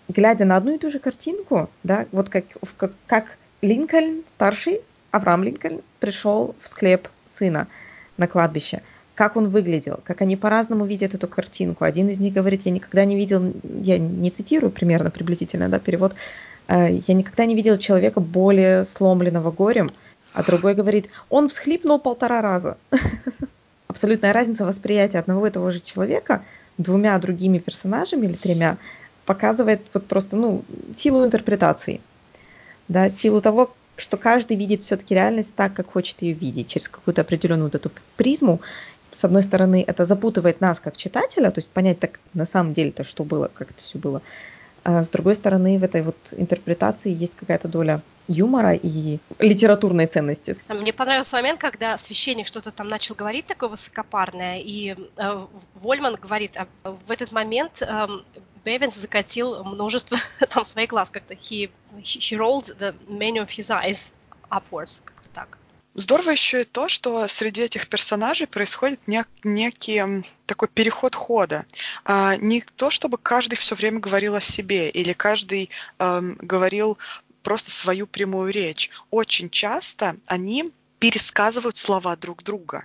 глядя 0.08 0.44
на 0.44 0.56
одну 0.56 0.74
и 0.74 0.78
ту 0.78 0.90
же 0.90 0.98
картинку, 0.98 1.70
да, 1.82 2.04
вот 2.12 2.28
как, 2.28 2.44
как, 2.76 2.92
как 3.06 3.38
Линкольн, 3.62 4.22
старший, 4.28 4.80
Авраам 5.10 5.42
Линкольн, 5.42 5.80
пришел 6.00 6.54
в 6.62 6.68
склеп 6.68 7.08
сына 7.38 7.66
на 8.16 8.26
кладбище. 8.26 8.82
Как 9.14 9.36
он 9.36 9.48
выглядел, 9.48 10.00
как 10.04 10.20
они 10.22 10.36
по-разному 10.36 10.84
видят 10.84 11.14
эту 11.14 11.26
картинку. 11.26 11.84
Один 11.84 12.08
из 12.08 12.20
них 12.20 12.34
говорит, 12.34 12.62
я 12.64 12.70
никогда 12.70 13.04
не 13.04 13.16
видел, 13.16 13.52
я 13.64 13.98
не 13.98 14.30
цитирую 14.30 14.70
примерно 14.70 15.10
приблизительно, 15.10 15.68
да, 15.68 15.78
перевод, 15.78 16.14
«Э, 16.68 16.88
я 17.06 17.14
никогда 17.14 17.46
не 17.46 17.54
видел 17.54 17.78
человека 17.78 18.20
более 18.20 18.84
сломленного 18.84 19.50
горем, 19.50 19.90
а 20.34 20.44
другой 20.44 20.74
говорит, 20.74 21.08
он 21.30 21.48
всхлипнул 21.48 21.98
полтора 21.98 22.42
раза. 22.42 22.76
Абсолютная 23.88 24.32
разница 24.32 24.64
восприятия 24.64 25.18
одного 25.18 25.46
и 25.46 25.50
того 25.50 25.70
же 25.70 25.80
человека 25.80 26.44
двумя 26.76 27.18
другими 27.18 27.58
персонажами 27.58 28.26
или 28.26 28.34
тремя 28.34 28.76
показывает 29.24 29.80
вот 29.92 30.06
просто, 30.06 30.36
ну, 30.36 30.62
силу 30.96 31.24
интерпретации, 31.24 32.00
да, 32.88 33.10
силу 33.10 33.40
того, 33.40 33.74
что 33.96 34.16
каждый 34.16 34.56
видит 34.56 34.82
все-таки 34.82 35.14
реальность 35.14 35.54
так, 35.54 35.74
как 35.74 35.92
хочет 35.92 36.22
ее 36.22 36.32
видеть, 36.32 36.68
через 36.68 36.88
какую-то 36.88 37.22
определенную 37.22 37.66
вот 37.66 37.74
эту 37.74 37.90
призму. 38.16 38.60
С 39.12 39.24
одной 39.24 39.42
стороны, 39.42 39.84
это 39.86 40.06
запутывает 40.06 40.60
нас 40.60 40.80
как 40.80 40.96
читателя, 40.96 41.50
то 41.50 41.58
есть 41.58 41.68
понять 41.68 41.98
так 41.98 42.20
на 42.34 42.46
самом 42.46 42.74
деле-то, 42.74 43.04
что 43.04 43.24
было, 43.24 43.50
как 43.52 43.70
это 43.72 43.82
все 43.82 43.98
было. 43.98 44.22
А 44.84 45.02
с 45.02 45.08
другой 45.08 45.34
стороны, 45.34 45.78
в 45.78 45.84
этой 45.84 46.02
вот 46.02 46.16
интерпретации 46.32 47.12
есть 47.12 47.32
какая-то 47.36 47.68
доля 47.68 48.02
юмора 48.28 48.74
и 48.74 49.18
литературной 49.38 50.06
ценности. 50.06 50.56
Мне 50.68 50.92
понравился 50.92 51.36
момент, 51.36 51.60
когда 51.60 51.98
священник 51.98 52.46
что-то 52.46 52.70
там 52.70 52.88
начал 52.88 53.14
говорить 53.14 53.46
такое 53.46 53.70
высокопарное, 53.70 54.58
и 54.58 54.94
э, 55.16 55.46
Вольман 55.74 56.14
говорит, 56.14 56.56
а 56.56 56.68
в 56.84 57.10
этот 57.10 57.32
момент 57.32 57.82
э, 57.82 58.06
Бевинс 58.64 58.94
закатил 58.94 59.64
множество 59.64 60.18
там 60.50 60.64
своих 60.64 60.90
глаз 60.90 61.08
как-то. 61.10 61.34
He, 61.34 61.70
he 62.02 62.36
rolled 62.36 62.76
the 62.78 62.94
many 63.08 63.38
of 63.38 63.48
his 63.48 63.70
eyes 63.70 64.12
upwards, 64.50 65.00
как-то 65.04 65.28
так. 65.34 65.58
Здорово 65.94 66.30
еще 66.30 66.60
и 66.60 66.64
то, 66.64 66.86
что 66.86 67.26
среди 67.26 67.62
этих 67.62 67.88
персонажей 67.88 68.46
происходит 68.46 69.00
нек- 69.08 69.26
некий 69.42 70.24
такой 70.46 70.68
переход 70.68 71.16
хода. 71.16 71.66
А, 72.04 72.36
не 72.36 72.60
то, 72.60 72.90
чтобы 72.90 73.18
каждый 73.18 73.56
все 73.56 73.74
время 73.74 73.98
говорил 73.98 74.36
о 74.36 74.40
себе 74.40 74.90
или 74.90 75.12
каждый 75.12 75.70
эм, 75.98 76.36
говорил 76.40 76.98
просто 77.48 77.70
свою 77.70 78.06
прямую 78.06 78.52
речь. 78.52 78.90
Очень 79.10 79.48
часто 79.48 80.16
они 80.26 80.70
пересказывают 80.98 81.78
слова 81.78 82.14
друг 82.14 82.42
друга. 82.42 82.84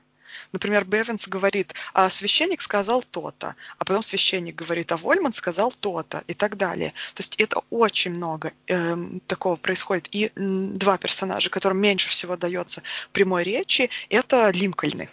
Например, 0.53 0.86
Бевинс 0.86 1.28
говорит, 1.28 1.74
а 1.93 2.09
священник 2.09 2.61
сказал 2.61 3.03
то-то, 3.03 3.55
а 3.78 3.84
потом 3.84 4.03
священник 4.03 4.55
говорит, 4.55 4.93
а 4.93 4.95
Вольман 4.95 5.34
сказал 5.34 5.74
то-то 5.78 6.24
и 6.28 6.34
так 6.34 6.55
далее. 6.55 6.91
То 7.14 7.20
есть 7.20 7.36
это 7.39 7.61
очень 7.72 8.11
много 8.11 8.53
э, 8.68 8.95
такого 9.28 9.57
происходит. 9.57 10.07
И 10.11 10.28
э, 10.28 10.32
два 10.36 10.97
персонажа, 10.97 11.49
которым 11.49 11.80
меньше 11.80 12.07
всего 12.07 12.38
дается 12.38 12.84
прямой 13.11 13.43
речи, 13.43 13.89
это 14.07 14.49
Линкольны 14.51 15.09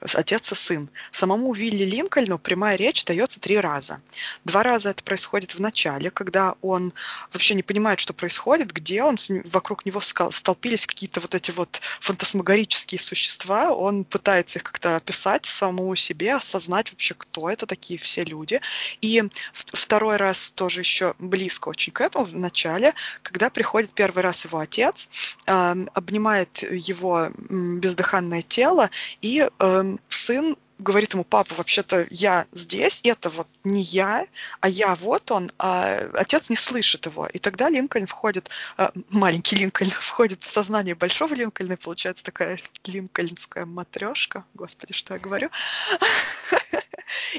отец 0.00 0.52
и 0.52 0.54
сын. 0.54 0.90
Самому 1.10 1.52
Вилли 1.52 1.84
Линкольну 1.84 2.38
прямая 2.38 2.76
речь 2.76 3.04
дается 3.04 3.40
три 3.40 3.58
раза. 3.58 4.00
Два 4.44 4.62
раза 4.62 4.90
это 4.90 5.02
происходит 5.02 5.54
в 5.54 5.60
начале, 5.60 6.10
когда 6.10 6.54
он 6.62 6.92
вообще 7.32 7.54
не 7.54 7.62
понимает, 7.62 8.00
что 8.00 8.12
происходит, 8.12 8.72
где 8.72 9.02
он, 9.02 9.16
вокруг 9.44 9.84
него 9.86 10.00
столпились 10.00 10.86
какие-то 10.86 11.20
вот 11.20 11.34
эти 11.34 11.50
вот 11.50 11.80
фантасмагорические 12.00 13.00
существа, 13.00 13.72
он 13.72 14.04
пытается 14.04 14.58
их 14.58 14.64
как-то 14.64 14.96
описать 14.96 15.46
самому 15.46 15.94
себе, 15.94 16.34
осознать 16.34 16.90
вообще, 16.90 17.14
кто 17.14 17.50
это 17.50 17.66
такие 17.66 17.98
все 17.98 18.24
люди. 18.24 18.60
И 19.00 19.22
второй 19.52 20.16
раз 20.16 20.50
тоже 20.50 20.80
еще 20.80 21.14
близко 21.18 21.68
очень 21.68 21.92
к 21.92 22.00
этому, 22.00 22.24
в 22.24 22.34
начале, 22.36 22.94
когда 23.22 23.50
приходит 23.50 23.92
первый 23.92 24.22
раз 24.22 24.44
его 24.44 24.58
отец, 24.58 25.08
э, 25.46 25.74
обнимает 25.94 26.62
его 26.62 27.28
бездыханное 27.50 28.42
тело 28.42 28.90
и 29.20 29.48
э, 29.58 29.71
сын 30.08 30.56
говорит 30.82 31.14
ему, 31.14 31.24
папа, 31.24 31.54
вообще-то 31.54 32.06
я 32.10 32.46
здесь, 32.52 33.00
это 33.04 33.30
вот 33.30 33.48
не 33.64 33.82
я, 33.82 34.26
а 34.60 34.68
я 34.68 34.94
вот 34.94 35.30
он, 35.30 35.50
а 35.58 36.10
отец 36.14 36.50
не 36.50 36.56
слышит 36.56 37.06
его. 37.06 37.26
И 37.26 37.38
тогда 37.38 37.70
Линкольн 37.70 38.06
входит, 38.06 38.50
э, 38.78 38.90
маленький 39.08 39.56
Линкольн 39.56 39.90
входит 40.00 40.42
в 40.42 40.50
сознание 40.50 40.94
большого 40.94 41.34
Линкольна, 41.34 41.74
и 41.74 41.76
получается 41.76 42.24
такая 42.24 42.58
линкольнская 42.84 43.64
матрешка. 43.64 44.44
Господи, 44.54 44.92
что 44.92 45.14
я 45.14 45.20
говорю? 45.20 45.50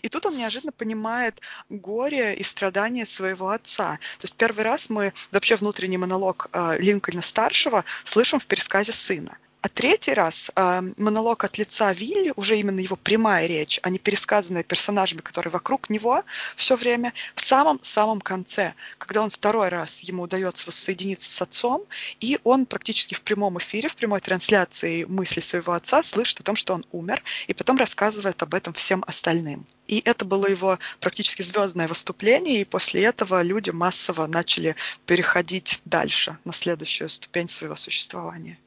И 0.02 0.10
тут 0.10 0.26
он 0.26 0.38
неожиданно 0.38 0.72
понимает 0.72 1.40
горе 1.70 2.36
и 2.36 2.44
страдания 2.44 3.06
своего 3.06 3.50
отца. 3.50 4.00
То 4.20 4.26
есть 4.26 4.36
первый 4.36 4.64
раз 4.64 4.90
мы 4.90 5.14
вообще 5.32 5.56
внутренний 5.56 5.98
монолог 5.98 6.50
э, 6.52 6.78
Линкольна 6.80 7.22
старшего 7.22 7.86
слышим 8.04 8.40
в 8.40 8.46
пересказе 8.46 8.92
сына. 8.92 9.38
А 9.64 9.70
третий 9.70 10.14
раз 10.14 10.52
э, 10.58 10.82
монолог 10.98 11.46
от 11.46 11.58
лица 11.58 11.94
Вилли, 11.94 12.34
уже 12.36 12.58
именно 12.58 12.82
его 12.82 12.98
прямая 12.98 13.48
речь, 13.48 13.80
а 13.82 13.90
не 13.90 13.98
пересказанная 13.98 14.64
персонажами, 14.64 15.22
которые 15.22 15.52
вокруг 15.52 15.90
него 15.90 16.26
все 16.58 16.76
время, 16.76 17.14
в 17.34 17.40
самом-самом 17.40 18.20
конце, 18.20 18.74
когда 18.98 19.22
он 19.22 19.30
второй 19.30 19.70
раз 19.70 20.02
ему 20.02 20.24
удается 20.24 20.66
воссоединиться 20.66 21.32
с 21.32 21.42
отцом, 21.42 21.86
и 22.20 22.40
он 22.44 22.66
практически 22.66 23.14
в 23.16 23.22
прямом 23.22 23.58
эфире, 23.58 23.88
в 23.88 23.96
прямой 23.96 24.20
трансляции 24.20 25.06
мысли 25.06 25.40
своего 25.40 25.72
отца 25.72 26.04
слышит 26.04 26.42
о 26.42 26.44
том, 26.44 26.58
что 26.58 26.74
он 26.74 26.86
умер, 26.92 27.24
и 27.48 27.54
потом 27.54 27.78
рассказывает 27.78 28.44
об 28.44 28.56
этом 28.56 28.74
всем 28.74 29.02
остальным. 29.08 29.66
И 29.88 30.02
это 30.04 30.26
было 30.26 30.46
его 30.48 30.78
практически 31.00 31.42
звездное 31.42 31.88
выступление, 31.88 32.60
и 32.60 32.66
после 32.66 33.04
этого 33.06 33.42
люди 33.42 33.70
массово 33.70 34.28
начали 34.28 34.76
переходить 35.06 35.80
дальше, 35.86 36.38
на 36.44 36.52
следующую 36.52 37.08
ступень 37.08 37.48
своего 37.48 37.78
существования. 37.78 38.60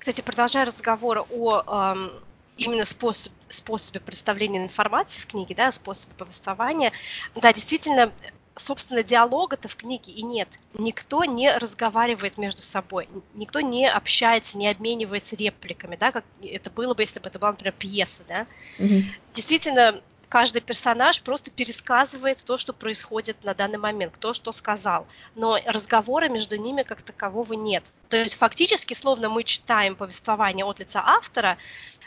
Кстати, 0.00 0.22
продолжая 0.22 0.64
разговор 0.64 1.26
о 1.30 1.62
эм, 1.66 2.10
именно 2.56 2.86
способ, 2.86 3.34
способе 3.50 4.00
представления 4.00 4.64
информации 4.64 5.20
в 5.20 5.26
книге, 5.26 5.54
да, 5.54 5.70
способе 5.70 6.14
повествования, 6.16 6.92
да, 7.34 7.52
действительно, 7.52 8.10
собственно, 8.56 9.02
диалога-то 9.02 9.68
в 9.68 9.76
книге 9.76 10.14
и 10.14 10.22
нет. 10.22 10.48
Никто 10.72 11.26
не 11.26 11.54
разговаривает 11.54 12.38
между 12.38 12.62
собой, 12.62 13.10
никто 13.34 13.60
не 13.60 13.86
общается, 13.90 14.56
не 14.56 14.68
обменивается 14.68 15.36
репликами, 15.36 15.96
да, 15.96 16.12
как 16.12 16.24
это 16.42 16.70
было 16.70 16.94
бы, 16.94 17.02
если 17.02 17.20
бы 17.20 17.28
это 17.28 17.38
была, 17.38 17.50
например, 17.50 17.74
пьеса, 17.78 18.22
да. 18.26 18.46
Mm-hmm. 18.78 19.02
Действительно, 19.34 20.00
каждый 20.30 20.62
персонаж 20.62 21.20
просто 21.22 21.50
пересказывает 21.50 22.42
то, 22.42 22.56
что 22.56 22.72
происходит 22.72 23.44
на 23.44 23.52
данный 23.52 23.78
момент, 23.78 24.14
кто 24.14 24.32
что 24.32 24.52
сказал. 24.52 25.06
Но 25.34 25.58
разговора 25.66 26.30
между 26.30 26.56
ними 26.56 26.84
как 26.84 27.02
такового 27.02 27.52
нет. 27.52 27.84
То 28.08 28.16
есть 28.16 28.36
фактически, 28.36 28.94
словно 28.94 29.28
мы 29.28 29.44
читаем 29.44 29.96
повествование 29.96 30.64
от 30.64 30.78
лица 30.78 31.02
автора, 31.04 31.58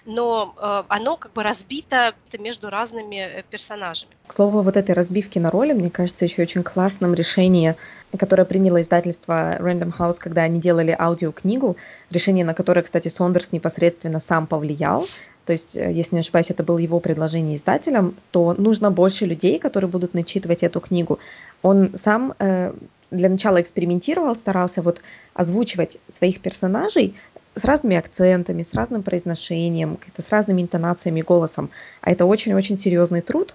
но 0.05 0.55
э, 0.57 0.83
оно 0.87 1.17
как 1.17 1.33
бы 1.33 1.43
разбито 1.43 2.13
между 2.37 2.69
разными 2.69 3.15
э, 3.15 3.43
персонажами. 3.49 4.11
К 4.27 4.33
слову, 4.33 4.61
вот 4.61 4.77
этой 4.77 4.93
разбивки 4.95 5.39
на 5.39 5.49
роли, 5.49 5.73
мне 5.73 5.89
кажется, 5.89 6.25
еще 6.25 6.41
очень 6.41 6.63
классным 6.63 7.13
решение, 7.13 7.75
которое 8.17 8.45
приняло 8.45 8.81
издательство 8.81 9.57
Random 9.59 9.93
House, 9.97 10.17
когда 10.19 10.43
они 10.43 10.59
делали 10.59 10.95
аудиокнигу, 10.97 11.77
решение 12.09 12.45
на 12.45 12.53
которое, 12.53 12.81
кстати, 12.81 13.09
Сондерс 13.09 13.51
непосредственно 13.51 14.19
сам 14.19 14.47
повлиял, 14.47 15.05
то 15.45 15.53
есть, 15.53 15.75
э, 15.75 15.91
если 15.91 16.15
не 16.15 16.21
ошибаюсь, 16.21 16.49
это 16.49 16.63
было 16.63 16.77
его 16.77 16.99
предложение 16.99 17.57
издателям, 17.57 18.15
то 18.31 18.53
нужно 18.53 18.91
больше 18.91 19.25
людей, 19.25 19.59
которые 19.59 19.89
будут 19.89 20.13
начитывать 20.13 20.63
эту 20.63 20.79
книгу. 20.79 21.19
Он 21.61 21.91
сам 22.01 22.33
э, 22.39 22.73
для 23.11 23.29
начала 23.29 23.61
экспериментировал, 23.61 24.35
старался 24.35 24.81
вот 24.81 25.01
озвучивать 25.33 25.97
своих 26.17 26.41
персонажей 26.41 27.15
с 27.55 27.63
разными 27.63 27.97
акцентами, 27.97 28.63
с 28.63 28.73
разным 28.73 29.03
произношением, 29.03 29.99
с 30.17 30.31
разными 30.31 30.61
интонациями, 30.61 31.21
голосом. 31.21 31.69
А 32.01 32.11
это 32.11 32.25
очень-очень 32.25 32.77
серьезный 32.77 33.21
труд. 33.21 33.53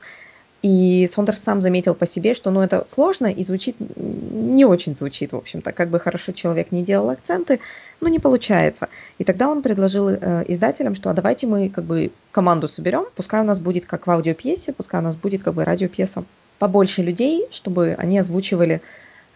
И 0.62 1.09
Сондерс 1.14 1.40
сам 1.40 1.62
заметил 1.62 1.94
по 1.94 2.06
себе, 2.06 2.34
что 2.34 2.50
ну, 2.50 2.61
это 2.61 2.84
сложно 2.92 3.26
и 3.26 3.44
звучит, 3.44 3.76
не 3.78 4.64
очень 4.64 4.96
звучит, 4.96 5.32
в 5.32 5.36
общем-то. 5.36 5.70
Как 5.72 5.88
бы 5.88 6.00
хорошо 6.00 6.32
человек 6.32 6.72
не 6.72 6.82
делал 6.82 7.11
акценты, 7.11 7.61
но 8.00 8.09
не 8.09 8.18
получается. 8.18 8.88
И 9.18 9.24
тогда 9.24 9.48
он 9.48 9.62
предложил 9.62 10.09
э, 10.09 10.44
издателям, 10.48 10.96
что 10.96 11.11
а 11.11 11.14
давайте 11.14 11.46
мы 11.46 11.68
как 11.68 11.84
бы 11.84 12.11
команду 12.32 12.68
соберем, 12.68 13.06
пускай 13.14 13.40
у 13.40 13.44
нас 13.44 13.61
будет 13.61 13.86
как 13.86 14.09
в 14.09 14.11
аудиопьесе, 14.11 14.72
пускай 14.72 15.00
у 15.00 15.04
нас 15.04 15.14
будет 15.14 15.44
как 15.44 15.54
бы 15.54 15.64
радиопьеса. 15.64 16.24
Побольше 16.59 17.02
людей, 17.02 17.46
чтобы 17.52 17.94
они 17.96 18.18
озвучивали 18.18 18.80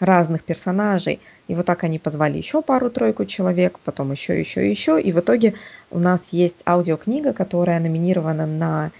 разных 0.00 0.42
персонажей. 0.42 1.20
И 1.46 1.54
вот 1.54 1.66
так 1.66 1.84
они 1.84 2.00
позвали 2.00 2.36
еще 2.36 2.62
пару-тройку 2.62 3.24
человек, 3.26 3.78
потом 3.84 4.10
еще, 4.10 4.40
еще, 4.40 4.68
еще. 4.68 5.00
И 5.00 5.12
в 5.12 5.20
итоге 5.20 5.54
у 5.92 6.00
нас 6.00 6.20
есть 6.32 6.56
аудиокнига, 6.66 7.32
которая 7.32 7.78
номинирована 7.78 8.46
на 8.46 8.90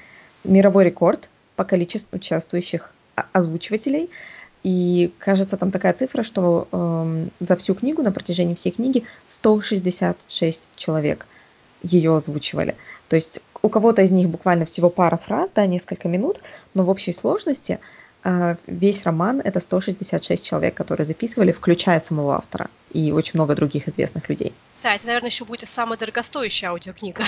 мировой 0.44 0.84
рекорд 0.84 1.28
по 1.62 1.64
количеству 1.64 2.16
участвующих 2.16 2.92
озвучивателей. 3.32 4.10
И 4.64 5.12
кажется, 5.18 5.56
там 5.56 5.70
такая 5.70 5.92
цифра, 5.92 6.24
что 6.24 6.66
э, 6.72 7.26
за 7.38 7.56
всю 7.56 7.74
книгу, 7.76 8.02
на 8.02 8.10
протяжении 8.10 8.56
всей 8.56 8.72
книги 8.72 9.04
166 9.28 10.60
человек 10.74 11.26
ее 11.84 12.16
озвучивали. 12.16 12.74
То 13.08 13.14
есть 13.14 13.40
у 13.62 13.68
кого-то 13.68 14.02
из 14.02 14.10
них 14.10 14.28
буквально 14.28 14.64
всего 14.64 14.90
пара 14.90 15.16
фраз, 15.16 15.50
да, 15.54 15.66
несколько 15.66 16.08
минут, 16.08 16.40
но 16.74 16.82
в 16.82 16.90
общей 16.90 17.12
сложности 17.12 17.78
э, 18.24 18.56
весь 18.66 19.04
роман 19.04 19.40
это 19.40 19.60
166 19.60 20.44
человек, 20.44 20.74
которые 20.74 21.06
записывали, 21.06 21.52
включая 21.52 22.00
самого 22.00 22.34
автора 22.34 22.70
и 22.92 23.12
очень 23.12 23.32
много 23.34 23.54
других 23.54 23.88
известных 23.88 24.28
людей. 24.28 24.52
Да, 24.82 24.96
это, 24.96 25.06
наверное, 25.06 25.30
еще 25.30 25.44
будет 25.44 25.68
самая 25.68 25.96
дорогостоящая 25.96 26.70
аудиокнига. 26.70 27.22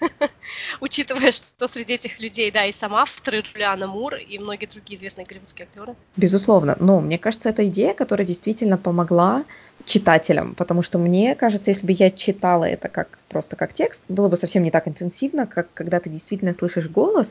учитывая, 0.80 1.32
что 1.32 1.68
среди 1.68 1.94
этих 1.94 2.20
людей, 2.20 2.50
да, 2.50 2.64
и 2.64 2.72
сам 2.72 2.94
автор, 2.94 3.36
и 3.36 3.40
Джулиана 3.40 3.86
Мур, 3.86 4.14
и 4.14 4.38
многие 4.38 4.66
другие 4.66 4.96
известные 4.96 5.26
голливудские 5.26 5.66
актеры. 5.66 5.94
Безусловно. 6.16 6.76
Но 6.80 7.00
мне 7.00 7.18
кажется, 7.18 7.48
это 7.48 7.66
идея, 7.68 7.94
которая 7.94 8.26
действительно 8.26 8.78
помогла 8.78 9.44
читателям, 9.84 10.54
потому 10.54 10.82
что 10.82 10.98
мне 10.98 11.34
кажется, 11.34 11.70
если 11.70 11.86
бы 11.86 11.92
я 11.92 12.10
читала 12.10 12.64
это 12.64 12.88
как 12.88 13.18
просто 13.28 13.56
как 13.56 13.74
текст, 13.74 14.00
было 14.08 14.28
бы 14.28 14.36
совсем 14.36 14.62
не 14.62 14.70
так 14.70 14.88
интенсивно, 14.88 15.46
как 15.46 15.68
когда 15.74 16.00
ты 16.00 16.10
действительно 16.10 16.54
слышишь 16.54 16.88
голос 16.88 17.28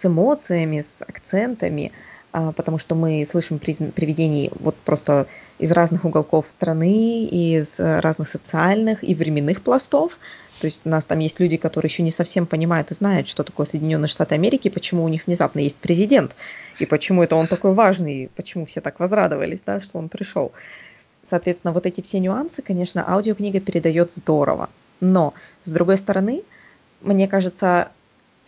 с 0.00 0.04
эмоциями, 0.04 0.82
с 0.82 1.02
акцентами, 1.02 1.92
потому 2.32 2.78
что 2.78 2.94
мы 2.94 3.26
слышим 3.28 3.58
привидений 3.58 4.50
вот 4.60 4.76
просто 4.76 5.26
из 5.58 5.72
разных 5.72 6.04
уголков 6.04 6.46
страны, 6.56 7.24
из 7.24 7.66
разных 7.78 8.30
социальных 8.30 9.02
и 9.02 9.14
временных 9.14 9.62
пластов. 9.62 10.18
То 10.60 10.66
есть 10.66 10.82
у 10.84 10.88
нас 10.88 11.04
там 11.04 11.18
есть 11.20 11.40
люди, 11.40 11.56
которые 11.56 11.90
еще 11.90 12.02
не 12.02 12.10
совсем 12.10 12.46
понимают 12.46 12.90
и 12.90 12.94
знают, 12.94 13.28
что 13.28 13.42
такое 13.42 13.66
Соединенные 13.66 14.08
Штаты 14.08 14.34
Америки, 14.34 14.68
почему 14.68 15.04
у 15.04 15.08
них 15.08 15.26
внезапно 15.26 15.60
есть 15.60 15.76
президент, 15.76 16.36
и 16.78 16.86
почему 16.86 17.22
это 17.22 17.36
он 17.36 17.46
такой 17.46 17.72
важный, 17.72 18.24
и 18.24 18.26
почему 18.28 18.66
все 18.66 18.80
так 18.80 19.00
возрадовались, 19.00 19.60
да, 19.64 19.80
что 19.80 19.98
он 19.98 20.08
пришел. 20.08 20.52
Соответственно, 21.30 21.72
вот 21.72 21.86
эти 21.86 22.00
все 22.00 22.18
нюансы, 22.18 22.60
конечно, 22.62 23.04
аудиокнига 23.08 23.60
передает 23.60 24.12
здорово. 24.16 24.68
Но, 25.00 25.32
с 25.64 25.70
другой 25.70 25.96
стороны, 25.96 26.42
мне 27.00 27.26
кажется, 27.26 27.90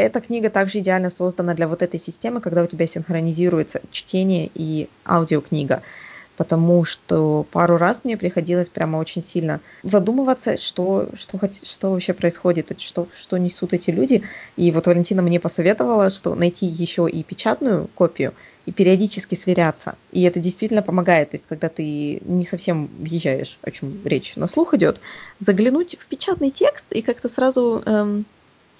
эта 0.03 0.21
книга 0.21 0.51
также 0.51 0.81
идеально 0.81 1.11
создана 1.11 1.55
для 1.55 1.69
вот 1.69 1.83
этой 1.83 2.01
системы, 2.01 2.41
когда 2.41 2.63
у 2.63 2.67
тебя 2.67 2.87
синхронизируется 2.87 3.81
чтение 3.91 4.51
и 4.55 4.89
аудиокнига. 5.07 5.83
Потому 6.37 6.85
что 6.85 7.47
пару 7.53 7.77
раз 7.77 8.01
мне 8.05 8.17
приходилось 8.17 8.69
прямо 8.69 8.97
очень 8.97 9.23
сильно 9.23 9.61
задумываться, 9.83 10.57
что, 10.57 11.09
что, 11.19 11.39
что 11.65 11.91
вообще 11.91 12.15
происходит, 12.15 12.73
что, 12.81 13.07
что 13.21 13.37
несут 13.37 13.75
эти 13.75 13.91
люди. 13.91 14.23
И 14.57 14.71
вот 14.73 14.87
Валентина 14.87 15.21
мне 15.23 15.39
посоветовала, 15.39 16.11
что 16.11 16.35
найти 16.35 16.67
еще 16.67 17.09
и 17.09 17.23
печатную 17.23 17.89
копию 17.95 18.33
и 18.65 18.73
периодически 18.73 19.35
сверяться. 19.35 19.97
И 20.11 20.23
это 20.23 20.41
действительно 20.41 20.83
помогает. 20.83 21.31
То 21.31 21.35
есть, 21.37 21.47
когда 21.49 21.69
ты 21.69 22.21
не 22.25 22.45
совсем 22.45 22.89
въезжаешь, 22.99 23.59
о 23.63 23.71
чем 23.71 24.01
речь 24.05 24.35
на 24.37 24.49
слух 24.49 24.73
идет, 24.75 25.01
заглянуть 25.39 25.97
в 26.01 26.07
печатный 26.07 26.51
текст 26.51 26.85
и 26.91 27.03
как-то 27.03 27.29
сразу 27.29 27.83
эм, 27.85 28.25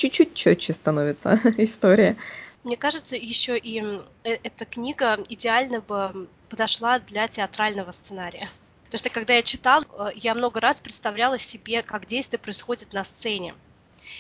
чуть-чуть 0.03 0.35
четче 0.35 0.73
становится 0.75 1.41
история. 1.59 2.17
Мне 2.65 2.77
кажется, 2.77 3.17
еще 3.17 3.59
и 3.59 3.81
э, 4.25 4.39
эта 4.43 4.65
книга 4.65 5.19
идеально 5.29 5.81
бы 5.81 6.29
подошла 6.49 6.99
для 6.99 7.29
театрального 7.29 7.91
сценария. 7.91 8.51
Потому 8.85 8.99
что 8.99 9.11
когда 9.11 9.35
я 9.35 9.43
читал, 9.43 9.83
э, 9.83 10.11
я 10.17 10.35
много 10.35 10.61
раз 10.61 10.81
представляла 10.81 11.39
себе, 11.39 11.83
как 11.83 12.07
действие 12.07 12.39
происходит 12.39 12.93
на 12.93 13.05
сцене. 13.05 13.55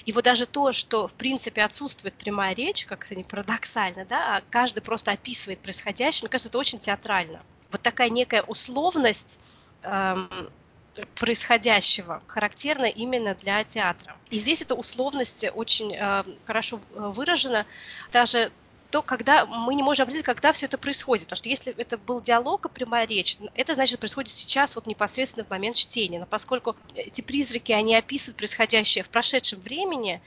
И 0.05 0.13
вот 0.13 0.25
даже 0.25 0.47
то, 0.47 0.73
что 0.73 1.09
в 1.09 1.13
принципе 1.13 1.63
отсутствует 1.63 2.15
прямая 2.15 2.55
речь, 2.55 2.87
как 2.87 3.05
это 3.05 3.15
не 3.15 3.25
парадоксально, 3.25 4.05
да, 4.05 4.37
а 4.37 4.43
каждый 4.51 4.81
просто 4.81 5.13
описывает 5.13 5.61
происходящее, 5.61 6.25
мне 6.25 6.31
кажется, 6.31 6.49
это 6.49 6.59
очень 6.59 6.79
театрально. 6.79 7.43
Вот 7.71 7.83
такая 7.83 8.11
некая 8.11 8.43
условность 8.43 9.39
эм, 9.83 10.51
происходящего 11.15 12.23
характерно 12.27 12.87
именно 12.87 13.35
для 13.35 13.65
театра. 13.65 14.17
И 14.31 14.39
здесь 14.39 14.63
эта 14.63 14.75
условность 14.75 15.45
очень 15.55 15.95
э, 15.95 16.25
хорошо 16.45 16.81
выражена. 16.95 17.67
Даже 18.13 18.53
то, 18.91 19.01
когда 19.01 19.47
мы 19.47 19.75
не 19.75 19.83
можем 19.83 20.05
определить, 20.05 20.27
когда 20.27 20.53
все 20.53 20.67
это 20.67 20.77
происходит. 20.77 21.25
Потому 21.25 21.39
что 21.39 21.49
если 21.49 21.75
это 21.79 21.97
был 21.97 22.21
диалог 22.21 22.67
и 22.67 22.69
прямая 22.69 23.07
речь, 23.07 23.39
это 23.55 23.75
значит 23.75 23.99
происходит 23.99 24.31
сейчас, 24.31 24.75
вот 24.75 24.87
непосредственно 24.87 25.47
в 25.47 25.51
момент 25.51 25.77
чтения. 25.77 26.21
Но 26.21 26.27
поскольку 26.27 26.77
эти 26.95 27.23
призраки, 27.23 27.73
они 27.73 27.97
описывают 27.97 28.37
происходящее 28.37 29.03
в 29.03 29.09
прошедшем 29.09 29.61
времени, 29.61 30.21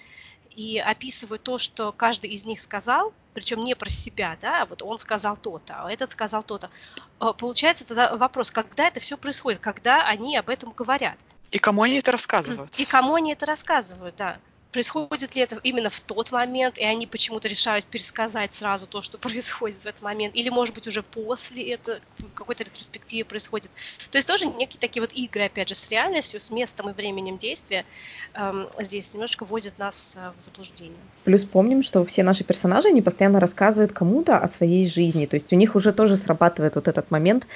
и 0.55 0.80
описывают 0.80 1.43
то, 1.43 1.57
что 1.57 1.91
каждый 1.91 2.32
из 2.32 2.45
них 2.45 2.61
сказал, 2.61 3.13
причем 3.36 3.64
не 3.64 3.76
про 3.76 3.90
себя, 3.90 4.38
да, 4.42 4.64
а 4.64 4.66
вот 4.66 4.82
он 4.82 4.98
сказал 4.98 5.38
то-то, 5.38 5.84
а 5.84 5.92
этот 5.92 6.10
сказал 6.10 6.42
то-то. 6.42 6.72
А, 7.20 7.34
получается 7.34 7.86
тогда 7.86 8.16
вопрос, 8.16 8.50
когда 8.50 8.88
это 8.88 9.00
все 9.00 9.18
происходит, 9.18 9.60
когда 9.60 10.08
они 10.08 10.38
об 10.38 10.50
этом 10.50 10.72
говорят. 10.72 11.18
И 11.52 11.60
кому 11.60 11.84
они 11.84 11.98
это 11.98 12.12
рассказывают? 12.12 12.80
И 12.80 12.86
кому 12.86 13.16
они 13.16 13.34
это 13.34 13.46
рассказывают, 13.46 14.16
да 14.16 14.40
происходит 14.76 15.36
ли 15.36 15.41
это 15.41 15.57
именно 15.63 15.89
в 15.89 16.01
тот 16.01 16.34
момент, 16.34 16.78
и 16.78 16.84
они 16.84 17.07
почему-то 17.07 17.47
решают 17.47 17.86
пересказать 17.86 18.51
сразу 18.51 18.88
то, 18.88 18.99
что 18.99 19.17
происходит 19.26 19.78
в 19.78 19.86
этот 19.86 20.01
момент, 20.01 20.36
или, 20.36 20.49
может 20.49 20.76
быть, 20.76 20.86
уже 20.86 21.01
после 21.01 21.63
это 21.71 22.01
в 22.17 22.34
какой-то 22.34 22.65
ретроспективе 22.65 23.23
происходит. 23.23 23.71
То 24.11 24.17
есть 24.17 24.28
тоже 24.28 24.47
некие 24.47 24.78
такие 24.78 25.01
вот 25.01 25.13
игры, 25.13 25.43
опять 25.43 25.69
же, 25.69 25.76
с 25.76 25.89
реальностью, 25.89 26.41
с 26.41 26.49
местом 26.49 26.89
и 26.89 26.93
временем 26.93 27.38
действия 27.38 27.86
эм, 28.34 28.67
здесь 28.80 29.13
немножко 29.13 29.45
вводят 29.45 29.80
нас 29.80 30.17
э, 30.17 30.32
в 30.38 30.43
заблуждение. 30.43 30.97
Плюс 31.23 31.45
помним, 31.45 31.82
что 31.82 32.03
все 32.03 32.23
наши 32.23 32.43
персонажи, 32.43 32.89
они 32.89 33.01
постоянно 33.01 33.39
рассказывают 33.39 33.93
кому-то 33.93 34.38
о 34.38 34.49
своей 34.49 34.89
жизни, 34.89 35.26
то 35.26 35.36
есть 35.36 35.53
у 35.53 35.55
них 35.55 35.76
уже 35.76 35.93
тоже 35.93 36.17
срабатывает 36.17 36.76
вот 36.76 36.89
этот 36.89 37.11
момент 37.11 37.47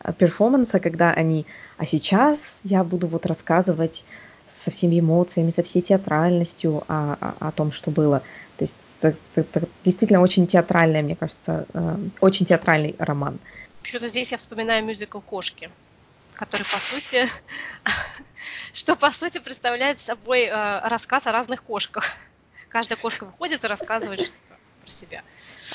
э, 0.00 0.12
перформанса, 0.12 0.80
когда 0.80 1.12
они, 1.12 1.46
а 1.76 1.86
сейчас 1.86 2.36
я 2.64 2.82
буду 2.82 3.06
вот 3.06 3.26
рассказывать 3.26 4.04
со 4.64 4.70
всеми 4.70 5.00
эмоциями, 5.00 5.50
со 5.50 5.62
всей 5.62 5.82
театральностью 5.82 6.82
о, 6.88 7.16
о, 7.20 7.48
о 7.48 7.52
том, 7.52 7.72
что 7.72 7.90
было. 7.90 8.20
То 8.56 8.64
есть 8.64 8.76
это, 9.00 9.16
это 9.34 9.68
действительно 9.84 10.20
очень 10.20 10.46
театральный, 10.46 11.02
мне 11.02 11.16
кажется, 11.16 11.66
э, 11.74 11.96
очень 12.20 12.46
театральный 12.46 12.94
роман. 12.98 13.38
Почему-то 13.82 14.08
здесь 14.08 14.32
я 14.32 14.38
вспоминаю 14.38 14.84
мюзикл 14.84 15.20
«Кошки», 15.20 15.70
который, 16.34 16.62
по 16.62 16.78
сути, 16.78 17.28
что, 18.72 18.96
по 18.96 19.10
сути, 19.10 19.38
представляет 19.38 20.00
собой 20.00 20.44
э, 20.44 20.88
рассказ 20.88 21.26
о 21.26 21.32
разных 21.32 21.62
кошках. 21.62 22.12
Каждая 22.68 22.98
кошка 22.98 23.24
выходит 23.24 23.62
и 23.62 23.66
рассказывает 23.66 24.20
что 24.20 24.32
про 24.82 24.90
себя. 24.90 25.22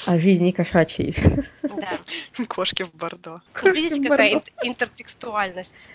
О 0.06 0.20
жизни 0.20 0.52
кошачьей. 0.52 1.16
Да. 1.64 2.00
Кошки 2.48 2.84
в 2.84 2.94
Бордо. 2.94 3.42
Видите, 3.64 4.08
какая 4.08 4.42
интертекстуальность. 4.64 5.90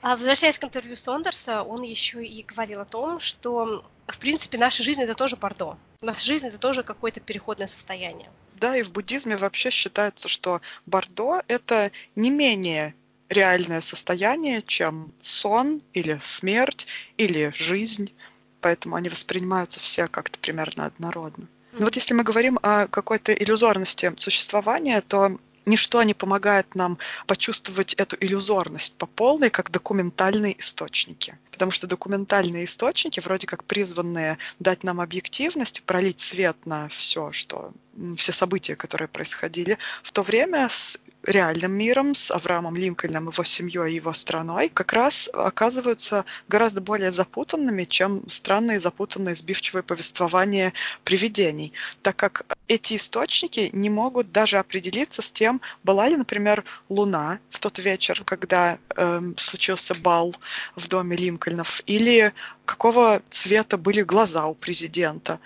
А 0.00 0.16
возвращаясь 0.16 0.58
к 0.58 0.64
интервью 0.64 0.94
Сондерса, 0.94 1.62
он 1.62 1.82
еще 1.82 2.24
и 2.24 2.42
говорил 2.44 2.80
о 2.80 2.84
том, 2.84 3.18
что, 3.18 3.84
в 4.06 4.18
принципе, 4.18 4.56
наша 4.56 4.82
жизнь 4.82 5.02
это 5.02 5.14
тоже 5.14 5.36
бордо. 5.36 5.76
Наша 6.00 6.24
жизнь 6.24 6.46
это 6.46 6.58
тоже 6.58 6.84
какое-то 6.84 7.20
переходное 7.20 7.66
состояние. 7.66 8.30
Да, 8.54 8.76
и 8.76 8.82
в 8.82 8.92
буддизме 8.92 9.36
вообще 9.36 9.70
считается, 9.70 10.28
что 10.28 10.60
бордо 10.86 11.42
это 11.48 11.90
не 12.14 12.30
менее 12.30 12.94
реальное 13.28 13.80
состояние, 13.80 14.62
чем 14.62 15.12
сон 15.20 15.82
или 15.92 16.18
смерть 16.22 16.86
или 17.16 17.50
жизнь. 17.54 18.12
Поэтому 18.60 18.96
они 18.96 19.08
воспринимаются 19.08 19.80
все 19.80 20.06
как-то 20.06 20.38
примерно 20.38 20.86
однородно. 20.86 21.48
Но 21.72 21.84
вот 21.84 21.96
если 21.96 22.14
мы 22.14 22.24
говорим 22.24 22.58
о 22.62 22.86
какой-то 22.86 23.32
иллюзорности 23.32 24.12
существования, 24.16 25.00
то 25.00 25.38
ничто 25.68 26.02
не 26.02 26.14
помогает 26.14 26.74
нам 26.74 26.98
почувствовать 27.26 27.94
эту 27.94 28.16
иллюзорность 28.20 28.94
по 28.94 29.06
полной, 29.06 29.50
как 29.50 29.70
документальные 29.70 30.58
источники. 30.60 31.38
Потому 31.50 31.70
что 31.72 31.86
документальные 31.86 32.64
источники, 32.64 33.20
вроде 33.20 33.46
как 33.46 33.64
призванные 33.64 34.38
дать 34.58 34.84
нам 34.84 35.00
объективность, 35.00 35.82
пролить 35.82 36.20
свет 36.20 36.56
на 36.64 36.88
все, 36.88 37.32
что 37.32 37.72
все 38.16 38.32
события, 38.32 38.76
которые 38.76 39.08
происходили 39.08 39.78
в 40.02 40.12
то 40.12 40.22
время 40.22 40.68
с 40.68 40.98
реальным 41.24 41.72
миром, 41.72 42.14
с 42.14 42.30
Авраамом 42.30 42.76
Линкольном, 42.76 43.28
его 43.28 43.44
семьей 43.44 43.92
и 43.92 43.96
его 43.96 44.14
страной, 44.14 44.68
как 44.68 44.92
раз 44.92 45.28
оказываются 45.32 46.24
гораздо 46.48 46.80
более 46.80 47.12
запутанными, 47.12 47.84
чем 47.84 48.22
странные, 48.28 48.80
запутанные, 48.80 49.34
сбивчивые 49.34 49.82
повествования 49.82 50.72
привидений, 51.04 51.72
так 52.02 52.16
как 52.16 52.46
эти 52.68 52.96
источники 52.96 53.70
не 53.72 53.90
могут 53.90 54.32
даже 54.32 54.58
определиться 54.58 55.22
с 55.22 55.32
тем, 55.32 55.57
была 55.84 56.08
ли, 56.08 56.16
например, 56.16 56.64
Луна 56.88 57.38
в 57.50 57.58
тот 57.60 57.78
вечер, 57.78 58.22
когда 58.24 58.78
э, 58.96 59.20
случился 59.36 59.94
бал 59.94 60.34
в 60.76 60.88
доме 60.88 61.16
Линкольнов, 61.16 61.82
или 61.86 62.32
какого 62.64 63.22
цвета 63.30 63.76
были 63.78 64.02
глаза 64.02 64.46
у 64.46 64.54
президента. 64.54 65.40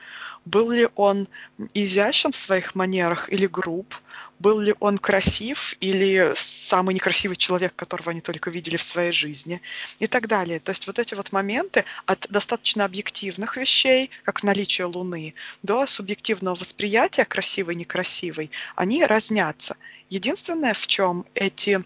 Был 0.45 0.71
ли 0.71 0.89
он 0.97 1.29
изящен 1.75 2.33
в 2.33 2.37
своих 2.37 2.75
манерах 2.75 3.29
или 3.33 3.47
груб? 3.47 3.95
Был 4.43 4.59
ли 4.59 4.74
он 4.80 4.99
красив 4.99 5.76
или 5.78 6.32
самый 6.34 6.97
некрасивый 6.97 7.36
человек, 7.36 7.76
которого 7.76 8.11
они 8.11 8.20
только 8.20 8.51
видели 8.51 8.76
в 8.76 8.82
своей 8.82 9.12
жизни 9.12 9.62
и 10.01 10.09
так 10.09 10.26
далее. 10.26 10.59
То 10.59 10.70
есть 10.72 10.88
вот 10.88 10.99
эти 10.99 11.14
вот 11.14 11.30
моменты 11.30 11.84
от 12.07 12.26
достаточно 12.28 12.84
объективных 12.84 13.57
вещей, 13.57 14.11
как 14.24 14.43
наличие 14.43 14.86
Луны, 14.86 15.34
до 15.62 15.86
субъективного 15.86 16.57
восприятия 16.57 17.24
красивой-некрасивой, 17.24 18.51
они 18.74 19.05
разнятся. 19.05 19.76
Единственное, 20.12 20.74
в 20.74 20.86
чем 20.88 21.24
эти 21.34 21.82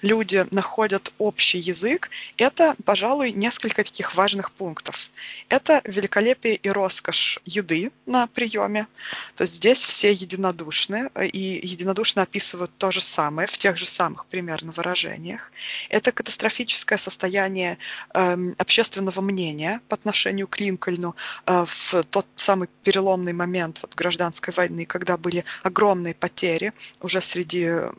люди 0.00 0.46
находят 0.50 1.12
общий 1.18 1.58
язык, 1.58 2.08
это, 2.38 2.74
пожалуй, 2.86 3.32
несколько 3.32 3.84
таких 3.84 4.14
важных 4.14 4.50
пунктов. 4.52 5.10
Это 5.50 5.82
великолепие 5.84 6.54
и 6.54 6.70
роскошь 6.70 7.38
еды 7.44 7.90
на 8.06 8.28
приеме. 8.28 8.86
То 9.34 9.42
есть 9.42 9.56
здесь 9.56 9.84
все 9.84 10.10
единодушны 10.10 11.10
и 11.20 11.60
единодушно 11.96 12.22
описывают 12.22 12.70
то 12.78 12.90
же 12.90 13.00
самое 13.00 13.48
в 13.48 13.56
тех 13.58 13.76
же 13.76 13.86
самых 13.86 14.26
примерно 14.26 14.72
выражениях. 14.72 15.50
Это 15.88 16.12
катастрофическое 16.12 16.98
состояние 16.98 17.78
э, 18.14 18.36
общественного 18.58 19.20
мнения 19.20 19.80
по 19.88 19.94
отношению 19.94 20.46
к 20.46 20.60
Линкольну 20.60 21.14
э, 21.46 21.64
в 21.66 22.04
тот 22.10 22.26
самый 22.36 22.68
переломный 22.82 23.32
момент 23.32 23.78
вот, 23.82 23.94
гражданской 23.94 24.52
войны, 24.54 24.84
когда 24.84 25.16
были 25.16 25.44
огромные 25.62 26.14
потери 26.14 26.72
уже 27.00 27.20
среди 27.20 27.64
э, 27.64 27.92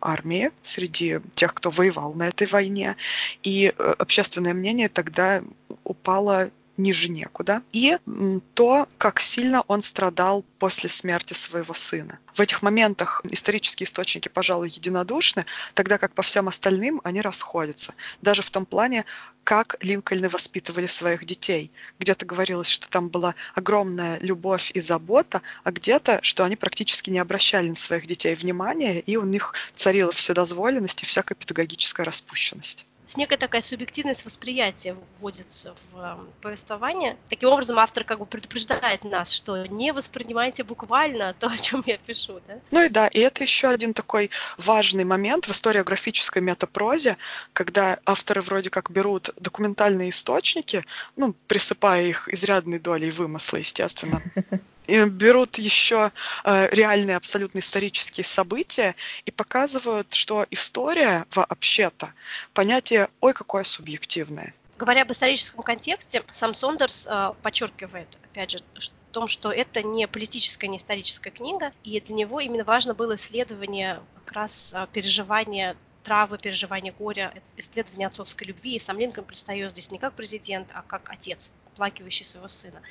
армии, 0.00 0.50
среди 0.62 1.20
тех, 1.34 1.54
кто 1.54 1.70
воевал 1.70 2.14
на 2.14 2.28
этой 2.28 2.48
войне. 2.48 2.96
И 3.44 3.72
э, 3.76 3.94
общественное 3.98 4.54
мнение 4.54 4.88
тогда 4.88 5.42
упало 5.84 6.50
ниже 6.80 7.08
некуда, 7.08 7.62
и 7.72 7.98
то, 8.54 8.88
как 8.98 9.20
сильно 9.20 9.62
он 9.62 9.82
страдал 9.82 10.44
после 10.58 10.88
смерти 10.88 11.34
своего 11.34 11.74
сына. 11.74 12.18
В 12.34 12.40
этих 12.40 12.62
моментах 12.62 13.22
исторические 13.24 13.86
источники, 13.86 14.28
пожалуй, 14.28 14.70
единодушны, 14.70 15.46
тогда 15.74 15.98
как 15.98 16.14
по 16.14 16.22
всем 16.22 16.48
остальным 16.48 17.00
они 17.04 17.20
расходятся. 17.20 17.94
Даже 18.22 18.42
в 18.42 18.50
том 18.50 18.66
плане, 18.66 19.04
как 19.44 19.76
Линкольны 19.80 20.28
воспитывали 20.28 20.86
своих 20.86 21.24
детей. 21.24 21.72
Где-то 21.98 22.26
говорилось, 22.26 22.68
что 22.68 22.88
там 22.88 23.08
была 23.08 23.34
огромная 23.54 24.18
любовь 24.20 24.70
и 24.74 24.80
забота, 24.80 25.42
а 25.64 25.72
где-то, 25.72 26.20
что 26.22 26.44
они 26.44 26.56
практически 26.56 27.10
не 27.10 27.18
обращали 27.18 27.68
на 27.68 27.76
своих 27.76 28.06
детей 28.06 28.34
внимания, 28.34 29.00
и 29.00 29.16
у 29.16 29.24
них 29.24 29.54
царила 29.74 30.12
вседозволенность 30.12 31.02
и 31.02 31.06
всякая 31.06 31.34
педагогическая 31.34 32.04
распущенность 32.04 32.86
некая 33.16 33.36
такая 33.36 33.62
субъективность 33.62 34.24
восприятия 34.24 34.96
вводится 35.18 35.74
в 35.92 35.98
э, 35.98 36.16
повествование. 36.40 37.16
Таким 37.28 37.50
образом, 37.50 37.78
автор 37.78 38.04
как 38.04 38.18
бы 38.18 38.26
предупреждает 38.26 39.04
нас, 39.04 39.32
что 39.32 39.66
не 39.66 39.92
воспринимайте 39.92 40.62
буквально 40.62 41.34
то, 41.34 41.48
о 41.48 41.56
чем 41.56 41.82
я 41.86 41.98
пишу. 41.98 42.40
Да? 42.46 42.58
Ну 42.70 42.84
и 42.84 42.88
да, 42.88 43.08
и 43.08 43.20
это 43.20 43.42
еще 43.42 43.68
один 43.68 43.94
такой 43.94 44.30
важный 44.58 45.04
момент 45.04 45.46
в 45.46 45.50
историографической 45.50 46.42
метапрозе, 46.42 47.16
когда 47.52 47.98
авторы 48.04 48.40
вроде 48.40 48.70
как 48.70 48.90
берут 48.90 49.30
документальные 49.38 50.10
источники, 50.10 50.84
ну, 51.16 51.34
присыпая 51.46 52.04
их 52.04 52.28
изрядной 52.28 52.78
долей 52.78 53.10
вымысла, 53.10 53.58
естественно, 53.58 54.22
берут 55.06 55.58
еще 55.58 56.12
э, 56.44 56.68
реальные 56.70 57.16
абсолютно 57.16 57.58
исторические 57.60 58.24
события 58.24 58.94
и 59.24 59.30
показывают, 59.30 60.14
что 60.14 60.46
история 60.50 61.26
вообще-то 61.34 62.12
понятие 62.54 63.08
ой 63.20 63.32
какое 63.32 63.64
субъективное. 63.64 64.54
Говоря 64.78 65.02
об 65.02 65.12
историческом 65.12 65.62
контексте, 65.62 66.22
сам 66.32 66.54
Сондерс 66.54 67.06
э, 67.06 67.32
подчеркивает, 67.42 68.18
опять 68.24 68.52
же, 68.52 68.58
в 68.78 69.12
том, 69.12 69.28
что 69.28 69.52
это 69.52 69.82
не 69.82 70.06
политическая, 70.08 70.68
не 70.68 70.78
историческая 70.78 71.30
книга, 71.30 71.72
и 71.84 72.00
для 72.00 72.14
него 72.14 72.40
именно 72.40 72.64
важно 72.64 72.94
было 72.94 73.16
исследование 73.16 74.00
как 74.24 74.32
раз 74.32 74.72
э, 74.74 74.86
переживания 74.92 75.76
травы, 76.02 76.38
переживания 76.38 76.92
горя, 76.92 77.32
исследование 77.56 78.06
отцовской 78.08 78.44
любви. 78.44 78.76
И 78.76 78.78
сам 78.78 78.98
Линкольн 78.98 79.26
предстает 79.26 79.70
здесь 79.72 79.90
не 79.90 79.98
как 79.98 80.14
президент, 80.14 80.70
а 80.72 80.82
как 80.82 81.10
отец, 81.10 81.52
оплакивающий 81.66 82.24
своего 82.24 82.48
сына. 82.48 82.82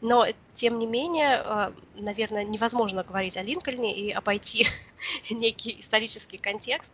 Но, 0.00 0.26
тем 0.54 0.78
не 0.78 0.86
менее, 0.86 1.42
э, 1.44 1.72
наверное, 1.94 2.44
невозможно 2.44 3.02
говорить 3.02 3.36
о 3.36 3.42
Линкольне 3.42 3.94
и 3.96 4.10
обойти 4.10 4.66
некий 5.30 5.80
исторический 5.80 6.38
контекст. 6.38 6.92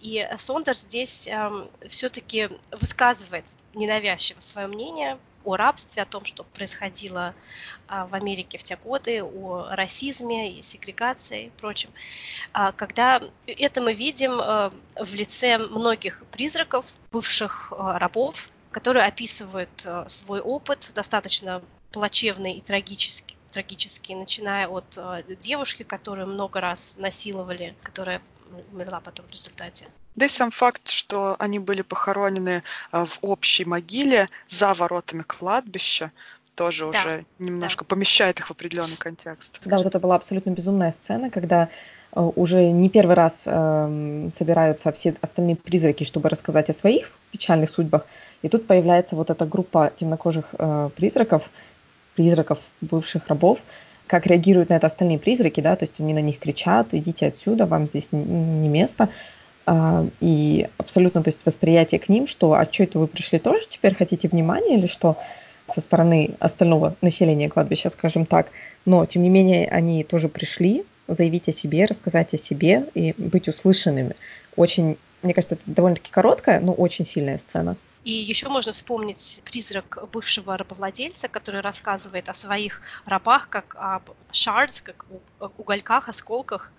И 0.00 0.28
Сондерс 0.36 0.80
здесь 0.80 1.28
эм, 1.28 1.70
все-таки 1.88 2.48
высказывает 2.72 3.44
ненавязчиво 3.74 4.40
свое 4.40 4.66
мнение 4.66 5.18
о 5.44 5.56
рабстве, 5.56 6.02
о 6.02 6.06
том, 6.06 6.24
что 6.24 6.44
происходило 6.44 7.34
а, 7.88 8.06
в 8.06 8.14
Америке 8.14 8.58
в 8.58 8.62
те 8.62 8.76
годы, 8.76 9.22
о 9.22 9.68
расизме 9.70 10.52
и 10.52 10.62
сегрегации 10.62 11.46
и 11.46 11.50
прочем. 11.50 11.90
А, 12.52 12.72
когда 12.72 13.22
это 13.46 13.80
мы 13.80 13.94
видим 13.94 14.40
э, 14.40 14.70
в 14.96 15.14
лице 15.14 15.58
многих 15.58 16.22
призраков, 16.30 16.86
бывших 17.12 17.72
рабов, 17.76 18.50
которые 18.70 19.06
описывают 19.06 19.86
свой 20.06 20.40
опыт 20.40 20.92
достаточно 20.94 21.62
плачевный 21.90 22.54
и 22.54 22.60
трагический, 22.60 23.36
трагический, 23.50 24.14
начиная 24.14 24.68
от 24.68 24.96
девушки, 25.40 25.82
которую 25.82 26.28
много 26.28 26.60
раз 26.60 26.94
насиловали, 26.96 27.74
которая 27.82 28.22
умерла 28.72 29.00
потом 29.00 29.26
в 29.26 29.30
результате. 29.30 29.86
Да 30.16 30.26
и 30.26 30.28
сам 30.28 30.50
факт, 30.50 30.88
что 30.88 31.36
они 31.38 31.58
были 31.58 31.82
похоронены 31.82 32.62
э, 32.92 33.04
в 33.04 33.18
общей 33.22 33.64
могиле 33.64 34.28
за 34.48 34.74
воротами 34.74 35.22
кладбища, 35.22 36.10
тоже 36.54 36.90
да, 36.90 36.98
уже 36.98 37.24
немножко 37.38 37.84
да. 37.84 37.88
помещает 37.88 38.38
их 38.38 38.48
в 38.48 38.50
определенный 38.50 38.96
контекст. 38.98 39.60
Да, 39.64 39.76
вот 39.76 39.86
это 39.86 39.98
была 39.98 40.16
абсолютно 40.16 40.50
безумная 40.50 40.94
сцена, 41.04 41.30
когда 41.30 41.68
э, 42.12 42.20
уже 42.20 42.70
не 42.70 42.90
первый 42.90 43.16
раз 43.16 43.32
э, 43.46 44.30
собираются 44.36 44.92
все 44.92 45.14
остальные 45.20 45.56
призраки, 45.56 46.04
чтобы 46.04 46.28
рассказать 46.28 46.68
о 46.68 46.74
своих 46.74 47.12
печальных 47.30 47.70
судьбах. 47.70 48.06
И 48.42 48.48
тут 48.48 48.66
появляется 48.66 49.16
вот 49.16 49.30
эта 49.30 49.46
группа 49.46 49.92
темнокожих 49.96 50.46
э, 50.58 50.90
призраков, 50.96 51.48
призраков 52.14 52.58
бывших 52.80 53.28
рабов, 53.28 53.60
как 54.10 54.26
реагируют 54.26 54.70
на 54.70 54.74
это 54.74 54.88
остальные 54.88 55.20
призраки, 55.20 55.60
да, 55.60 55.76
то 55.76 55.84
есть 55.84 56.00
они 56.00 56.12
на 56.12 56.20
них 56.20 56.40
кричат, 56.40 56.88
идите 56.94 57.28
отсюда, 57.28 57.64
вам 57.64 57.86
здесь 57.86 58.08
не 58.10 58.68
место. 58.68 59.08
А, 59.66 60.04
и 60.18 60.66
абсолютно, 60.78 61.22
то 61.22 61.28
есть 61.28 61.46
восприятие 61.46 62.00
к 62.00 62.08
ним, 62.08 62.26
что 62.26 62.54
а 62.54 62.64
что 62.64 62.82
это 62.82 62.98
вы 62.98 63.06
пришли 63.06 63.38
тоже 63.38 63.66
теперь 63.68 63.94
хотите 63.94 64.26
внимания 64.26 64.76
или 64.76 64.88
что 64.88 65.16
со 65.72 65.80
стороны 65.80 66.30
остального 66.40 66.96
населения 67.02 67.48
кладбища, 67.48 67.88
скажем 67.90 68.26
так. 68.26 68.48
Но, 68.84 69.06
тем 69.06 69.22
не 69.22 69.28
менее, 69.28 69.68
они 69.68 70.02
тоже 70.02 70.28
пришли 70.28 70.84
заявить 71.06 71.48
о 71.48 71.52
себе, 71.52 71.84
рассказать 71.84 72.34
о 72.34 72.38
себе 72.38 72.86
и 72.94 73.14
быть 73.16 73.46
услышанными. 73.46 74.16
Очень, 74.56 74.96
мне 75.22 75.34
кажется, 75.34 75.54
это 75.54 75.62
довольно-таки 75.66 76.10
короткая, 76.10 76.58
но 76.58 76.72
очень 76.72 77.06
сильная 77.06 77.38
сцена. 77.48 77.76
И 78.02 78.10
еще 78.12 78.48
можно 78.48 78.72
вспомнить 78.72 79.42
призрак 79.44 79.98
бывшего 80.10 80.56
рабовладельца, 80.56 81.28
который 81.28 81.60
рассказывает 81.60 82.28
о 82.28 82.34
своих 82.34 82.80
рабах 83.04 83.48
как 83.50 83.74
об 83.76 84.10
shards, 84.32 84.82
как 84.82 85.04
угольках, 85.58 86.08
осколках, 86.08 86.72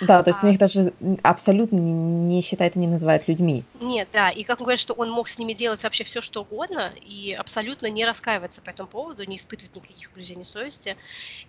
да, 0.00 0.22
то 0.22 0.30
есть 0.30 0.42
а, 0.42 0.46
у 0.46 0.50
них 0.50 0.58
даже 0.58 0.92
абсолютно 1.22 1.76
не 1.76 2.42
считает 2.42 2.76
и 2.76 2.78
не 2.78 2.86
называют 2.86 3.28
людьми. 3.28 3.64
Нет, 3.80 4.08
да, 4.12 4.30
и 4.30 4.42
как 4.44 4.60
он 4.60 4.64
говорит, 4.64 4.80
что 4.80 4.92
он 4.94 5.10
мог 5.10 5.28
с 5.28 5.38
ними 5.38 5.52
делать 5.52 5.82
вообще 5.82 6.04
все, 6.04 6.20
что 6.20 6.42
угодно, 6.42 6.92
и 7.00 7.32
абсолютно 7.32 7.86
не 7.86 8.04
раскаиваться 8.04 8.60
по 8.60 8.70
этому 8.70 8.88
поводу, 8.88 9.24
не 9.24 9.36
испытывать 9.36 9.74
никаких 9.74 10.10
угрызений 10.10 10.44
совести. 10.44 10.96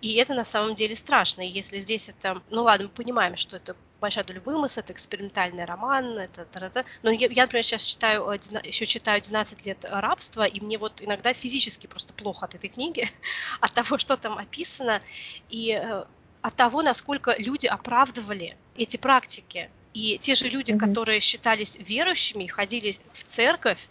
И 0.00 0.14
это 0.14 0.34
на 0.34 0.44
самом 0.44 0.74
деле 0.74 0.96
страшно. 0.96 1.42
И 1.42 1.48
если 1.48 1.78
здесь 1.78 2.08
это, 2.08 2.40
ну 2.50 2.62
ладно, 2.62 2.86
мы 2.86 2.90
понимаем, 2.90 3.36
что 3.36 3.56
это 3.56 3.76
большая 4.00 4.24
доля 4.24 4.40
вымысла, 4.40 4.80
это 4.80 4.92
экспериментальный 4.92 5.64
роман, 5.64 6.18
это, 6.18 6.42
это, 6.42 6.64
это. 6.64 6.84
но 7.02 7.10
я, 7.10 7.26
я, 7.28 7.42
например, 7.42 7.64
сейчас 7.64 7.82
читаю, 7.82 8.30
еще 8.30 8.86
читаю 8.86 9.20
12 9.20 9.66
лет 9.66 9.84
рабства, 9.88 10.44
и 10.44 10.60
мне 10.60 10.78
вот 10.78 11.02
иногда 11.02 11.32
физически 11.32 11.86
просто 11.86 12.12
плохо 12.12 12.46
от 12.46 12.54
этой 12.54 12.70
книги, 12.70 13.06
от 13.60 13.72
того, 13.72 13.98
что 13.98 14.16
там 14.16 14.38
описано, 14.38 15.02
и 15.48 15.72
э, 15.72 16.04
от 16.48 16.54
того, 16.54 16.80
насколько 16.80 17.34
люди 17.38 17.66
оправдывали 17.66 18.56
эти 18.74 18.96
практики. 18.96 19.70
И 19.92 20.18
те 20.18 20.34
же 20.34 20.48
люди, 20.48 20.72
mm-hmm. 20.72 20.78
которые 20.78 21.20
считались 21.20 21.76
верующими, 21.78 22.46
ходили 22.46 22.96
в 23.12 23.22
церковь, 23.24 23.86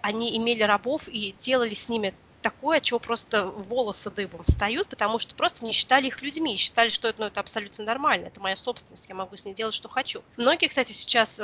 они 0.00 0.36
имели 0.36 0.64
рабов 0.64 1.06
и 1.06 1.36
делали 1.38 1.74
с 1.74 1.88
ними 1.88 2.12
такое, 2.42 2.80
чего 2.80 2.98
просто 2.98 3.44
волосы 3.44 4.10
дыбом 4.10 4.42
встают, 4.42 4.88
потому 4.88 5.20
что 5.20 5.36
просто 5.36 5.64
не 5.64 5.70
считали 5.70 6.08
их 6.08 6.20
людьми, 6.20 6.56
считали, 6.56 6.88
что 6.88 7.06
это, 7.06 7.20
ну, 7.20 7.26
это 7.28 7.38
абсолютно 7.38 7.84
нормально, 7.84 8.26
это 8.26 8.40
моя 8.40 8.56
собственность, 8.56 9.08
я 9.08 9.14
могу 9.14 9.36
с 9.36 9.44
ней 9.44 9.54
делать, 9.54 9.74
что 9.74 9.88
хочу. 9.88 10.22
Многие, 10.36 10.66
кстати, 10.66 10.92
сейчас 10.92 11.40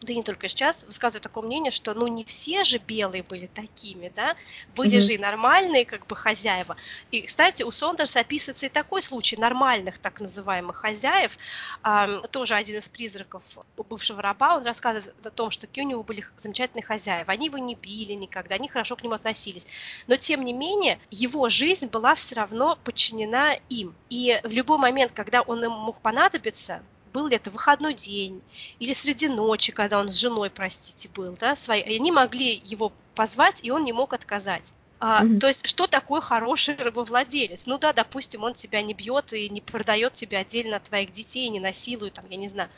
да 0.00 0.14
не 0.14 0.22
только 0.22 0.48
сейчас, 0.48 0.84
высказывают 0.84 1.22
такое 1.22 1.44
мнение, 1.44 1.70
что 1.70 1.92
ну 1.92 2.06
не 2.06 2.24
все 2.24 2.64
же 2.64 2.78
белые 2.78 3.22
были 3.22 3.46
такими, 3.46 4.10
да, 4.14 4.34
были 4.74 4.96
mm-hmm. 4.96 5.00
же 5.00 5.14
и 5.14 5.18
нормальные 5.18 5.84
как 5.84 6.06
бы 6.06 6.16
хозяева. 6.16 6.76
И, 7.10 7.22
кстати, 7.22 7.62
у 7.62 7.70
Сондерса 7.70 8.20
описывается 8.20 8.66
и 8.66 8.68
такой 8.70 9.02
случай 9.02 9.36
нормальных 9.36 9.98
так 9.98 10.20
называемых 10.20 10.76
хозяев. 10.76 11.36
А, 11.82 12.06
тоже 12.28 12.54
один 12.54 12.78
из 12.78 12.88
призраков 12.88 13.42
бывшего 13.76 14.22
раба, 14.22 14.56
он 14.56 14.64
рассказывает 14.64 15.14
о 15.26 15.30
том, 15.30 15.50
что 15.50 15.66
какие 15.66 15.84
у 15.84 15.88
него 15.88 16.02
были 16.02 16.24
замечательные 16.38 16.84
хозяева. 16.84 17.30
Они 17.30 17.46
его 17.46 17.58
не 17.58 17.74
били 17.74 18.14
никогда, 18.14 18.54
они 18.54 18.68
хорошо 18.68 18.96
к 18.96 19.02
нему 19.02 19.14
относились. 19.14 19.66
Но, 20.06 20.16
тем 20.16 20.44
не 20.44 20.54
менее, 20.54 20.98
его 21.10 21.50
жизнь 21.50 21.88
была 21.88 22.14
все 22.14 22.36
равно 22.36 22.78
подчинена 22.84 23.54
им. 23.68 23.94
И 24.08 24.40
в 24.44 24.50
любой 24.50 24.78
момент, 24.78 25.12
когда 25.12 25.42
он 25.42 25.62
им 25.62 25.72
мог 25.72 26.00
понадобиться, 26.00 26.82
был 27.12 27.26
ли 27.26 27.36
это 27.36 27.50
выходной 27.50 27.94
день 27.94 28.42
или 28.78 28.92
среди 28.92 29.28
ночи, 29.28 29.72
когда 29.72 29.98
он 29.98 30.10
с 30.10 30.16
женой, 30.16 30.50
простите, 30.50 31.08
был, 31.14 31.36
да, 31.38 31.54
свои, 31.54 31.82
они 31.82 32.12
могли 32.12 32.60
его 32.64 32.92
позвать, 33.14 33.60
и 33.62 33.70
он 33.70 33.84
не 33.84 33.92
мог 33.92 34.12
отказать. 34.12 34.72
А, 35.02 35.24
mm-hmm. 35.24 35.38
То 35.38 35.46
есть, 35.46 35.66
что 35.66 35.86
такое 35.86 36.20
хороший 36.20 36.76
рабовладелец? 36.76 37.64
Ну 37.64 37.78
да, 37.78 37.92
допустим, 37.92 38.42
он 38.44 38.52
тебя 38.52 38.82
не 38.82 38.92
бьет 38.92 39.32
и 39.32 39.48
не 39.48 39.62
продает 39.62 40.12
тебя 40.14 40.40
отдельно 40.40 40.76
от 40.76 40.82
твоих 40.82 41.10
детей, 41.10 41.48
не 41.48 41.58
насилует, 41.58 42.12
там, 42.12 42.24
я 42.28 42.36
не 42.36 42.48
знаю. 42.48 42.68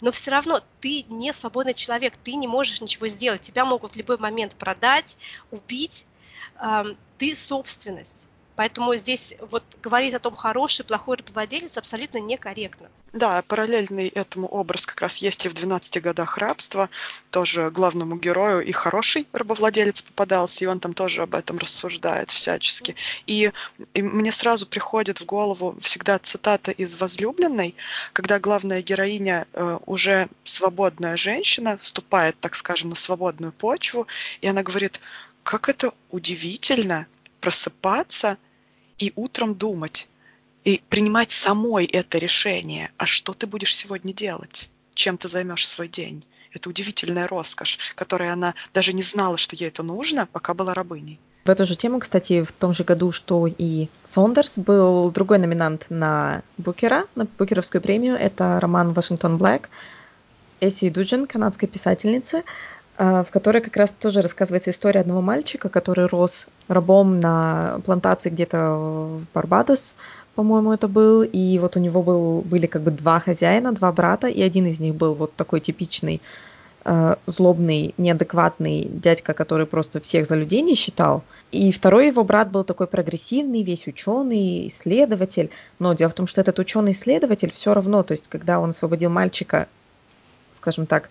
Но 0.00 0.10
все 0.10 0.30
равно 0.30 0.62
ты 0.80 1.02
не 1.08 1.32
свободный 1.32 1.74
человек, 1.74 2.16
ты 2.16 2.34
не 2.34 2.46
можешь 2.46 2.80
ничего 2.80 3.08
сделать. 3.08 3.42
Тебя 3.42 3.64
могут 3.64 3.92
в 3.92 3.96
любой 3.96 4.16
момент 4.18 4.56
продать, 4.56 5.16
убить. 5.50 6.06
Ты 7.18 7.34
собственность. 7.34 8.26
Поэтому 8.56 8.96
здесь 8.96 9.34
вот 9.50 9.62
говорить 9.82 10.14
о 10.14 10.18
том, 10.18 10.34
хороший, 10.34 10.84
плохой 10.84 11.18
владелец 11.32 11.76
абсолютно 11.76 12.18
некорректно. 12.18 12.88
Да, 13.12 13.42
параллельный 13.42 14.08
этому 14.08 14.46
образ 14.46 14.86
как 14.86 15.00
раз 15.00 15.18
есть 15.18 15.44
и 15.46 15.48
в 15.48 15.54
«12 15.54 16.00
годах 16.00 16.38
рабства». 16.38 16.90
Тоже 17.30 17.70
главному 17.70 18.16
герою 18.16 18.62
и 18.64 18.72
хороший 18.72 19.26
рабовладелец 19.32 20.02
попадался, 20.02 20.64
и 20.64 20.66
он 20.66 20.80
там 20.80 20.94
тоже 20.94 21.22
об 21.22 21.34
этом 21.34 21.58
рассуждает 21.58 22.30
всячески. 22.30 22.96
И, 23.26 23.52
и 23.94 24.02
мне 24.02 24.32
сразу 24.32 24.66
приходит 24.66 25.20
в 25.20 25.26
голову 25.26 25.76
всегда 25.80 26.18
цитата 26.18 26.70
из 26.70 26.98
«Возлюбленной», 27.00 27.74
когда 28.12 28.38
главная 28.38 28.82
героиня, 28.82 29.46
э, 29.52 29.78
уже 29.86 30.28
свободная 30.44 31.16
женщина, 31.16 31.76
вступает, 31.78 32.38
так 32.40 32.54
скажем, 32.54 32.90
на 32.90 32.96
свободную 32.96 33.52
почву, 33.52 34.06
и 34.40 34.46
она 34.46 34.62
говорит, 34.62 35.00
как 35.42 35.68
это 35.68 35.92
удивительно 36.10 37.06
просыпаться 37.40 38.38
и 38.98 39.12
утром 39.16 39.54
думать, 39.54 40.08
и 40.64 40.82
принимать 40.88 41.30
самой 41.30 41.84
это 41.84 42.18
решение, 42.18 42.90
а 42.98 43.06
что 43.06 43.32
ты 43.32 43.46
будешь 43.46 43.74
сегодня 43.74 44.12
делать, 44.12 44.68
чем 44.94 45.18
ты 45.18 45.28
займешь 45.28 45.66
свой 45.66 45.88
день. 45.88 46.24
Это 46.52 46.68
удивительная 46.68 47.28
роскошь, 47.28 47.78
которой 47.94 48.32
она 48.32 48.54
даже 48.72 48.92
не 48.92 49.02
знала, 49.02 49.36
что 49.36 49.54
ей 49.56 49.68
это 49.68 49.82
нужно, 49.82 50.26
пока 50.26 50.54
была 50.54 50.74
рабыней. 50.74 51.20
В 51.44 51.50
эту 51.50 51.64
же 51.66 51.76
тему, 51.76 52.00
кстати, 52.00 52.42
в 52.42 52.50
том 52.50 52.74
же 52.74 52.82
году, 52.82 53.12
что 53.12 53.46
и 53.46 53.88
Сондерс, 54.12 54.58
был 54.58 55.12
другой 55.12 55.38
номинант 55.38 55.86
на 55.90 56.42
Букера, 56.56 57.06
на 57.14 57.26
Букеровскую 57.38 57.80
премию. 57.80 58.16
Это 58.16 58.58
роман 58.58 58.92
«Вашингтон 58.92 59.38
Блэк» 59.38 59.68
Эсси 60.60 60.90
Дуджин, 60.90 61.26
канадской 61.26 61.68
писательницы. 61.68 62.42
А, 62.98 63.24
в 63.24 63.30
которой 63.30 63.60
как 63.60 63.76
раз 63.76 63.90
тоже 63.90 64.22
рассказывается 64.22 64.70
история 64.70 65.00
одного 65.00 65.20
мальчика, 65.20 65.68
который 65.68 66.06
рос 66.06 66.46
рабом 66.68 67.20
на 67.20 67.80
плантации 67.84 68.30
где-то 68.30 68.58
в 68.58 69.24
Барбадос, 69.34 69.94
по-моему, 70.34 70.72
это 70.72 70.88
был, 70.88 71.22
и 71.22 71.58
вот 71.58 71.76
у 71.76 71.80
него 71.80 72.02
был, 72.02 72.40
были 72.42 72.66
как 72.66 72.82
бы 72.82 72.90
два 72.90 73.20
хозяина, 73.20 73.72
два 73.72 73.92
брата, 73.92 74.28
и 74.28 74.42
один 74.42 74.66
из 74.66 74.78
них 74.78 74.94
был 74.94 75.14
вот 75.14 75.34
такой 75.34 75.60
типичный 75.60 76.20
э, 76.84 77.16
злобный, 77.26 77.94
неадекватный 77.98 78.84
дядька, 78.84 79.34
который 79.34 79.66
просто 79.66 80.00
всех 80.00 80.28
за 80.28 80.34
людей 80.34 80.62
не 80.62 80.74
считал. 80.74 81.22
И 81.52 81.72
второй 81.72 82.08
его 82.08 82.22
брат 82.24 82.50
был 82.50 82.64
такой 82.64 82.86
прогрессивный, 82.86 83.62
весь 83.62 83.86
ученый, 83.86 84.66
исследователь. 84.68 85.50
Но 85.78 85.94
дело 85.94 86.10
в 86.10 86.14
том, 86.14 86.26
что 86.26 86.42
этот 86.42 86.58
ученый-исследователь 86.58 87.52
все 87.52 87.72
равно, 87.72 88.02
то 88.02 88.12
есть 88.12 88.28
когда 88.28 88.60
он 88.60 88.70
освободил 88.70 89.08
мальчика, 89.10 89.68
скажем 90.60 90.84
так, 90.84 91.08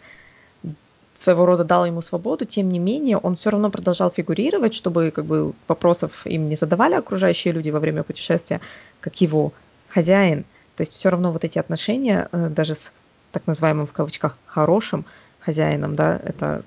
своего 1.17 1.45
рода 1.45 1.63
дал 1.63 1.85
ему 1.85 2.01
свободу, 2.01 2.45
тем 2.45 2.69
не 2.69 2.79
менее 2.79 3.17
он 3.17 3.35
все 3.35 3.49
равно 3.49 3.69
продолжал 3.69 4.11
фигурировать, 4.11 4.73
чтобы 4.73 5.11
как 5.11 5.25
бы 5.25 5.53
вопросов 5.67 6.11
им 6.25 6.49
не 6.49 6.55
задавали 6.55 6.93
окружающие 6.95 7.53
люди 7.53 7.69
во 7.69 7.79
время 7.79 8.03
путешествия, 8.03 8.61
как 8.99 9.21
его 9.21 9.53
хозяин. 9.89 10.43
То 10.75 10.81
есть 10.81 10.93
все 10.93 11.09
равно 11.09 11.31
вот 11.31 11.43
эти 11.43 11.57
отношения, 11.57 12.27
э, 12.31 12.49
даже 12.49 12.75
с 12.75 12.91
так 13.31 13.47
называемым 13.47 13.87
в 13.87 13.91
кавычках 13.91 14.37
хорошим 14.45 15.05
хозяином, 15.39 15.95
да, 15.95 16.19
это 16.23 16.63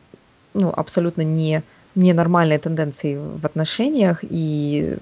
ну, 0.54 0.72
абсолютно 0.74 1.22
не, 1.22 1.62
не 1.94 2.12
нормальные 2.12 2.58
тенденции 2.58 3.16
в 3.16 3.44
отношениях, 3.44 4.18
и 4.22 4.96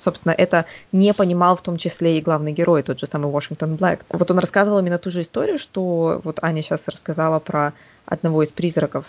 собственно, 0.00 0.32
это 0.32 0.64
не 0.92 1.12
понимал 1.14 1.56
в 1.56 1.62
том 1.62 1.76
числе 1.76 2.18
и 2.18 2.22
главный 2.22 2.52
герой, 2.52 2.82
тот 2.82 3.00
же 3.00 3.06
самый 3.06 3.30
Вашингтон 3.30 3.76
Блэк. 3.76 4.00
Вот 4.10 4.30
он 4.30 4.38
рассказывал 4.38 4.78
именно 4.78 4.98
ту 4.98 5.10
же 5.10 5.22
историю, 5.22 5.58
что 5.58 6.20
вот 6.24 6.38
Аня 6.42 6.62
сейчас 6.62 6.82
рассказала 6.86 7.38
про 7.38 7.72
одного 8.06 8.42
из 8.42 8.52
призраков, 8.52 9.04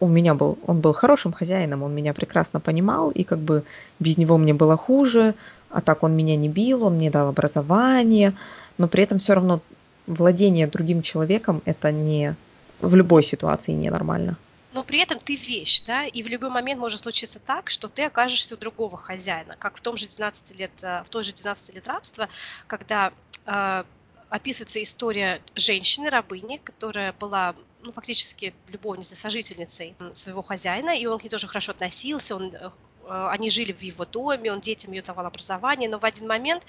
у 0.00 0.08
меня 0.08 0.34
был, 0.34 0.58
он 0.66 0.80
был 0.80 0.92
хорошим 0.92 1.32
хозяином, 1.32 1.84
он 1.84 1.94
меня 1.94 2.12
прекрасно 2.12 2.58
понимал, 2.58 3.10
и 3.10 3.22
как 3.22 3.38
бы 3.38 3.62
без 4.00 4.18
него 4.18 4.36
мне 4.36 4.52
было 4.52 4.76
хуже, 4.76 5.34
а 5.70 5.80
так 5.80 6.02
он 6.02 6.16
меня 6.16 6.34
не 6.34 6.48
бил, 6.48 6.84
он 6.84 6.96
мне 6.96 7.08
дал 7.08 7.28
образование, 7.28 8.32
но 8.78 8.88
при 8.88 9.04
этом 9.04 9.20
все 9.20 9.34
равно 9.34 9.60
владение 10.08 10.66
другим 10.66 11.02
человеком 11.02 11.62
это 11.66 11.92
не 11.92 12.34
в 12.80 12.96
любой 12.96 13.22
ситуации 13.22 13.70
ненормально. 13.70 14.36
Но 14.72 14.84
при 14.84 15.00
этом 15.00 15.18
ты 15.18 15.34
вещь, 15.34 15.82
да, 15.82 16.06
и 16.06 16.22
в 16.22 16.28
любой 16.28 16.48
момент 16.48 16.80
может 16.80 17.00
случиться 17.00 17.38
так, 17.38 17.68
что 17.68 17.88
ты 17.88 18.04
окажешься 18.04 18.54
у 18.54 18.58
другого 18.58 18.96
хозяина, 18.96 19.56
как 19.58 19.76
в 19.76 19.80
том 19.80 19.96
же 19.96 20.06
12 20.06 20.58
лет, 20.58 20.70
э, 20.82 21.02
в 21.04 21.10
той 21.10 21.22
же 21.22 21.32
12 21.32 21.74
лет 21.74 21.86
рабства, 21.86 22.28
когда 22.66 23.12
э, 23.44 23.84
описывается 24.30 24.82
история 24.82 25.42
женщины, 25.54 26.08
рабыни, 26.08 26.56
которая 26.56 27.12
была 27.12 27.54
ну, 27.82 27.92
фактически 27.92 28.54
любовницей, 28.68 29.16
сожительницей 29.16 29.94
своего 30.14 30.42
хозяина, 30.42 30.90
и 30.90 31.04
он 31.04 31.18
к 31.18 31.24
ней 31.24 31.28
тоже 31.28 31.48
хорошо 31.48 31.72
относился, 31.72 32.36
он, 32.36 32.54
э, 32.54 32.70
они 33.04 33.50
жили 33.50 33.72
в 33.72 33.82
его 33.82 34.06
доме, 34.06 34.52
он 34.52 34.60
детям 34.60 34.92
ее 34.92 35.02
давал 35.02 35.26
образование, 35.26 35.90
но 35.90 35.98
в 35.98 36.04
один 36.04 36.26
момент 36.26 36.64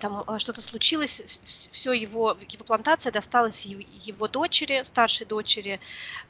там 0.00 0.24
э, 0.26 0.38
что-то 0.38 0.62
случилось, 0.62 1.22
все 1.44 1.92
его, 1.92 2.36
его 2.48 2.64
плантация 2.64 3.12
досталась 3.12 3.64
его 3.66 4.28
дочери, 4.28 4.82
старшей 4.82 5.26
дочери 5.26 5.80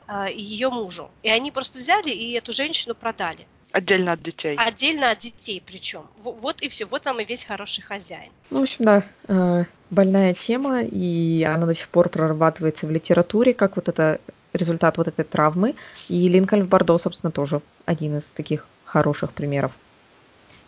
э, 0.09 0.33
и 0.33 0.43
ее 0.43 0.69
мужу. 0.69 1.11
И 1.23 1.31
они 1.31 1.51
просто 1.51 1.79
взяли 1.79 2.11
и 2.11 2.33
эту 2.33 2.53
женщину 2.53 2.95
продали. 2.95 3.47
Отдельно 3.73 4.13
от 4.13 4.23
детей. 4.23 4.57
Отдельно 4.57 5.11
от 5.11 5.21
детей 5.21 5.63
причем. 5.65 6.03
Вот 6.19 6.61
и 6.61 6.69
все, 6.69 6.87
вот 6.87 7.03
там 7.03 7.21
и 7.21 7.25
весь 7.25 7.45
хороший 7.45 7.83
хозяин. 7.83 8.33
Ну, 8.51 8.61
в 8.61 8.63
общем, 8.65 8.85
да, 8.85 9.05
э, 9.29 9.65
больная 9.91 10.35
тема, 10.35 10.83
и 10.83 11.43
она 11.45 11.67
до 11.67 11.75
сих 11.75 11.89
пор 11.89 12.09
прорабатывается 12.09 12.87
в 12.87 12.91
литературе, 12.91 13.55
как 13.55 13.77
вот 13.77 13.89
это 13.89 14.21
результат 14.53 14.99
вот 14.99 15.09
этой 15.09 15.25
травмы. 15.25 15.77
И 16.09 16.29
Линкольн 16.29 16.65
в 16.65 16.69
Бордо, 16.69 16.99
собственно, 16.99 17.31
тоже 17.31 17.61
один 17.87 18.19
из 18.19 18.25
таких 18.25 18.67
хороших 18.85 19.33
примеров. 19.33 19.73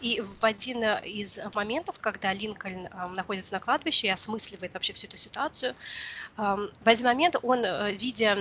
И 0.02 0.20
в 0.20 0.44
один 0.44 0.82
из 0.84 1.38
моментов, 1.54 1.98
когда 2.00 2.32
Линкольн 2.32 2.86
э, 2.86 3.06
находится 3.14 3.54
на 3.54 3.60
кладбище 3.60 4.08
и 4.08 4.10
осмысливает 4.10 4.74
вообще 4.74 4.92
всю 4.92 5.06
эту 5.06 5.16
ситуацию, 5.16 5.76
э, 6.36 6.42
в 6.42 6.88
один 6.88 7.06
момент 7.06 7.36
он, 7.42 7.64
э, 7.64 7.92
видя 7.92 8.36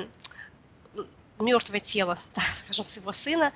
мертвое 1.40 1.80
тело, 1.80 2.18
так 2.34 2.44
скажем, 2.56 2.86
своего 2.86 3.12
сына, 3.12 3.54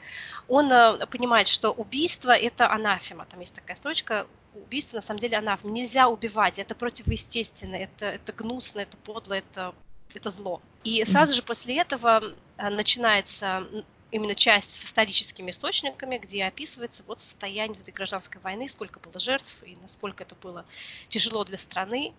он 0.48 0.72
э, 0.72 1.06
понимает, 1.08 1.48
что 1.48 1.72
убийство– 1.72 2.32
это 2.32 2.72
анафема. 2.72 3.26
Там 3.26 3.40
есть 3.40 3.56
такая 3.56 3.76
строчка, 3.76 4.28
убийство 4.54 4.98
на 4.98 5.02
самом 5.02 5.20
деле 5.20 5.38
анафема. 5.38 5.74
Нельзя 5.74 6.08
убивать, 6.08 6.60
это 6.60 6.76
противоестественно, 6.76 7.76
это, 7.76 8.06
это 8.06 8.34
гнусно, 8.34 8.82
это 8.82 8.98
подло, 8.98 9.34
это, 9.34 9.74
это 10.14 10.30
зло. 10.30 10.62
И 10.84 11.04
сразу 11.06 11.34
же 11.34 11.42
после 11.42 11.80
этого 11.80 12.22
э, 12.58 12.70
начинается 12.70 13.68
именно 14.16 14.34
часть 14.34 14.72
с 14.72 14.86
историческими 14.86 15.52
источниками, 15.52 16.18
где 16.18 16.46
описывается 16.46 17.04
вот 17.06 17.20
состояние 17.20 17.82
этой 17.82 17.94
гражданской 17.94 18.40
войны, 18.42 18.68
сколько 18.70 19.00
было 19.02 19.20
жертв 19.20 19.62
и 19.64 19.76
насколько 19.82 20.24
это 20.24 20.36
было 20.36 20.66
тяжело 21.10 21.44
для 21.44 21.58
страны 21.58 22.14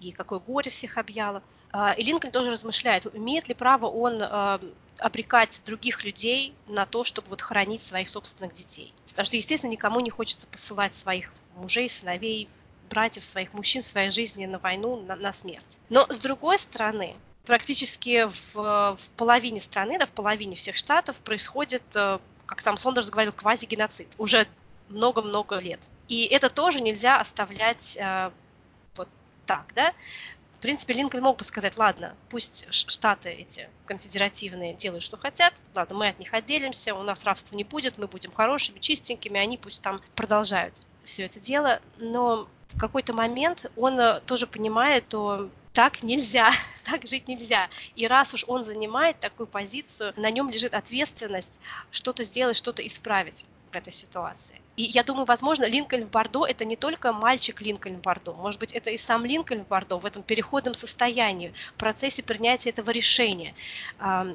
и 0.00 0.10
какое 0.10 0.40
горе 0.40 0.72
всех 0.72 0.98
объяло. 0.98 1.44
А, 1.72 1.92
и 1.92 2.02
Линкольн 2.02 2.32
тоже 2.32 2.50
размышляет, 2.50 3.06
имеет 3.14 3.46
ли 3.46 3.54
право 3.54 3.86
он 3.86 4.18
а, 4.20 4.60
обрекать 4.98 5.62
других 5.64 6.02
людей 6.02 6.52
на 6.66 6.84
то, 6.84 7.04
чтобы 7.04 7.28
вот 7.28 7.42
хоронить 7.42 7.80
своих 7.80 8.08
собственных 8.08 8.52
детей. 8.52 8.92
Потому 9.08 9.26
что, 9.26 9.36
естественно, 9.36 9.70
никому 9.70 10.00
не 10.00 10.10
хочется 10.10 10.48
посылать 10.48 10.96
своих 10.96 11.32
мужей, 11.54 11.88
сыновей, 11.88 12.48
братьев, 12.90 13.24
своих 13.24 13.52
мужчин, 13.52 13.82
своей 13.82 14.10
жизни 14.10 14.46
на 14.46 14.58
войну, 14.58 14.96
на, 14.96 15.14
на 15.14 15.32
смерть. 15.32 15.78
Но, 15.90 16.06
с 16.10 16.18
другой 16.18 16.58
стороны, 16.58 17.14
практически 17.46 18.26
в, 18.26 18.54
в 18.54 19.08
половине 19.16 19.60
страны, 19.60 19.98
да, 19.98 20.06
в 20.06 20.10
половине 20.10 20.56
всех 20.56 20.76
штатов 20.76 21.16
происходит, 21.18 21.82
э, 21.94 22.18
как 22.46 22.60
сам 22.60 22.76
Сондерс 22.76 23.10
говорил, 23.10 23.32
квазигеноцид 23.32 24.08
уже 24.18 24.46
много-много 24.88 25.58
лет. 25.58 25.80
И 26.08 26.24
это 26.24 26.50
тоже 26.50 26.80
нельзя 26.80 27.20
оставлять 27.20 27.96
э, 27.96 28.30
вот 28.96 29.08
так, 29.46 29.66
да. 29.74 29.92
принципе, 30.66 30.94
Линкольн 30.94 31.22
мог 31.22 31.38
бы 31.38 31.44
сказать, 31.44 31.78
ладно, 31.78 32.16
пусть 32.28 32.66
штаты 32.72 33.30
эти 33.30 33.68
конфедеративные 33.84 34.74
делают, 34.74 35.04
что 35.04 35.16
хотят, 35.16 35.54
ладно, 35.76 35.94
мы 35.94 36.08
от 36.08 36.18
них 36.18 36.34
отделимся, 36.34 36.92
у 36.92 37.04
нас 37.04 37.22
рабства 37.22 37.54
не 37.54 37.62
будет, 37.62 37.98
мы 37.98 38.08
будем 38.08 38.32
хорошими, 38.32 38.80
чистенькими, 38.80 39.38
они 39.38 39.58
пусть 39.58 39.80
там 39.80 40.00
продолжают 40.16 40.82
все 41.04 41.26
это 41.26 41.38
дело, 41.38 41.80
но 41.98 42.48
в 42.74 42.80
какой-то 42.80 43.14
момент 43.14 43.70
он 43.76 44.00
э, 44.00 44.20
тоже 44.26 44.48
понимает, 44.48 45.04
что 45.06 45.50
так 45.72 46.02
нельзя, 46.02 46.50
так 46.90 47.06
жить 47.06 47.28
нельзя. 47.28 47.68
И 47.94 48.06
раз 48.06 48.34
уж 48.34 48.44
он 48.46 48.64
занимает 48.64 49.18
такую 49.20 49.46
позицию, 49.46 50.12
на 50.16 50.30
нем 50.30 50.48
лежит 50.48 50.74
ответственность 50.74 51.60
что-то 51.90 52.24
сделать, 52.24 52.56
что-то 52.56 52.86
исправить 52.86 53.44
в 53.72 53.76
этой 53.76 53.92
ситуации. 53.92 54.60
И 54.76 54.82
я 54.82 55.02
думаю, 55.02 55.26
возможно, 55.26 55.66
Линкольн 55.66 56.06
в 56.06 56.10
Бордо– 56.10 56.46
это 56.48 56.64
не 56.64 56.76
только 56.76 57.12
мальчик 57.12 57.60
Линкольн 57.60 57.96
в 57.96 58.02
Бордо, 58.02 58.34
может 58.34 58.60
быть, 58.60 58.72
это 58.72 58.90
и 58.90 58.98
сам 58.98 59.24
Линкольн 59.24 59.64
в 59.64 59.68
Бордо 59.68 59.98
в 59.98 60.06
этом 60.06 60.22
переходном 60.22 60.74
состоянии, 60.74 61.52
в 61.74 61.78
процессе 61.78 62.22
принятия 62.22 62.70
этого 62.70 62.90
решения, 62.90 63.54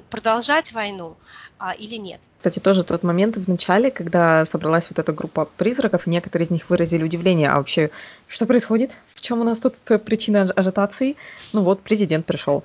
продолжать 0.09 0.71
войну 0.73 1.15
а, 1.59 1.71
или 1.71 1.95
нет. 1.95 2.19
Кстати, 2.39 2.57
тоже 2.57 2.83
тот 2.83 3.03
момент 3.03 3.37
в 3.37 3.47
начале, 3.47 3.91
когда 3.91 4.47
собралась 4.51 4.87
вот 4.89 4.97
эта 4.97 5.13
группа 5.13 5.45
призраков, 5.45 6.07
некоторые 6.07 6.47
из 6.47 6.49
них 6.49 6.69
выразили 6.71 7.03
удивление, 7.03 7.51
а 7.51 7.57
вообще, 7.57 7.91
что 8.27 8.47
происходит? 8.47 8.91
Чем 9.21 9.41
у 9.41 9.43
нас 9.43 9.59
тут 9.59 9.75
причина 10.03 10.41
ажитации? 10.55 11.15
Ну 11.53 11.61
вот, 11.61 11.81
президент 11.81 12.25
пришел. 12.25 12.63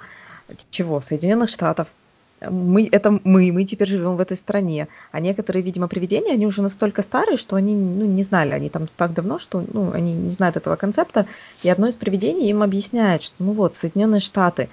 Чего? 0.70 1.00
Соединенных 1.00 1.48
Штатов 1.50 1.88
мы, 2.40 2.88
это 2.90 3.10
мы, 3.24 3.52
мы 3.52 3.64
теперь 3.64 3.88
живем 3.88 4.16
в 4.16 4.20
этой 4.20 4.36
стране. 4.36 4.88
А 5.10 5.20
некоторые, 5.20 5.62
видимо, 5.62 5.88
привидения, 5.88 6.32
они 6.32 6.46
уже 6.46 6.62
настолько 6.62 7.02
старые, 7.02 7.36
что 7.36 7.56
они 7.56 7.74
ну, 7.74 8.04
не 8.04 8.22
знали, 8.22 8.52
они 8.52 8.68
там 8.68 8.88
так 8.96 9.14
давно, 9.14 9.38
что 9.38 9.64
ну, 9.72 9.92
они 9.92 10.12
не 10.12 10.32
знают 10.32 10.56
этого 10.56 10.76
концепта. 10.76 11.26
И 11.62 11.68
одно 11.68 11.88
из 11.88 11.94
привидений 11.94 12.50
им 12.50 12.62
объясняет, 12.62 13.22
что 13.22 13.34
ну 13.38 13.52
вот, 13.52 13.74
Соединенные 13.76 14.20
Штаты, 14.20 14.68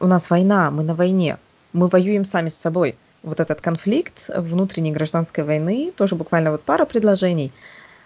у 0.00 0.06
нас 0.06 0.30
война, 0.30 0.70
мы 0.70 0.84
на 0.84 0.94
войне, 0.94 1.38
мы 1.72 1.88
воюем 1.88 2.24
сами 2.24 2.48
с 2.48 2.54
собой. 2.54 2.96
Вот 3.24 3.40
этот 3.40 3.60
конфликт 3.60 4.14
внутренней 4.28 4.92
гражданской 4.92 5.42
войны, 5.42 5.92
тоже 5.96 6.14
буквально 6.14 6.52
вот 6.52 6.62
пара 6.62 6.84
предложений, 6.84 7.52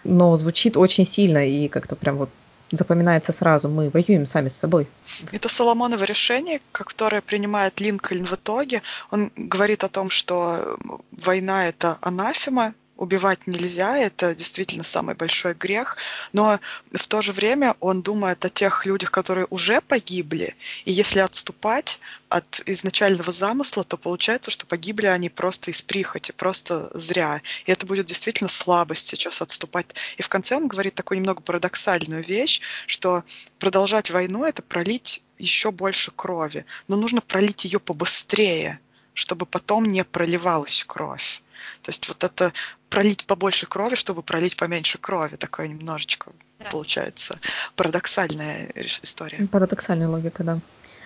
но 0.03 0.35
звучит 0.37 0.75
очень 0.75 1.05
сильно 1.05 1.47
и 1.47 1.67
как-то 1.67 1.95
прям 1.95 2.17
вот 2.17 2.29
запоминается 2.71 3.31
сразу. 3.31 3.69
Мы 3.69 3.89
воюем 3.89 4.25
сами 4.25 4.49
с 4.49 4.55
собой. 4.55 4.87
Это 5.31 5.49
Соломоново 5.49 6.03
решение, 6.03 6.61
которое 6.71 7.21
принимает 7.21 7.79
Линкольн 7.79 8.25
в 8.25 8.33
итоге. 8.33 8.81
Он 9.11 9.31
говорит 9.35 9.83
о 9.83 9.89
том, 9.89 10.09
что 10.09 10.77
война– 11.11 11.67
это 11.69 11.97
анафема, 12.01 12.73
убивать 13.03 13.45
нельзя, 13.47 13.97
это 13.97 14.33
действительно 14.35 14.83
самый 14.83 15.15
большой 15.15 15.53
грех, 15.53 15.97
но 16.31 16.59
в 16.91 17.07
то 17.07 17.21
же 17.21 17.31
время 17.31 17.75
он 17.79 18.01
думает 18.01 18.43
о 18.45 18.49
тех 18.49 18.85
людях, 18.85 19.11
которые 19.11 19.45
уже 19.49 19.81
погибли, 19.81 20.55
и 20.85 20.91
если 20.91 21.19
отступать 21.19 21.99
от 22.29 22.63
изначального 22.65 23.31
замысла, 23.31 23.83
то 23.83 23.95
получается, 23.95 24.49
что 24.49 24.65
погибли 24.65 25.05
они 25.05 25.29
просто 25.29 25.69
из 25.69 25.83
прихоти, 25.83 26.31
просто 26.31 26.89
зря. 26.97 27.41
И 27.65 27.71
это 27.71 27.85
будет 27.85 28.07
действительно 28.07 28.49
слабость 28.49 29.05
сейчас 29.05 29.41
отступать. 29.41 29.85
И 30.17 30.23
в 30.23 30.29
конце 30.29 30.55
он 30.55 30.67
говорит 30.67 30.95
такую 30.95 31.19
немного 31.19 31.43
парадоксальную 31.43 32.23
вещь, 32.23 32.61
что 32.87 33.23
продолжать 33.59 34.09
войну— 34.09 34.45
это 34.45 34.63
пролить 34.63 35.21
еще 35.37 35.71
больше 35.71 36.11
крови, 36.11 36.65
но 36.87 36.95
нужно 36.95 37.21
пролить 37.21 37.65
ее 37.65 37.79
побыстрее, 37.79 38.79
чтобы 39.13 39.45
потом 39.45 39.85
не 39.85 40.03
проливалась 40.03 40.83
кровь. 40.85 41.41
То 41.81 41.89
есть 41.89 42.07
вот 42.07 42.23
это 42.23 42.53
пролить 42.89 43.25
побольше 43.25 43.65
крови, 43.65 43.95
чтобы 43.95 44.23
пролить 44.23 44.55
поменьше 44.55 44.97
крови. 44.97 45.35
Такое 45.35 45.67
немножечко 45.67 46.31
да. 46.59 46.69
получается 46.69 47.39
парадоксальная 47.75 48.71
история. 48.75 49.47
Парадоксальная 49.47 50.07
логика, 50.07 50.43
да. 50.43 50.59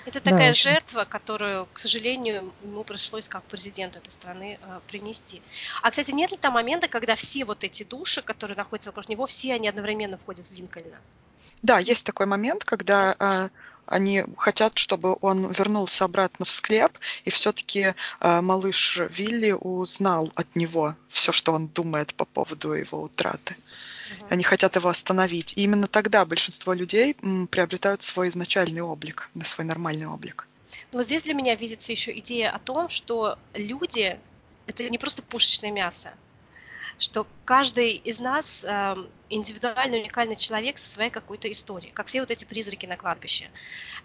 Это 0.05 0.21
такая 0.21 0.51
да, 0.51 0.53
жертва, 0.53 1.03
которую, 1.03 1.67
к 1.73 1.79
сожалению, 1.79 2.53
ему 2.63 2.85
пришлось 2.85 3.27
как 3.27 3.43
президенту 3.43 3.99
этой 3.99 4.11
страны 4.11 4.57
э, 4.61 4.79
принести. 4.87 5.41
А, 5.81 5.91
кстати, 5.91 6.11
нет 6.11 6.31
ли 6.31 6.37
там 6.37 6.53
момента, 6.53 6.87
когда 6.87 7.15
все 7.15 7.43
вот 7.43 7.65
эти 7.65 7.83
души, 7.83 8.21
которые 8.21 8.55
находятся 8.55 8.91
вокруг 8.91 9.09
него, 9.09 9.25
все 9.25 9.53
они 9.53 9.67
одновременно 9.67 10.17
входят 10.17 10.47
в 10.47 10.53
Линкольна? 10.53 10.95
Да, 11.61 11.79
есть 11.79 12.05
такой 12.05 12.25
момент, 12.25 12.63
когда 12.63 13.17
э, 13.19 13.49
они 13.87 14.23
хотят, 14.37 14.77
чтобы 14.77 15.17
он 15.21 15.51
вернулся 15.51 16.05
обратно 16.05 16.45
в 16.45 16.51
склеп, 16.51 16.97
и 17.25 17.29
все-таки 17.29 17.93
э, 18.19 18.41
малыш 18.41 18.99
Вилли 19.09 19.51
узнал 19.51 20.31
от 20.35 20.55
него 20.55 20.95
все, 21.09 21.31
что 21.31 21.53
он 21.53 21.67
думает 21.67 22.13
по 22.13 22.25
поводу 22.25 22.73
его 22.73 23.01
утраты. 23.01 23.55
Угу. 24.19 24.27
Они 24.29 24.43
хотят 24.43 24.75
его 24.75 24.89
остановить. 24.89 25.53
И 25.57 25.63
именно 25.63 25.87
тогда 25.87 26.25
большинство 26.25 26.73
людей 26.73 27.15
м, 27.21 27.47
приобретают 27.47 28.01
свой 28.01 28.29
изначальный 28.29 28.81
облик, 28.81 29.29
свой 29.43 29.65
нормальный 29.65 30.07
облик. 30.07 30.47
Но 30.91 31.03
здесь 31.03 31.23
для 31.23 31.33
меня 31.33 31.55
видится 31.55 31.91
еще 31.91 32.17
идея 32.19 32.51
о 32.51 32.59
том, 32.59 32.89
что 32.89 33.37
люди 33.53 34.19
это 34.67 34.89
не 34.89 34.97
просто 34.97 35.21
пушечное 35.21 35.71
мясо 35.71 36.13
что 36.97 37.27
каждый 37.45 37.91
из 37.91 38.19
нас 38.19 38.63
э, 38.63 38.95
индивидуальный, 39.29 39.99
уникальный 39.99 40.35
человек 40.35 40.77
со 40.77 40.89
своей 40.89 41.09
какой-то 41.09 41.49
историей, 41.51 41.91
как 41.91 42.07
все 42.07 42.21
вот 42.21 42.31
эти 42.31 42.45
призраки 42.45 42.85
на 42.85 42.97
кладбище. 42.97 43.49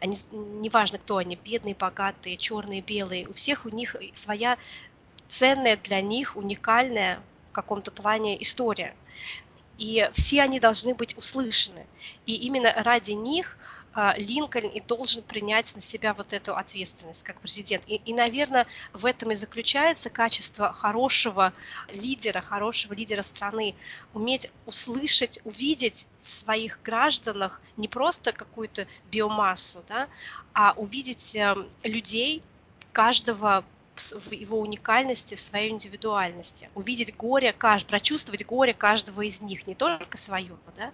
Они, 0.01 0.16
неважно, 0.30 0.99
кто 0.99 1.16
они, 1.16 1.36
бедные, 1.36 1.74
богатые, 1.74 2.36
черные, 2.36 2.82
белые, 2.82 3.28
у 3.28 3.32
всех 3.32 3.64
у 3.64 3.70
них 3.70 3.97
своя 4.12 4.59
ценная 5.28 5.78
для 5.78 6.03
них, 6.03 6.36
уникальная 6.36 7.22
в 7.49 7.53
каком-то 7.53 7.90
плане 7.90 8.40
история. 8.43 8.95
И 9.78 10.09
все 10.12 10.43
они 10.43 10.61
должны 10.61 10.95
быть 10.95 11.16
услышаны. 11.16 11.86
И 12.26 12.34
именно 12.34 12.72
ради 12.76 13.12
них 13.12 13.57
Линкольн 13.95 14.68
и 14.68 14.80
должен 14.80 15.22
принять 15.22 15.74
на 15.74 15.82
себя 15.82 16.14
вот 16.14 16.32
эту 16.32 16.57
ответственность 16.57 17.22
как 17.22 17.40
президент. 17.40 17.84
И, 17.86 17.97
и, 17.97 18.14
наверное, 18.14 18.66
в 18.93 19.05
этом 19.05 19.32
и 19.32 19.34
заключается 19.34 20.09
качество 20.09 20.72
хорошего 20.72 21.53
лидера, 21.88 22.40
хорошего 22.40 22.95
лидера 22.95 23.22
страны. 23.22 23.74
Уметь 24.14 24.51
услышать, 24.66 25.40
увидеть 25.45 26.07
в 26.22 26.32
своих 26.32 26.80
гражданах 26.82 27.61
не 27.76 27.88
просто 27.88 28.32
какую-то 28.32 28.86
биомассу, 29.05 29.84
да, 29.88 30.09
а 30.55 30.72
увидеть 30.76 31.34
эм, 31.34 31.68
людей, 31.82 32.43
каждого 32.93 33.64
в 33.97 34.32
его 34.32 34.59
уникальности, 34.59 35.34
в 35.34 35.40
своей 35.40 35.70
индивидуальности, 35.70 36.70
увидеть 36.74 37.14
горе, 37.16 37.53
прочувствовать 37.53 38.47
горе 38.47 38.72
каждого 38.72 39.20
из 39.22 39.40
них, 39.40 39.66
не 39.66 39.74
только 39.74 40.16
свое, 40.16 40.57
да, 40.76 40.93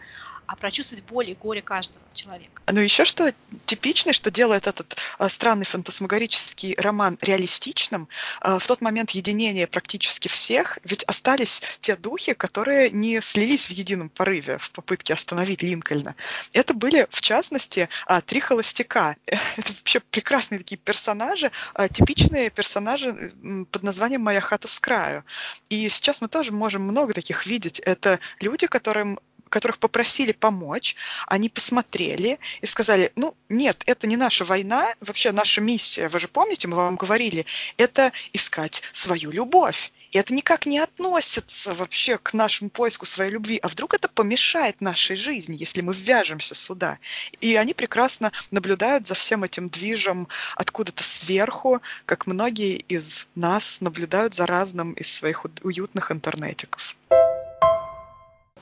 а 0.48 0.56
прочувствовать 0.56 1.04
боль 1.04 1.28
и 1.28 1.34
горе 1.34 1.60
каждого 1.60 2.02
человека. 2.14 2.62
Ну 2.66 2.80
еще 2.80 3.04
что 3.04 3.32
типично, 3.66 4.14
что 4.14 4.30
делает 4.30 4.66
этот 4.66 4.96
а, 5.18 5.28
странный 5.28 5.66
фантасмагорический 5.66 6.74
роман 6.78 7.18
реалистичным, 7.20 8.08
а, 8.40 8.58
в 8.58 8.66
тот 8.66 8.80
момент 8.80 9.10
единения 9.10 9.66
практически 9.66 10.28
всех, 10.28 10.78
ведь 10.84 11.04
остались 11.04 11.62
те 11.80 11.96
духи, 11.96 12.32
которые 12.32 12.88
не 12.88 13.20
слились 13.20 13.66
в 13.66 13.72
едином 13.72 14.08
порыве 14.08 14.56
в 14.56 14.70
попытке 14.70 15.12
остановить 15.12 15.62
Линкольна. 15.62 16.16
Это 16.54 16.72
были, 16.72 17.06
в 17.10 17.20
частности, 17.20 17.90
а, 18.06 18.22
три 18.22 18.40
холостяка. 18.40 19.16
Это 19.26 19.72
вообще 19.74 20.00
прекрасные 20.00 20.60
такие 20.60 20.78
персонажи, 20.78 21.52
типичные 21.92 22.48
персонажи 22.48 23.32
под 23.70 23.82
названием 23.82 24.22
«Моя 24.22 24.40
хата 24.40 24.66
с 24.66 24.80
краю». 24.80 25.24
И 25.68 25.90
сейчас 25.90 26.22
мы 26.22 26.28
тоже 26.28 26.52
можем 26.52 26.82
много 26.82 27.12
таких 27.12 27.44
видеть. 27.44 27.80
Это 27.80 28.18
люди, 28.40 28.66
которым 28.66 29.18
которых 29.48 29.78
попросили 29.78 30.32
помочь, 30.32 30.96
они 31.26 31.48
посмотрели 31.48 32.38
и 32.60 32.66
сказали, 32.66 33.12
ну, 33.16 33.34
нет, 33.48 33.82
это 33.86 34.06
не 34.06 34.16
наша 34.16 34.44
война, 34.44 34.94
вообще 35.00 35.32
наша 35.32 35.60
миссия, 35.60 36.08
вы 36.08 36.20
же 36.20 36.28
помните, 36.28 36.68
мы 36.68 36.76
вам 36.76 36.96
говорили, 36.96 37.46
это 37.76 38.12
искать 38.32 38.82
свою 38.92 39.30
любовь. 39.30 39.92
И 40.10 40.18
это 40.18 40.32
никак 40.32 40.66
не 40.66 40.78
относится 40.78 41.74
вообще 41.74 42.18
к 42.18 42.32
нашему 42.32 42.70
поиску 42.70 43.04
своей 43.04 43.30
любви. 43.30 43.58
А 43.62 43.68
вдруг 43.68 43.94
это 43.94 44.08
помешает 44.08 44.80
нашей 44.80 45.16
жизни, 45.16 45.56
если 45.58 45.82
мы 45.82 45.92
ввяжемся 45.92 46.54
сюда? 46.54 46.98
И 47.40 47.56
они 47.56 47.74
прекрасно 47.74 48.32
наблюдают 48.50 49.06
за 49.06 49.14
всем 49.14 49.44
этим 49.44 49.68
движем 49.68 50.28
откуда-то 50.56 51.04
сверху, 51.04 51.82
как 52.06 52.26
многие 52.26 52.76
из 52.76 53.26
нас 53.34 53.80
наблюдают 53.80 54.34
за 54.34 54.46
разным 54.46 54.92
из 54.92 55.12
своих 55.12 55.44
уютных 55.62 56.10
интернетиков. 56.10 56.96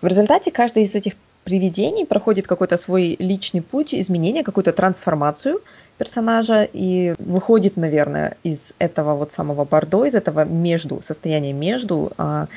В 0.03 0.07
результате 0.07 0.51
каждый 0.51 0.85
из 0.85 0.95
этих 0.95 1.15
привидений 1.45 2.05
проходит 2.05 2.47
какой-то 2.47 2.77
свой 2.77 3.17
личный 3.19 3.63
путь 3.63 3.95
изменения, 3.95 4.43
какую-то 4.43 4.73
трансформацию 4.73 5.61
персонажа 5.97 6.69
и 6.71 7.15
выходит, 7.19 7.77
наверное, 7.77 8.37
из 8.43 8.59
этого 8.79 9.15
вот 9.15 9.33
самого 9.33 9.65
бордо, 9.65 10.05
из 10.05 10.15
этого 10.15 10.45
между, 10.45 11.01
состояния 11.03 11.53
между, 11.53 12.13
а, 12.19 12.49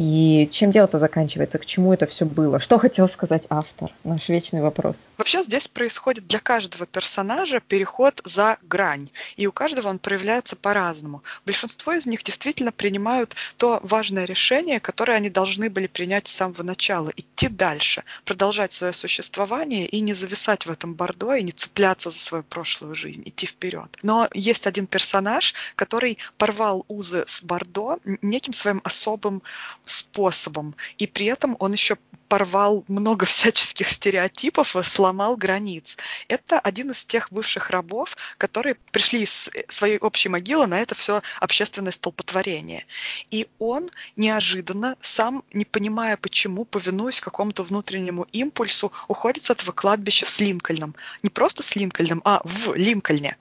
И 0.00 0.48
чем 0.52 0.70
дело-то 0.70 1.00
заканчивается? 1.00 1.58
К 1.58 1.66
чему 1.66 1.92
это 1.92 2.06
все 2.06 2.24
было? 2.24 2.60
Что 2.60 2.78
хотел 2.78 3.08
сказать 3.08 3.46
автор? 3.50 3.90
Наш 4.04 4.28
вечный 4.28 4.62
вопрос. 4.62 4.94
Вообще 5.16 5.42
здесь 5.42 5.66
происходит 5.66 6.28
для 6.28 6.38
каждого 6.38 6.86
персонажа 6.86 7.58
переход 7.58 8.20
за 8.24 8.58
грань. 8.62 9.10
И 9.36 9.48
у 9.48 9.52
каждого 9.52 9.88
он 9.88 9.98
проявляется 9.98 10.54
по-разному. 10.54 11.24
Большинство 11.44 11.94
из 11.94 12.06
них 12.06 12.22
действительно 12.22 12.70
принимают 12.70 13.34
то 13.56 13.80
важное 13.82 14.24
решение, 14.24 14.78
которое 14.78 15.14
они 15.14 15.30
должны 15.30 15.68
были 15.68 15.88
принять 15.88 16.28
с 16.28 16.32
самого 16.32 16.62
начала. 16.62 17.12
Идти 17.16 17.48
дальше, 17.48 18.04
продолжать 18.24 18.72
свое 18.72 18.92
существование 18.92 19.84
и 19.88 19.98
не 19.98 20.14
зависать 20.14 20.64
в 20.64 20.70
этом 20.70 20.94
бордо, 20.94 21.34
и 21.34 21.42
не 21.42 21.50
цепляться 21.50 22.10
за 22.10 22.20
свою 22.20 22.44
прошлую 22.44 22.94
жизнь, 22.94 23.24
идти 23.24 23.46
вперед. 23.46 23.88
Но 24.04 24.28
есть 24.32 24.68
один 24.68 24.86
персонаж, 24.86 25.54
который 25.74 26.18
порвал 26.36 26.84
узы 26.86 27.24
с 27.26 27.42
бордо 27.42 27.98
неким 28.22 28.52
своим 28.52 28.80
особым 28.84 29.42
способом. 29.88 30.74
И 30.98 31.06
при 31.06 31.26
этом 31.26 31.56
он 31.58 31.72
еще 31.72 31.96
порвал 32.28 32.84
много 32.88 33.26
всяческих 33.26 33.88
стереотипов 33.88 34.76
сломал 34.84 35.36
границ. 35.36 35.96
Это 36.28 36.58
один 36.58 36.90
из 36.90 37.04
тех 37.04 37.32
бывших 37.32 37.70
рабов, 37.70 38.16
которые 38.36 38.76
пришли 38.92 39.22
из 39.22 39.50
своей 39.68 39.98
общей 39.98 40.28
могилы 40.28 40.66
на 40.66 40.80
это 40.80 40.94
все 40.94 41.22
общественное 41.40 41.92
столпотворение. 41.92 42.86
И 43.30 43.48
он 43.58 43.90
неожиданно, 44.16 44.96
сам 45.00 45.42
не 45.52 45.64
понимая 45.64 46.16
почему, 46.16 46.64
повинуясь 46.64 47.20
какому-то 47.20 47.62
внутреннему 47.62 48.26
импульсу, 48.32 48.92
уходит 49.08 49.44
с 49.44 49.50
этого 49.50 49.72
кладбища 49.72 50.26
с 50.26 50.40
Линкольном. 50.40 50.94
Не 51.22 51.30
просто 51.30 51.62
с 51.62 51.76
Линкольном, 51.76 52.22
а 52.24 52.40
в 52.44 52.74
Линкольне. 52.74 53.36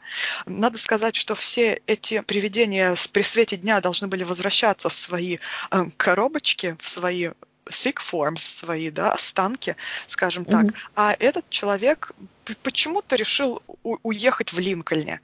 Надо 0.46 0.78
сказать, 0.78 1.16
что 1.16 1.36
все 1.36 1.82
эти 1.88 2.22
привидения 2.22 2.96
при 3.12 3.22
свете 3.22 3.58
дня 3.58 3.82
должны 3.82 4.08
были 4.08 4.24
возвращаться 4.24 4.90
в 4.90 4.96
свои 4.96 5.38
э, 5.72 5.84
коробочки, 5.98 6.78
в 6.80 6.88
свои 6.88 7.30
forms 7.70 8.40
свои, 8.40 8.90
да, 8.90 9.14
останки, 9.14 9.76
скажем 10.08 10.46
так. 10.46 10.66
Mm-hmm. 10.66 10.76
А 10.96 11.16
этот 11.20 11.50
человек 11.50 12.14
почему-то 12.56 13.16
решил 13.16 13.62
уехать 13.84 14.54
в 14.54 14.60
Линкольне. 14.60 15.22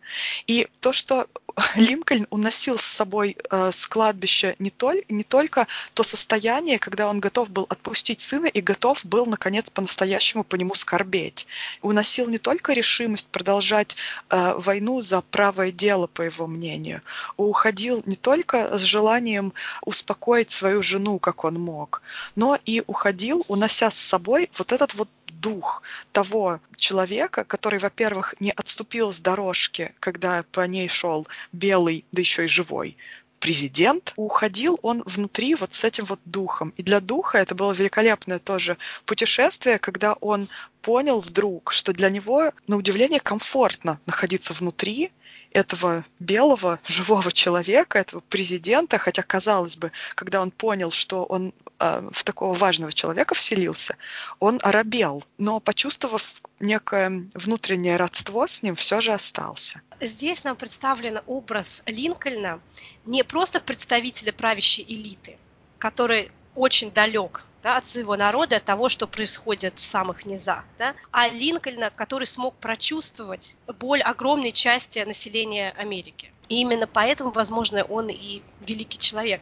И 0.47 0.67
то, 0.79 0.93
что 0.93 1.27
Линкольн 1.75 2.27
уносил 2.29 2.77
с 2.77 2.83
собой 2.83 3.37
э, 3.49 3.71
с 3.71 3.87
кладбища 3.87 4.55
не, 4.59 4.69
толь, 4.69 5.03
не 5.09 5.23
только 5.23 5.67
то 5.93 6.03
состояние, 6.03 6.79
когда 6.79 7.07
он 7.07 7.19
готов 7.19 7.49
был 7.49 7.65
отпустить 7.69 8.21
сына 8.21 8.47
и 8.47 8.61
готов 8.61 9.05
был, 9.05 9.25
наконец, 9.25 9.69
по-настоящему 9.69 10.43
по 10.43 10.55
нему 10.55 10.75
скорбеть. 10.75 11.47
Уносил 11.81 12.27
не 12.27 12.37
только 12.37 12.73
решимость 12.73 13.27
продолжать 13.27 13.95
э, 14.29 14.53
войну 14.57 15.01
за 15.01 15.21
правое 15.21 15.71
дело, 15.71 16.07
по 16.07 16.21
его 16.21 16.47
мнению. 16.47 17.01
Уходил 17.37 18.03
не 18.05 18.15
только 18.15 18.77
с 18.77 18.81
желанием 18.81 19.53
успокоить 19.85 20.51
свою 20.51 20.83
жену, 20.83 21.19
как 21.19 21.43
он 21.43 21.55
мог, 21.55 22.01
но 22.35 22.57
и 22.65 22.83
уходил, 22.85 23.45
унося 23.47 23.91
с 23.91 23.97
собой 23.97 24.49
вот 24.57 24.71
этот 24.71 24.93
вот 24.93 25.09
дух 25.29 25.83
того 26.11 26.59
человека, 26.77 27.43
который, 27.43 27.79
во-первых, 27.79 28.35
не 28.39 28.51
отступил 28.51 29.11
с 29.11 29.19
дорожки, 29.19 29.93
когда 29.99 30.43
по 30.51 30.61
ней 30.61 30.87
шел 30.87 31.27
белый, 31.51 32.05
да 32.11 32.21
еще 32.21 32.45
и 32.45 32.47
живой 32.47 32.97
президент, 33.43 34.13
уходил 34.15 34.79
он 34.83 35.03
внутри 35.05 35.53
вот 35.55 35.73
с 35.73 35.83
этим 35.83 36.05
вот 36.05 36.21
духом. 36.23 36.73
И 36.77 36.81
для 36.81 37.01
духа 37.01 37.39
это 37.39 37.53
было 37.53 37.73
великолепное 37.73 38.39
тоже 38.39 38.77
путешествие, 39.05 39.79
когда 39.79 40.13
он 40.13 40.47
понял 40.81 41.19
вдруг, 41.19 41.73
что 41.73 41.91
для 41.91 42.09
него, 42.09 42.53
на 42.67 42.77
удивление, 42.77 43.19
комфортно 43.19 43.99
находиться 44.05 44.53
внутри, 44.53 45.11
этого 45.53 46.05
белого 46.19 46.79
живого 46.85 47.31
человека, 47.31 47.99
этого 47.99 48.21
президента, 48.21 48.97
хотя 48.97 49.21
казалось 49.21 49.77
бы, 49.77 49.91
когда 50.15 50.41
он 50.41 50.51
понял, 50.51 50.91
что 50.91 51.23
он 51.23 51.53
э, 51.79 52.09
в 52.11 52.23
такого 52.23 52.53
важного 52.53 52.91
человека 52.91 53.35
вселился, 53.35 53.95
он 54.39 54.59
оробел, 54.61 55.23
но 55.37 55.59
почувствовав 55.59 56.41
некое 56.59 57.29
внутреннее 57.33 57.97
родство 57.97 58.47
с 58.47 58.63
ним, 58.63 58.75
все 58.75 59.01
же 59.01 59.13
остался. 59.13 59.81
Здесь 60.01 60.43
нам 60.43 60.55
представлен 60.55 61.19
образ 61.27 61.83
Линкольна 61.85 62.59
не 63.05 63.23
просто 63.23 63.59
представителя 63.59 64.33
правящей 64.33 64.85
элиты, 64.87 65.37
который 65.77 66.31
очень 66.55 66.91
далек 66.91 67.45
да, 67.63 67.77
от 67.77 67.87
своего 67.87 68.15
народа, 68.15 68.57
от 68.57 68.65
того, 68.65 68.89
что 68.89 69.07
происходит 69.07 69.79
в 69.79 69.85
самых 69.85 70.25
низах. 70.25 70.63
Да? 70.77 70.95
А 71.11 71.29
Линкольна, 71.29 71.89
который 71.89 72.27
смог 72.27 72.55
прочувствовать 72.55 73.55
боль 73.79 74.01
огромной 74.01 74.51
части 74.51 74.99
населения 74.99 75.73
Америки. 75.77 76.31
И 76.49 76.59
именно 76.59 76.87
поэтому, 76.87 77.31
возможно, 77.31 77.83
он 77.83 78.09
и 78.09 78.41
великий 78.59 78.97
человек. 78.97 79.41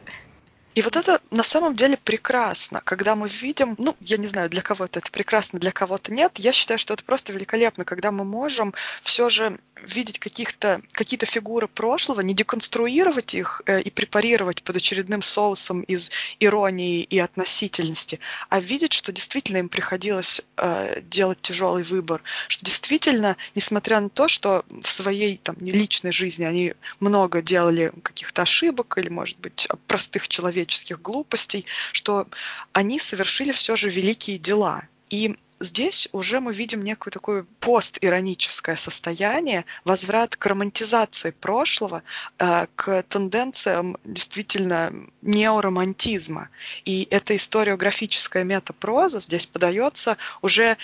И 0.74 0.82
вот 0.82 0.96
это 0.96 1.20
на 1.30 1.42
самом 1.42 1.76
деле 1.76 1.96
прекрасно, 1.96 2.80
когда 2.84 3.14
мы 3.14 3.28
видим, 3.28 3.74
ну, 3.78 3.96
я 4.00 4.16
не 4.16 4.26
знаю, 4.26 4.48
для 4.48 4.62
кого-то 4.62 5.00
это 5.00 5.10
прекрасно, 5.10 5.58
для 5.58 5.72
кого-то 5.72 6.12
нет. 6.12 6.32
Я 6.38 6.52
считаю, 6.52 6.78
что 6.78 6.94
это 6.94 7.04
просто 7.04 7.32
великолепно, 7.32 7.84
когда 7.84 8.10
мы 8.10 8.24
можем 8.24 8.72
все 9.02 9.28
же 9.28 9.58
видеть 9.86 10.18
каких-то, 10.18 10.80
какие-то 10.92 11.26
фигуры 11.26 11.68
прошлого, 11.68 12.20
не 12.20 12.34
деконструировать 12.34 13.34
их 13.34 13.62
э, 13.66 13.80
и 13.80 13.90
препарировать 13.90 14.62
под 14.62 14.76
очередным 14.76 15.22
соусом 15.22 15.82
из 15.82 16.10
иронии 16.40 17.02
и 17.02 17.18
относительности, 17.18 18.20
а 18.48 18.60
видеть, 18.60 18.92
что 18.92 19.12
действительно 19.12 19.58
им 19.58 19.68
приходилось 19.68 20.42
э, 20.56 21.00
делать 21.02 21.40
тяжелый 21.40 21.82
выбор, 21.82 22.22
что 22.48 22.64
действительно, 22.64 23.36
несмотря 23.54 24.00
на 24.00 24.08
то, 24.08 24.28
что 24.28 24.64
в 24.68 24.88
своей 24.88 25.36
там, 25.36 25.56
личной 25.60 26.12
жизни 26.12 26.44
они 26.44 26.74
много 27.00 27.42
делали 27.42 27.92
каких-то 28.02 28.42
ошибок 28.42 28.96
или, 28.98 29.08
может 29.08 29.38
быть, 29.38 29.68
простых 29.86 30.28
человеческих 30.62 31.00
глупостей, 31.02 31.66
что 31.92 32.26
они 32.72 32.98
совершили 32.98 33.52
все 33.52 33.76
же 33.76 33.90
великие 33.90 34.38
дела. 34.38 34.82
И 35.10 35.36
здесь 35.60 36.08
уже 36.12 36.40
мы 36.40 36.54
видим 36.54 36.82
некое 36.84 37.10
такое 37.10 37.46
постироническое 37.60 38.76
состояние, 38.76 39.64
возврат 39.84 40.36
к 40.36 40.46
романтизации 40.46 41.30
прошлого, 41.30 42.02
э, 42.38 42.66
к 42.74 43.02
тенденциям 43.08 43.96
действительно 44.04 44.92
неоромантизма. 45.22 46.48
И 46.84 47.06
эта 47.10 47.36
историографическая 47.36 48.44
метапроза 48.44 49.20
здесь 49.20 49.46
подается 49.46 50.16
уже 50.42 50.76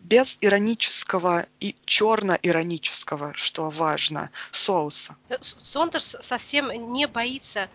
без 0.00 0.38
иронического 0.40 1.46
и 1.58 1.74
черно-иронического, 1.84 3.32
что 3.34 3.70
важно, 3.70 4.30
соуса. 4.52 5.16
Сондерс 5.40 6.16
совсем 6.20 6.70
не 6.92 7.06
боится 7.06 7.68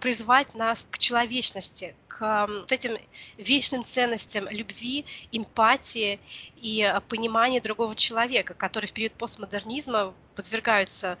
призвать 0.00 0.54
нас 0.54 0.86
к 0.90 0.98
человечности, 0.98 1.94
к 2.08 2.46
вот 2.46 2.70
этим 2.70 2.98
вечным 3.36 3.84
ценностям 3.84 4.48
любви, 4.48 5.04
эмпатии 5.32 6.20
и 6.56 6.82
а, 6.82 7.00
понимания 7.00 7.60
другого 7.60 7.96
человека, 7.96 8.54
которые 8.54 8.88
в 8.88 8.92
период 8.92 9.12
постмодернизма 9.14 10.14
подвергаются 10.36 11.18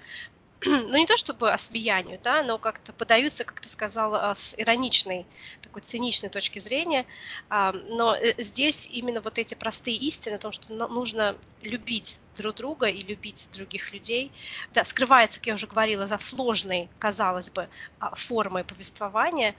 ну 0.64 0.96
не 0.96 1.06
то 1.06 1.16
чтобы 1.16 1.50
осмеянию, 1.52 2.20
да, 2.22 2.42
но 2.42 2.56
как-то 2.56 2.92
подаются, 2.92 3.44
как 3.44 3.60
ты 3.60 3.68
сказала, 3.68 4.32
с 4.32 4.54
ироничной, 4.56 5.26
такой 5.60 5.82
циничной 5.82 6.30
точки 6.30 6.60
зрения. 6.60 7.04
А, 7.48 7.72
но 7.72 8.14
э, 8.14 8.34
здесь 8.38 8.86
именно 8.86 9.20
вот 9.20 9.38
эти 9.38 9.54
простые 9.54 9.96
истины 9.96 10.34
о 10.34 10.38
том, 10.38 10.52
что 10.52 10.72
нужно 10.72 11.36
любить 11.62 12.20
друг 12.36 12.54
друга 12.56 12.86
и 12.86 13.00
любить 13.00 13.48
других 13.52 13.92
людей, 13.92 14.30
да, 14.72 14.84
скрывается, 14.84 15.40
как 15.40 15.48
я 15.48 15.54
уже 15.54 15.66
говорила, 15.66 16.06
за 16.06 16.18
сложной, 16.18 16.88
казалось 16.98 17.50
бы, 17.50 17.68
а, 17.98 18.14
формой 18.14 18.64
повествования 18.64 19.54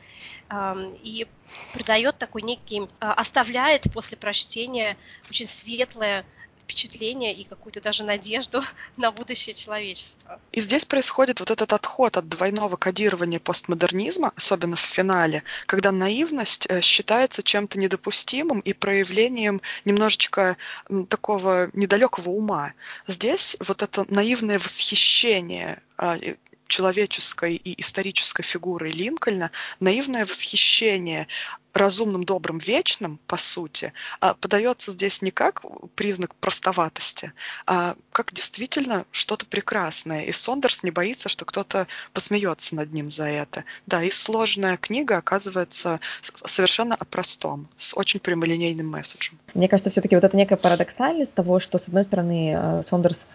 и 1.02 1.28
придает 1.72 2.18
такой 2.18 2.42
некий, 2.44 2.88
а, 3.00 3.14
оставляет 3.14 3.92
после 3.94 4.18
прочтения 4.18 4.98
очень 5.30 5.48
светлое 5.48 6.26
впечатление 6.64 7.34
и 7.34 7.44
какую-то 7.44 7.82
даже 7.82 8.04
надежду 8.04 8.62
на 8.98 9.12
будущее 9.12 9.54
человечества. 9.54 10.40
И 10.52 10.62
здесь 10.62 10.86
происходит 10.86 11.40
вот 11.40 11.52
этот 11.52 11.74
отход 11.74 12.18
от 12.18 12.28
двойного 12.28 12.76
кодирования 12.76 13.40
постмодернизма, 13.40 14.32
особенно 14.36 14.76
в 14.76 14.82
финале, 14.82 15.44
когда 15.66 15.92
наивность 15.92 16.66
э, 16.70 16.82
считается 16.82 17.44
чем-то 17.44 17.80
недопустимым 17.80 18.60
и 18.60 18.74
проявлением 18.74 19.62
немножечко 19.86 20.58
такого 21.10 21.70
недалекого 21.74 22.30
ума. 22.30 22.74
Здесь 23.08 23.58
вот 23.60 23.82
это 23.82 24.06
наивное 24.10 24.60
восхищение 24.60 25.82
а, 25.98 26.18
человеческой 26.74 27.56
и 27.56 27.80
исторической 27.80 28.42
фигурой 28.42 28.92
Линкольна, 28.92 29.52
наивное 29.80 30.26
восхищение 30.26 31.28
разумным, 31.72 32.24
добрым, 32.24 32.58
вечным, 32.58 33.20
по 33.28 33.38
сути, 33.38 33.94
а 34.20 34.34
подается 34.34 34.92
здесь 34.92 35.22
не 35.22 35.30
как 35.30 35.64
признак 35.96 36.34
простоватости, 36.36 37.32
а 37.68 37.96
как 38.12 38.34
действительно 38.34 39.06
что-то 39.12 39.46
прекрасное. 39.46 40.24
И 40.24 40.32
Сондерс 40.32 40.84
не 40.84 40.92
боится, 40.92 41.30
что 41.30 41.46
кто-то 41.46 41.88
посмеется 42.12 42.76
над 42.76 42.92
ним 42.92 43.10
за 43.10 43.26
это. 43.26 43.66
Да, 43.86 44.04
и 44.04 44.10
сложная 44.10 44.78
книга 44.78 45.18
оказывается 45.18 46.00
совершенно 46.46 46.96
о 46.96 47.06
простом, 47.06 47.68
с 47.78 47.96
очень 47.96 48.20
прямолинейным 48.20 48.88
месседжем. 48.88 49.38
Мне 49.54 49.68
кажется, 49.68 49.92
все-таки 49.92 50.16
вот 50.16 50.24
это 50.24 50.38
некая 50.38 50.58
парадоксальность 50.58 51.34
того, 51.34 51.60
что, 51.60 51.78
с 51.78 51.88
одной 51.88 52.04
стороны, 52.04 52.54
э, 52.56 52.84
Сондерс 52.88 53.26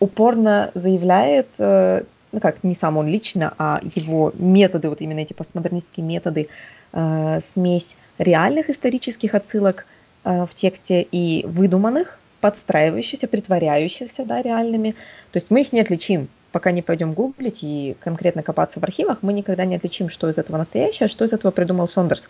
упорно 0.00 0.70
заявляет 0.74 1.48
э, 1.58 2.04
ну 2.32 2.40
как, 2.40 2.62
не 2.64 2.74
сам 2.74 2.96
он 2.96 3.08
лично, 3.08 3.54
а 3.58 3.80
его 3.94 4.32
методы, 4.36 4.88
вот 4.88 5.00
именно 5.00 5.20
эти 5.20 5.32
постмодернистские 5.32 6.04
методы, 6.04 6.48
э, 6.92 7.40
смесь 7.52 7.96
реальных 8.18 8.70
исторических 8.70 9.34
отсылок 9.34 9.86
э, 10.24 10.46
в 10.46 10.54
тексте 10.54 11.02
и 11.02 11.44
выдуманных, 11.46 12.18
подстраивающихся, 12.40 13.26
притворяющихся, 13.28 14.24
да, 14.24 14.42
реальными. 14.42 14.92
То 15.32 15.38
есть 15.38 15.50
мы 15.50 15.62
их 15.62 15.72
не 15.72 15.80
отличим, 15.80 16.28
пока 16.52 16.70
не 16.70 16.82
пойдем 16.82 17.12
гуглить 17.12 17.58
и 17.62 17.96
конкретно 18.00 18.42
копаться 18.42 18.80
в 18.80 18.84
архивах, 18.84 19.18
мы 19.22 19.32
никогда 19.32 19.64
не 19.64 19.76
отличим, 19.76 20.08
что 20.08 20.28
из 20.28 20.38
этого 20.38 20.56
настоящее, 20.56 21.06
а 21.06 21.10
что 21.10 21.24
из 21.24 21.32
этого 21.32 21.50
придумал 21.50 21.88
Сондерс. 21.88 22.24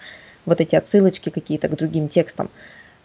Вот 0.46 0.60
эти 0.60 0.76
отсылочки 0.76 1.30
какие-то 1.30 1.68
к 1.68 1.76
другим 1.76 2.08
текстам 2.08 2.48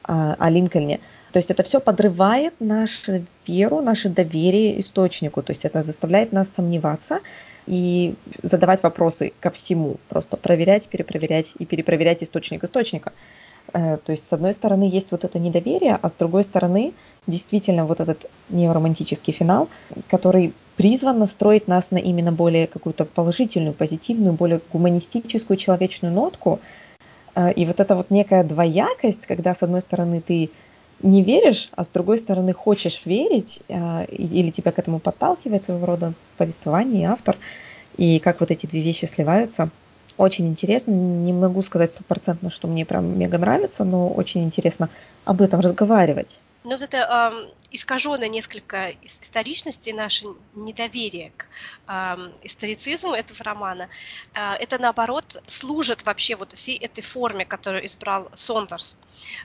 а, 0.03 0.35
о 0.39 0.49
Линкольне. 0.49 0.99
То 1.33 1.39
есть 1.39 1.49
это 1.49 1.63
все 1.63 1.79
подрывает 1.79 2.53
нашу 2.59 3.25
веру, 3.47 3.81
наше 3.81 4.07
доверие 4.07 4.79
источнику. 4.79 5.41
То 5.41 5.51
есть 5.51 5.65
это 5.65 5.83
заставляет 5.83 6.31
нас 6.31 6.47
сомневаться 6.55 7.21
и 7.65 8.13
задавать 8.43 8.83
вопросы 8.83 9.33
ко 9.39 9.49
всему. 9.49 9.97
Просто 10.09 10.37
проверять, 10.37 10.87
перепроверять 10.87 11.53
и 11.57 11.65
перепроверять 11.65 12.23
источник 12.23 12.63
источника. 12.63 13.13
Э, 13.73 13.97
то 13.97 14.11
есть, 14.11 14.29
с 14.29 14.31
одной 14.33 14.53
стороны, 14.53 14.83
есть 14.83 15.09
вот 15.09 15.23
это 15.23 15.39
недоверие, 15.39 15.97
а 15.99 16.07
с 16.07 16.13
другой 16.13 16.43
стороны, 16.43 16.93
действительно, 17.25 17.85
вот 17.85 17.99
этот 17.99 18.29
неоромантический 18.49 19.33
финал, 19.33 19.69
который 20.11 20.53
призван 20.75 21.17
настроить 21.17 21.67
нас 21.67 21.89
на 21.89 21.97
именно 21.97 22.31
более 22.31 22.67
какую-то 22.67 23.05
положительную, 23.05 23.73
позитивную, 23.73 24.33
более 24.33 24.61
гуманистическую, 24.71 25.57
человечную 25.57 26.13
нотку. 26.13 26.59
Э, 27.33 27.51
и 27.53 27.65
вот 27.65 27.79
эта 27.79 27.95
вот 27.95 28.11
некая 28.11 28.43
двоякость, 28.43 29.25
когда, 29.25 29.55
с 29.55 29.63
одной 29.63 29.81
стороны, 29.81 30.21
ты 30.21 30.51
не 31.01 31.23
веришь, 31.23 31.69
а 31.75 31.83
с 31.83 31.87
другой 31.87 32.17
стороны 32.17 32.53
хочешь 32.53 33.01
верить, 33.05 33.59
э, 33.67 34.05
или 34.05 34.51
тебя 34.51 34.71
к 34.71 34.79
этому 34.79 34.99
подталкивает 34.99 35.65
своего 35.65 35.85
рода 35.85 36.13
повествование 36.37 37.09
автор, 37.09 37.37
и 37.97 38.19
как 38.19 38.39
вот 38.39 38.51
эти 38.51 38.65
две 38.65 38.81
вещи 38.81 39.05
сливаются. 39.05 39.69
Очень 40.17 40.47
интересно, 40.47 40.91
не 40.91 41.33
могу 41.33 41.63
сказать 41.63 41.93
стопроцентно, 41.93 42.51
что 42.51 42.67
мне 42.67 42.85
прям 42.85 43.17
мега 43.17 43.37
нравится, 43.37 43.83
но 43.83 44.09
очень 44.09 44.43
интересно 44.43 44.89
об 45.25 45.41
этом 45.41 45.59
разговаривать. 45.59 46.39
Ну 46.63 46.71
вот 46.71 46.81
это 46.81 46.97
э, 46.97 47.51
искаженное 47.71 48.29
несколько 48.29 48.91
историчности, 49.03 49.89
наше 49.89 50.25
недоверие 50.53 51.31
к 51.35 51.47
э, 51.87 52.31
историцизму 52.43 53.13
этого 53.13 53.43
романа, 53.43 53.89
э, 54.33 54.53
это 54.53 54.77
наоборот 54.77 55.41
служит 55.47 56.05
вообще 56.05 56.35
вот 56.35 56.53
всей 56.53 56.77
этой 56.77 57.01
форме, 57.01 57.45
которую 57.45 57.85
избрал 57.85 58.29
Сондерс. 58.33 58.95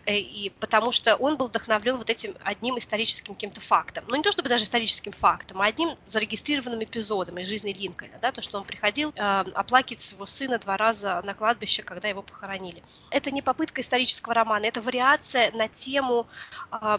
Э, 0.05 0.17
и 0.17 0.51
потому 0.61 0.93
что 0.93 1.17
он 1.17 1.37
был 1.37 1.49
вдохновлен 1.49 1.97
вот 1.97 2.11
этим 2.11 2.37
одним 2.45 2.79
историческим 2.79 3.35
каким-то 3.35 3.61
фактом. 3.61 4.05
Ну 4.09 4.17
не 4.17 4.23
то 4.23 4.31
чтобы 4.31 4.49
даже 4.49 4.65
историческим 4.65 5.13
фактом, 5.13 5.61
а 5.63 5.65
одним 5.65 5.97
зарегистрированным 6.07 6.85
эпизодом 6.85 7.39
из 7.39 7.49
жизни 7.49 7.73
Линкольна. 7.73 8.19
Да, 8.21 8.31
то, 8.31 8.43
что 8.43 8.59
он 8.59 8.65
приходил 8.65 9.13
э, 9.17 9.45
оплакивать 9.55 10.03
своего 10.03 10.27
сына 10.27 10.59
два 10.59 10.77
раза 10.77 11.21
на 11.25 11.35
кладбище, 11.35 11.83
когда 11.83 12.09
его 12.09 12.23
похоронили. 12.23 12.83
Это 13.11 13.31
не 13.31 13.41
попытка 13.41 13.81
исторического 13.81 14.35
романа, 14.35 14.67
это 14.67 14.83
вариация 14.83 15.51
на 15.53 15.69
тему 15.69 16.27
э, 16.73 16.99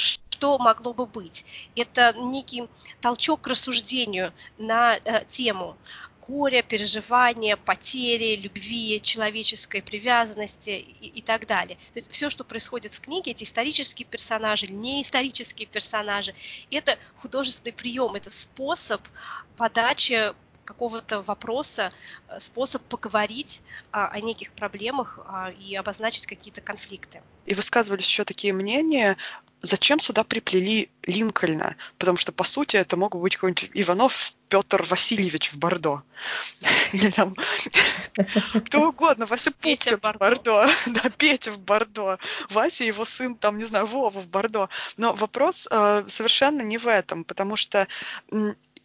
что 0.00 0.58
могло 0.58 0.92
бы 0.92 1.06
быть. 1.06 1.44
Это 1.76 2.14
некий 2.16 2.68
толчок 3.00 3.42
к 3.42 3.46
рассуждению 3.46 4.32
на 4.58 4.96
э, 4.96 5.24
тему 5.26 5.76
горя, 6.26 6.62
переживания, 6.62 7.56
потери, 7.56 8.36
любви, 8.36 9.00
человеческой 9.02 9.82
привязанности 9.82 10.70
и, 10.70 11.06
и 11.08 11.22
так 11.22 11.46
далее. 11.46 11.76
То 11.92 11.98
есть 11.98 12.10
все, 12.12 12.30
что 12.30 12.44
происходит 12.44 12.94
в 12.94 13.00
книге, 13.00 13.32
эти 13.32 13.44
исторические 13.44 14.06
персонажи, 14.06 14.68
не 14.68 15.02
исторические 15.02 15.66
персонажи, 15.66 16.34
это 16.70 16.98
художественный 17.20 17.72
прием, 17.72 18.14
это 18.14 18.30
способ 18.30 19.02
подачи 19.56 20.32
какого-то 20.70 21.22
вопроса, 21.22 21.92
э, 22.28 22.38
способ 22.38 22.82
поговорить 22.82 23.60
а, 23.90 24.06
о 24.06 24.20
неких 24.20 24.52
проблемах 24.52 25.18
а, 25.26 25.50
и 25.50 25.74
обозначить 25.74 26.26
какие-то 26.26 26.60
конфликты. 26.60 27.22
И 27.46 27.54
высказывались 27.54 28.06
еще 28.06 28.24
такие 28.24 28.52
мнения, 28.52 29.16
зачем 29.62 29.98
сюда 29.98 30.22
приплели 30.22 30.88
Линкольна? 31.02 31.76
Потому 31.98 32.18
что, 32.18 32.32
по 32.32 32.44
сути, 32.44 32.76
это 32.76 32.96
мог 32.96 33.16
быть 33.16 33.34
какой-нибудь 33.34 33.70
Иванов 33.74 34.34
Петр 34.48 34.82
Васильевич 34.82 35.52
в 35.52 35.58
Бордо. 35.58 36.02
Или 36.92 37.10
там 37.10 37.34
кто 38.66 38.88
угодно, 38.88 39.26
Вася 39.26 39.50
Пупкин 39.50 39.96
в 39.96 40.18
Бордо. 40.18 40.66
Да, 40.86 41.10
Петя 41.10 41.52
в 41.52 41.58
Бордо. 41.58 42.18
Вася 42.48 42.84
его 42.84 43.04
сын, 43.04 43.34
там, 43.34 43.58
не 43.58 43.64
знаю, 43.64 43.86
Вова 43.86 44.20
в 44.20 44.28
Бордо. 44.28 44.68
Но 44.96 45.14
вопрос 45.14 45.68
э, 45.70 46.04
совершенно 46.08 46.62
не 46.62 46.78
в 46.78 46.86
этом, 46.86 47.24
потому 47.24 47.56
что 47.56 47.86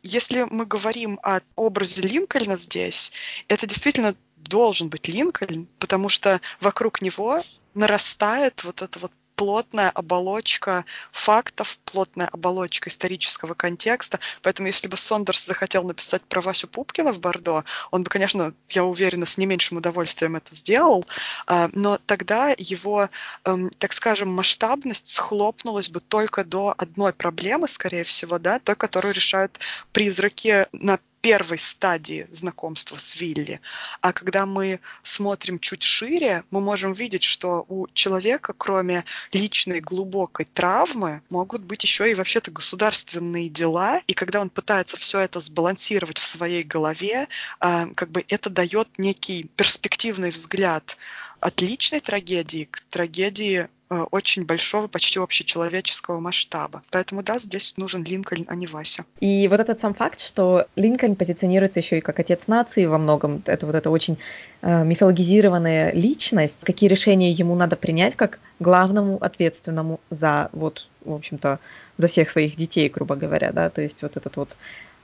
если 0.06 0.46
мы 0.50 0.66
говорим 0.66 1.20
о 1.24 1.40
образе 1.56 2.04
Линкольна 2.04 2.58
здесь, 2.58 3.12
это 3.48 3.66
действительно 3.66 4.16
должен 4.38 4.90
быть 4.90 5.08
Линкольн, 5.08 5.68
потому 5.80 6.10
что 6.10 6.40
вокруг 6.62 7.02
него 7.02 7.40
нарастает 7.74 8.64
вот 8.64 8.84
это 8.84 9.00
вот 9.00 9.12
плотная 9.36 9.90
оболочка 9.90 10.86
фактов, 11.12 11.80
плотная 11.86 12.28
оболочка 12.28 12.90
исторического 12.90 13.54
контекста. 13.54 14.20
Поэтому 14.42 14.68
если 14.68 14.88
бы 14.88 14.98
Сондерс 14.98 15.46
захотел 15.46 15.84
написать 15.84 16.24
про 16.24 16.42
Васю 16.42 16.68
Пупкина 16.68 17.12
в 17.12 17.20
Бордо, 17.20 17.64
он 17.92 18.04
бы, 18.04 18.10
конечно, 18.10 18.54
я 18.70 18.84
уверена, 18.84 19.26
с 19.26 19.38
не 19.38 19.46
меньшим 19.46 19.78
удовольствием 19.78 20.36
это 20.36 20.56
сделал, 20.56 21.06
а, 21.48 21.70
но 21.74 22.00
тогда 22.06 22.54
его, 22.58 23.10
эм, 23.44 23.70
так 23.78 23.94
скажем, 23.94 24.30
масштабность 24.30 25.08
схлопнулась 25.08 25.90
бы 25.90 26.00
только 26.00 26.44
до 26.44 26.74
одной 26.78 27.14
проблемы, 27.14 27.68
скорее 27.68 28.04
всего, 28.04 28.40
да, 28.40 28.60
той, 28.60 28.76
которую 28.76 29.14
решают 29.14 29.60
призраки 29.92 30.68
на 30.72 31.00
первой 31.26 31.58
стадии 31.58 32.28
знакомства 32.30 33.00
с 33.00 33.16
Вилли. 33.16 33.60
А 34.00 34.14
когда 34.14 34.46
мы 34.46 34.80
смотрим 35.02 35.58
чуть 35.58 35.82
шире, 35.82 36.44
мы 36.52 36.62
можем 36.62 36.94
видеть, 36.94 37.24
что 37.24 37.66
у 37.68 37.88
человека, 37.96 38.54
кроме 38.56 39.06
личной 39.32 39.80
глубокой 39.80 40.46
травмы, 40.46 41.24
могут 41.32 41.64
быть 41.64 41.82
еще 41.82 42.12
и 42.12 42.14
вообще-то 42.14 42.52
государственные 42.52 43.50
дела. 43.50 44.04
И 44.06 44.14
когда 44.14 44.40
он 44.40 44.52
пытается 44.52 44.98
все 44.98 45.18
это 45.18 45.42
сбалансировать 45.42 46.20
в 46.20 46.28
своей 46.28 46.62
голове, 46.62 47.28
а, 47.60 47.88
как 47.96 48.12
бы 48.12 48.24
это 48.28 48.52
дает 48.52 48.88
некий 49.00 49.50
перспективный 49.56 50.30
взгляд 50.30 50.96
от 51.40 51.60
личной 51.60 52.02
трагедии 52.02 52.68
к 52.70 52.82
трагедии 52.92 53.68
очень 53.90 54.46
большого, 54.46 54.88
почти 54.88 55.20
общечеловеческого 55.20 56.20
масштаба. 56.20 56.82
Поэтому 56.92 57.24
да, 57.24 57.38
здесь 57.38 57.78
нужен 57.78 58.04
Линкольн, 58.04 58.46
а 58.48 58.56
не 58.56 58.68
Вася. 58.68 59.06
И 59.20 59.48
вот 59.48 59.60
этот 59.60 59.80
сам 59.82 59.94
факт, 59.94 60.22
что 60.22 60.66
Линкольн 60.76 61.16
позиционируется 61.16 61.80
еще 61.80 62.00
и 62.00 62.02
как 62.02 62.20
отец 62.20 62.42
нации 62.48 62.86
во 62.86 62.98
многом, 62.98 63.44
это 63.46 63.66
вот 63.66 63.76
эта 63.76 63.90
очень 63.90 64.18
э, 64.62 64.84
мифологизированная 64.84 65.94
личность, 65.94 66.58
какие 66.64 66.90
решения 66.90 67.32
ему 67.32 67.56
надо 67.56 67.76
принять 67.76 68.16
как 68.16 68.40
главному 68.60 69.18
ответственному 69.22 70.00
за 70.10 70.50
вот, 70.54 70.88
в 71.04 71.14
общем-то, 71.14 71.60
за 71.98 72.08
всех 72.08 72.32
своих 72.32 72.56
детей, 72.56 72.90
грубо 72.90 73.16
говоря, 73.16 73.52
да, 73.52 73.70
то 73.70 73.82
есть 73.82 74.02
вот 74.02 74.18
этот 74.18 74.36
вот 74.38 74.58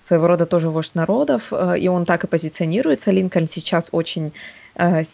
своего 0.08 0.28
рода 0.28 0.46
тоже 0.46 0.70
вождь 0.70 0.96
народов, 0.96 1.44
э, 1.52 1.78
и 1.80 1.88
он 1.88 2.06
так 2.06 2.24
и 2.24 2.28
позиционируется. 2.28 3.12
Линкольн 3.12 3.48
сейчас 3.48 3.90
очень 3.92 4.34
Э, 4.34 4.36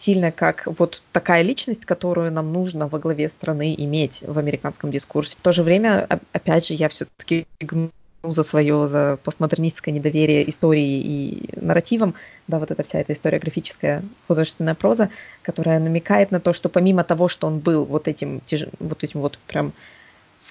сильно 0.00 0.30
как 0.32 0.64
вот 0.66 1.02
такая 1.12 1.42
личность, 1.42 1.84
которую 1.84 2.30
нам 2.32 2.52
нужно 2.52 2.88
во 2.88 2.98
главе 2.98 3.28
страны 3.28 3.74
иметь 3.76 4.22
в 4.22 4.38
американском 4.38 4.90
дискурсе. 4.90 5.36
В 5.36 5.40
то 5.40 5.52
же 5.52 5.62
время, 5.62 6.06
опять 6.32 6.66
же, 6.66 6.74
я 6.74 6.88
все-таки 6.88 7.46
гну 7.60 7.90
за 8.22 8.42
свое, 8.42 8.86
за 8.88 9.18
постмодернистское 9.22 9.94
недоверие 9.94 10.48
истории 10.50 11.00
и 11.00 11.48
нарративам, 11.60 12.14
да, 12.48 12.58
вот 12.58 12.70
эта 12.70 12.82
вся 12.82 13.00
эта 13.00 13.12
историографическая 13.12 14.02
художественная 14.26 14.74
проза, 14.74 15.10
которая 15.42 15.78
намекает 15.78 16.30
на 16.30 16.40
то, 16.40 16.52
что 16.52 16.68
помимо 16.68 17.04
того, 17.04 17.28
что 17.28 17.46
он 17.46 17.60
был 17.60 17.84
вот 17.84 18.08
этим, 18.08 18.40
вот 18.80 19.04
этим 19.04 19.20
вот 19.20 19.38
прям 19.46 19.72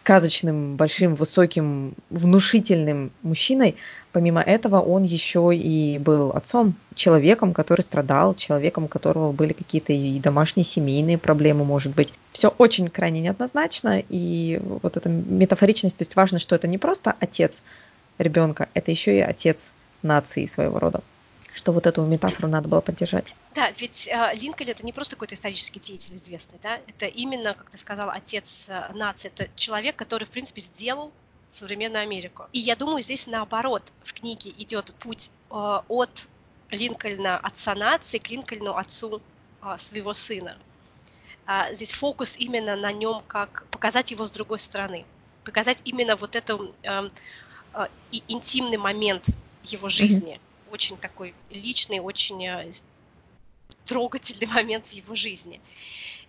сказочным, 0.08 0.78
большим, 0.78 1.16
высоким, 1.16 1.94
внушительным 2.10 3.12
мужчиной. 3.24 3.76
Помимо 4.14 4.42
этого, 4.42 4.80
он 4.80 5.04
еще 5.04 5.52
и 5.54 6.00
был 6.00 6.30
отцом, 6.30 6.76
человеком, 6.96 7.54
который 7.54 7.82
страдал, 7.82 8.34
человеком, 8.34 8.86
у 8.86 8.88
которого 8.88 9.34
были 9.34 9.52
какие-то 9.52 9.92
и 9.92 10.18
домашние 10.20 10.64
семейные 10.64 11.18
проблемы, 11.18 11.66
может 11.66 11.94
быть. 11.94 12.14
Все 12.32 12.48
очень 12.58 12.88
крайне 12.88 13.20
неоднозначно, 13.20 14.02
и 14.08 14.62
вот 14.64 14.96
эта 14.96 15.10
метафоричность, 15.10 15.98
то 15.98 16.04
есть 16.04 16.16
важно, 16.16 16.40
что 16.40 16.56
это 16.56 16.70
не 16.70 16.78
просто 16.78 17.14
отец 17.20 17.62
ребенка, 18.18 18.70
это 18.74 18.92
еще 18.92 19.18
и 19.18 19.20
отец 19.20 19.58
нации 20.04 20.50
своего 20.54 20.80
рода 20.80 21.02
что 21.58 21.72
вот 21.72 21.88
эту 21.88 22.06
метафору 22.06 22.48
надо 22.48 22.70
было 22.70 22.82
поддержать. 22.82 23.36
Да, 23.56 23.72
ведь 23.72 24.08
э, 24.08 24.36
Линкольн 24.36 24.70
это 24.70 24.86
не 24.86 24.94
просто 24.94 25.16
какой-то 25.16 25.34
исторический 25.36 25.80
деятель 25.80 26.16
известный, 26.16 26.60
да, 26.62 26.80
это 26.88 27.08
именно, 27.08 27.56
как 27.56 27.72
ты 27.72 27.78
сказал, 27.78 28.10
отец 28.12 28.68
э, 28.70 28.94
нации, 28.94 29.30
это 29.30 29.50
человек, 29.56 29.96
который, 29.96 30.26
в 30.26 30.30
принципе, 30.30 30.62
сделал 30.62 31.12
современную 31.52 32.04
Америку. 32.04 32.46
И 32.54 32.60
я 32.60 32.76
думаю, 32.76 33.02
здесь 33.02 33.26
наоборот 33.26 33.92
в 34.04 34.14
книге 34.14 34.54
идет 34.58 34.94
путь 35.00 35.32
э, 35.50 35.80
от 35.88 36.28
Линкольна 36.70 37.38
отца 37.38 37.74
нации 37.74 38.20
к 38.20 38.30
Линкольну 38.30 38.78
отцу 38.78 39.20
э, 39.64 39.76
своего 39.80 40.14
сына. 40.14 40.58
А 41.48 41.74
здесь 41.74 41.92
фокус 41.92 42.38
именно 42.38 42.76
на 42.76 42.92
нем, 42.92 43.24
как 43.28 43.66
показать 43.72 44.12
его 44.12 44.28
с 44.28 44.32
другой 44.32 44.60
стороны, 44.60 45.06
показать 45.44 45.82
именно 45.86 46.16
вот 46.16 46.36
этот 46.36 46.62
э, 46.84 47.10
э, 47.74 47.88
интимный 48.28 48.78
момент 48.78 49.26
его 49.64 49.90
жизни. 49.90 50.34
Mm-hmm. 50.36 50.47
Очень 50.72 50.98
такой 50.98 51.34
личный, 51.50 52.00
очень 52.00 52.46
э, 52.46 52.72
трогательный 53.86 54.48
момент 54.54 54.88
в 54.88 54.92
его 54.92 55.16
жизни. 55.16 55.62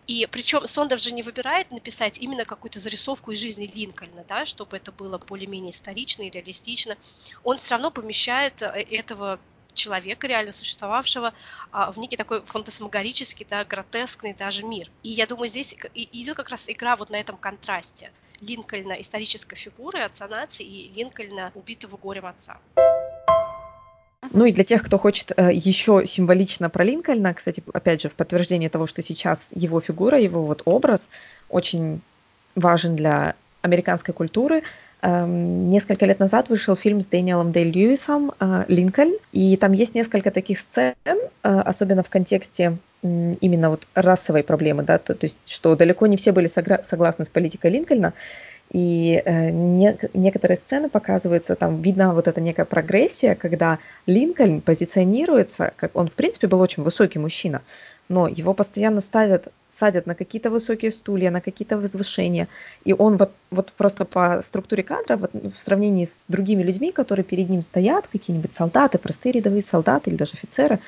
И 0.07 0.26
причем 0.30 0.66
Сондерс 0.66 1.03
же 1.03 1.12
не 1.12 1.22
выбирает 1.22 1.70
написать 1.70 2.18
именно 2.18 2.47
какую-то 2.47 2.80
зарисовку 2.80 3.32
из 3.32 3.41
жизни 3.41 3.70
Линкольна, 3.72 4.24
да, 4.26 4.47
чтобы 4.47 4.78
это 4.78 4.91
было 4.91 5.18
более-менее 5.18 5.70
исторично 5.70 6.22
и 6.22 6.30
реалистично. 6.30 6.96
Он 7.45 7.58
все 7.58 7.75
равно 7.75 7.91
помещает 7.91 8.62
э, 8.62 8.67
этого 8.91 9.38
человека, 9.75 10.26
реально 10.26 10.53
существовавшего, 10.53 11.33
а, 11.71 11.92
в 11.92 11.99
некий 11.99 12.17
такой 12.17 12.42
фантасмагорический, 12.42 13.46
да, 13.49 13.64
гротескный 13.64 14.34
даже 14.34 14.64
мир. 14.64 14.91
И 15.03 15.11
я 15.11 15.26
думаю, 15.26 15.49
здесь 15.49 15.76
идет 15.95 16.37
как 16.37 16.49
раз 16.49 16.68
игра 16.68 16.96
вот 16.96 17.11
на 17.11 17.17
этом 17.17 17.37
контрасте. 17.37 18.11
Линкольна 18.41 18.95
исторической 18.95 19.57
фигуры 19.57 20.00
отца 20.00 20.26
нации 20.26 20.64
и 20.64 20.88
Линкольна 20.88 21.53
убитого 21.54 21.96
горем 21.96 22.26
отца. 22.26 22.61
Ну 24.38 24.44
и 24.44 24.52
для 24.52 24.62
тех, 24.62 24.84
кто 24.84 24.98
хочет 24.98 25.32
э, 25.36 25.50
еще 25.52 26.04
символично 26.06 26.70
про 26.70 26.84
Линкольна, 26.84 27.34
кстати, 27.34 27.60
опять 27.72 28.02
же, 28.02 28.08
в 28.08 28.12
подтверждение 28.12 28.70
того, 28.70 28.86
что 28.86 29.02
сейчас 29.02 29.40
его 29.52 29.80
фигура, 29.80 30.16
его 30.16 30.44
вот 30.44 30.62
образ 30.64 31.08
очень 31.48 32.00
важен 32.54 32.94
для 32.94 33.34
американской 33.62 34.14
культуры. 34.14 34.62
Эм, 35.02 35.70
несколько 35.72 36.06
лет 36.06 36.20
назад 36.20 36.50
вышел 36.50 36.76
фильм 36.76 37.02
с 37.02 37.06
Дэниелом 37.06 37.50
Дэй 37.50 37.64
Льюисом 37.64 38.30
э, 38.38 38.64
«Линкольн», 38.68 39.16
и 39.32 39.56
там 39.56 39.72
есть 39.72 39.96
несколько 39.96 40.30
таких 40.30 40.60
сцен, 40.60 40.94
э, 41.04 41.18
особенно 41.42 42.04
в 42.04 42.08
контексте 42.08 42.76
именно 43.02 43.70
вот 43.70 43.88
расовой 43.94 44.44
проблемы, 44.44 44.84
да, 44.84 44.98
то, 44.98 45.14
то 45.14 45.26
есть 45.26 45.38
что 45.46 45.74
далеко 45.74 46.06
не 46.06 46.16
все 46.16 46.30
были 46.30 46.46
согласны 46.46 47.24
с 47.24 47.28
политикой 47.28 47.72
Линкольна, 47.72 48.12
и 48.70 49.22
э, 49.24 49.50
не, 49.50 49.96
некоторые 50.12 50.58
сцены 50.58 50.88
показываются, 50.88 51.54
там 51.54 51.80
видна 51.80 52.12
вот 52.12 52.28
эта 52.28 52.40
некая 52.40 52.66
прогрессия, 52.66 53.34
когда 53.34 53.78
Линкольн 54.07 54.61
позиционируется, 54.61 55.72
как 55.76 55.96
он 55.96 56.08
в 56.08 56.12
принципе 56.12 56.49
был 56.49 56.61
очень 56.61 56.82
высокий 56.82 57.18
мужчина, 57.18 57.62
но 58.08 58.28
его 58.28 58.53
постоянно 58.53 59.00
ставят, 59.00 59.49
садят 59.78 60.07
на 60.07 60.14
какие-то 60.14 60.50
высокие 60.50 60.90
стулья, 60.90 61.30
на 61.30 61.40
какие-то 61.40 61.78
возвышения, 61.78 62.49
и 62.84 62.92
он 62.92 63.16
вот, 63.16 63.32
вот 63.50 63.72
просто 63.72 64.04
по 64.04 64.42
структуре 64.46 64.82
кадра, 64.82 65.16
вот, 65.16 65.30
в 65.32 65.57
сравнении 65.57 66.04
с 66.04 66.14
другими 66.28 66.62
людьми, 66.62 66.92
которые 66.92 67.24
перед 67.24 67.49
ним 67.49 67.62
стоят, 67.62 68.07
какие-нибудь 68.08 68.54
солдаты, 68.54 68.99
простые 68.99 69.32
рядовые 69.32 69.62
солдаты 69.62 70.11
или 70.11 70.16
даже 70.16 70.32
офицеры, 70.34 70.78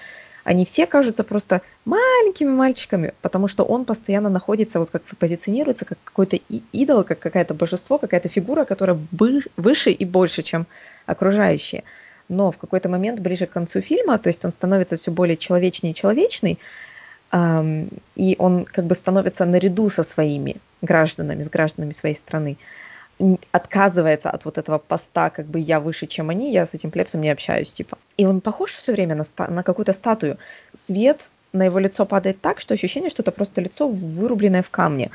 они 0.45 0.65
все 0.65 0.87
кажутся 0.87 1.25
просто 1.25 1.61
маленькими 1.85 2.51
мальчиками, 2.51 3.13
потому 3.23 3.49
что 3.49 3.65
он 3.65 3.85
постоянно 3.85 4.31
находится, 4.31 4.79
вот 4.79 4.91
как 4.91 5.03
позиционируется, 5.19 5.85
как 5.85 5.99
какой-то 6.03 6.39
идол, 6.73 7.05
как 7.05 7.19
какое-то 7.19 7.55
божество, 7.55 7.99
какая-то 7.99 8.29
фигура, 8.29 8.65
которая 8.65 8.99
выше 9.57 9.91
и 9.91 10.05
больше, 10.05 10.43
чем 10.43 10.67
окружающие. 11.07 11.85
Но 12.29 12.53
в 12.53 12.59
какой-то 12.59 12.89
момент, 12.89 13.21
ближе 13.21 13.47
к 13.47 13.51
концу 13.51 13.81
фильма, 13.81 14.19
то 14.19 14.29
есть 14.29 14.45
он 14.45 14.53
становится 14.53 14.97
все 14.97 15.11
более 15.11 15.37
человечнее 15.37 15.93
и 15.93 15.97
человечный, 15.97 16.59
и 18.17 18.37
он 18.39 18.65
как 18.65 18.85
бы 18.87 18.95
становится 18.95 19.45
наряду 19.45 19.91
со 19.91 20.03
своими 20.03 20.57
гражданами, 20.83 21.43
с 21.43 21.49
гражданами 21.49 21.93
своей 21.93 22.15
страны 22.15 22.57
отказывается 23.53 24.31
от 24.31 24.45
вот 24.45 24.59
этого 24.59 24.79
поста, 24.79 25.31
как 25.31 25.47
бы 25.47 25.59
я 25.61 25.81
выше, 25.81 26.07
чем 26.07 26.31
они, 26.31 26.53
я 26.53 26.67
с 26.67 26.75
этим 26.75 26.91
плебсом 26.91 27.21
не 27.21 27.31
общаюсь, 27.31 27.73
типа. 27.73 27.99
И 28.17 28.27
он 28.27 28.41
похож 28.41 28.73
все 28.73 28.93
время 28.93 29.15
на, 29.15 29.25
ста- 29.25 29.49
на 29.49 29.63
какую-то 29.63 29.93
статую. 29.93 30.39
Свет 30.87 31.21
на 31.53 31.65
его 31.65 31.79
лицо 31.79 32.07
падает 32.07 32.41
так, 32.41 32.61
что 32.61 32.75
ощущение, 32.75 33.11
что 33.11 33.23
это 33.23 33.33
просто 33.33 33.61
лицо, 33.61 33.89
вырубленное 33.89 34.63
в 34.63 34.71
камне. 34.71 35.11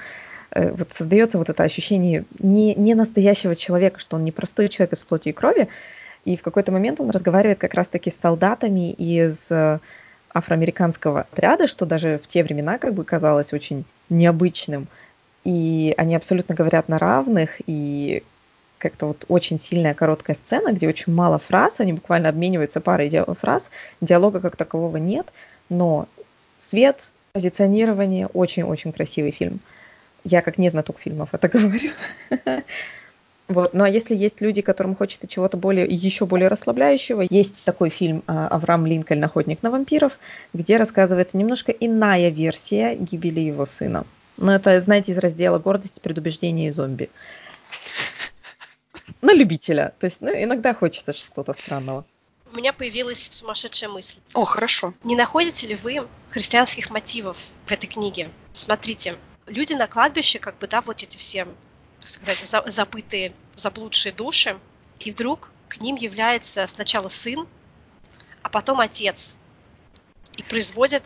Э, 0.52 0.72
вот 0.72 0.92
создается 0.92 1.38
вот 1.38 1.50
это 1.50 1.64
ощущение 1.64 2.26
не, 2.40 2.76
не 2.76 2.94
настоящего 2.94 3.56
человека, 3.56 4.00
что 4.00 4.18
он 4.18 4.24
не 4.24 4.32
простой 4.32 4.70
человек 4.70 4.94
из 4.94 5.04
плоти 5.04 5.30
и 5.30 5.34
крови. 5.34 5.68
И 6.26 6.38
в 6.38 6.42
какой-то 6.42 6.72
момент 6.72 7.00
он 7.00 7.12
разговаривает 7.12 7.60
как 7.60 7.74
раз-таки 7.74 8.12
с 8.12 8.20
солдатами 8.20 8.92
из 8.92 9.52
э, 9.52 9.80
афроамериканского 10.34 11.22
отряда, 11.22 11.68
что 11.68 11.86
даже 11.86 12.20
в 12.24 12.28
те 12.28 12.44
времена 12.44 12.78
как 12.78 12.94
бы 12.94 13.04
казалось 13.04 13.54
очень 13.54 13.86
необычным 14.10 14.88
и 15.46 15.94
они 15.96 16.16
абсолютно 16.16 16.56
говорят 16.56 16.90
на 16.90 17.00
равных, 17.00 17.62
и 17.68 18.24
как-то 18.80 19.06
вот 19.08 19.26
очень 19.30 19.60
сильная 19.60 19.94
короткая 19.94 20.36
сцена, 20.36 20.74
где 20.74 20.88
очень 20.88 21.14
мало 21.14 21.40
фраз, 21.40 21.76
они 21.78 21.94
буквально 21.94 22.30
обмениваются 22.30 22.82
парой 22.82 23.10
фраз, 23.40 23.70
диалога 24.02 24.42
как 24.42 24.58
такового 24.58 24.98
нет, 24.98 25.28
но 25.70 26.08
свет, 26.60 27.12
позиционирование, 27.32 28.28
очень-очень 28.28 28.92
красивый 28.92 29.32
фильм. 29.32 29.60
Я 30.24 30.42
как 30.42 30.58
не 30.58 30.70
знаток 30.70 31.00
фильмов 31.00 31.30
это 31.32 31.48
говорю. 31.54 31.92
Вот. 33.48 33.74
Ну 33.74 33.84
а 33.84 33.90
если 33.90 34.16
есть 34.16 34.42
люди, 34.42 34.62
которым 34.64 34.96
хочется 34.96 35.28
чего-то 35.28 35.56
более, 35.56 35.86
еще 35.86 36.26
более 36.26 36.48
расслабляющего, 36.48 37.26
есть 37.30 37.64
такой 37.64 37.92
фильм 37.92 38.24
а, 38.26 38.48
«Авраам 38.48 38.88
Линкольн. 38.88 39.24
Охотник 39.24 39.62
на 39.62 39.70
вампиров», 39.70 40.14
где 40.54 40.78
рассказывается 40.78 41.38
немножко 41.38 41.72
иная 41.72 42.30
версия 42.30 42.96
гибели 42.96 43.42
его 43.42 43.68
сына. 43.68 44.04
Ну, 44.38 44.52
это, 44.52 44.80
знаете, 44.82 45.12
из 45.12 45.18
раздела 45.18 45.60
гордость, 45.60 46.02
предубеждение 46.02 46.70
и 46.70 46.72
зомби. 46.72 47.10
На 49.22 49.34
любителя. 49.34 49.94
То 50.00 50.06
есть, 50.06 50.18
ну, 50.20 50.32
иногда 50.32 50.74
хочется 50.74 51.14
что-то 51.14 51.54
странного. 51.54 52.06
У 52.52 52.58
меня 52.58 52.74
появилась 52.74 53.28
сумасшедшая 53.32 53.90
мысль. 53.90 54.20
О, 54.34 54.46
хорошо. 54.46 54.94
Не 55.04 55.16
находите 55.16 55.68
ли 55.68 55.76
вы 55.76 56.08
христианских 56.30 56.90
мотивов 56.90 57.38
в 57.66 57.72
этой 57.72 57.88
книге? 57.88 58.30
Смотрите, 58.54 59.18
люди 59.48 59.74
на 59.74 59.88
кладбище, 59.88 60.40
как 60.40 60.58
бы, 60.58 60.68
да, 60.68 60.82
вот 60.82 61.04
эти 61.04 61.18
все, 61.18 61.46
так 62.00 62.10
сказать, 62.10 62.46
за, 62.46 62.64
забытые, 62.68 63.34
заблудшие 63.56 64.14
души, 64.14 64.58
и 65.00 65.12
вдруг 65.12 65.50
к 65.68 65.82
ним 65.82 65.96
является 65.96 66.66
сначала 66.68 67.10
сын, 67.10 67.48
а 68.42 68.50
потом 68.50 68.80
отец. 68.80 69.36
И 70.38 70.44
производят 70.44 71.04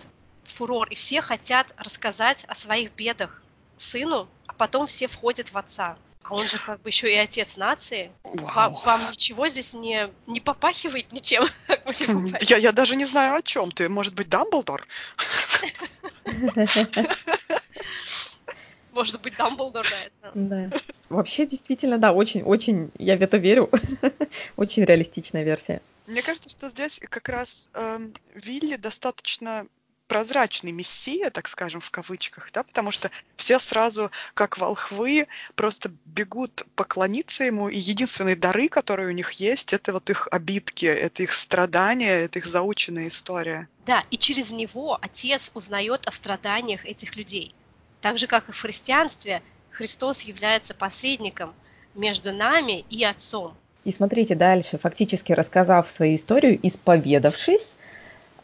фурор, 0.59 0.89
и 0.89 0.95
все 0.95 1.21
хотят 1.21 1.73
рассказать 1.77 2.43
о 2.49 2.53
своих 2.53 2.91
бедах 2.91 3.41
сыну, 3.77 4.27
а 4.45 4.51
потом 4.51 4.87
все 4.87 5.07
входят 5.07 5.53
в 5.53 5.57
отца. 5.57 5.97
А 6.23 6.35
он 6.35 6.49
же 6.49 6.57
как 6.59 6.81
бы 6.81 6.89
еще 6.89 7.09
и 7.11 7.15
отец 7.15 7.55
нации. 7.55 8.11
Вам, 8.23 8.73
вам 8.73 9.11
ничего 9.11 9.47
здесь 9.47 9.73
не, 9.73 10.09
не 10.27 10.41
попахивает 10.41 11.13
ничем? 11.13 11.45
Я, 12.41 12.57
я 12.57 12.71
даже 12.73 12.97
не 12.97 13.05
знаю, 13.05 13.37
о 13.37 13.41
чем 13.41 13.71
ты. 13.71 13.87
Может 13.87 14.15
быть, 14.15 14.27
Дамблдор? 14.27 14.85
Может 18.91 19.21
быть, 19.21 19.37
Дамблдор, 19.37 19.87
да. 20.21 20.31
Да. 20.35 20.69
Вообще, 21.07 21.45
действительно, 21.45 21.97
да, 21.97 22.11
очень-очень, 22.11 22.91
я 22.99 23.17
в 23.17 23.21
это 23.21 23.37
верю. 23.37 23.69
очень 24.57 24.83
реалистичная 24.83 25.43
версия. 25.43 25.81
Мне 26.05 26.21
кажется, 26.21 26.49
что 26.49 26.69
здесь 26.69 26.99
как 27.09 27.29
раз 27.29 27.69
э, 27.73 27.99
Вилли 28.35 28.75
достаточно 28.75 29.65
прозрачный 30.09 30.71
мессия, 30.71 31.29
так 31.29 31.47
скажем, 31.47 31.79
в 31.79 31.91
кавычках, 31.91 32.49
да, 32.51 32.63
потому 32.63 32.91
что 32.91 33.11
все 33.37 33.59
сразу, 33.59 34.11
как 34.33 34.57
волхвы, 34.57 35.27
просто 35.55 35.91
бегут 36.05 36.65
поклониться 36.75 37.43
ему, 37.45 37.69
и 37.69 37.77
единственные 37.77 38.35
дары, 38.35 38.67
которые 38.67 39.07
у 39.07 39.11
них 39.11 39.31
есть, 39.33 39.71
это 39.71 39.93
вот 39.93 40.09
их 40.09 40.27
обидки, 40.31 40.87
это 40.87 41.23
их 41.23 41.31
страдания, 41.31 42.11
это 42.11 42.39
их 42.39 42.47
заученная 42.47 43.07
история. 43.07 43.69
Да, 43.85 44.01
и 44.09 44.17
через 44.17 44.49
него 44.49 44.97
отец 44.99 45.51
узнает 45.53 46.07
о 46.07 46.11
страданиях 46.11 46.85
этих 46.85 47.15
людей. 47.15 47.53
Так 48.01 48.17
же, 48.17 48.25
как 48.25 48.49
и 48.49 48.51
в 48.51 48.59
христианстве, 48.59 49.43
Христос 49.69 50.23
является 50.23 50.73
посредником 50.73 51.53
между 51.93 52.33
нами 52.33 52.83
и 52.89 53.03
Отцом. 53.03 53.55
И 53.83 53.91
смотрите 53.91 54.35
дальше, 54.35 54.79
фактически 54.79 55.33
рассказав 55.33 55.91
свою 55.91 56.15
историю, 56.15 56.59
исповедавшись, 56.63 57.75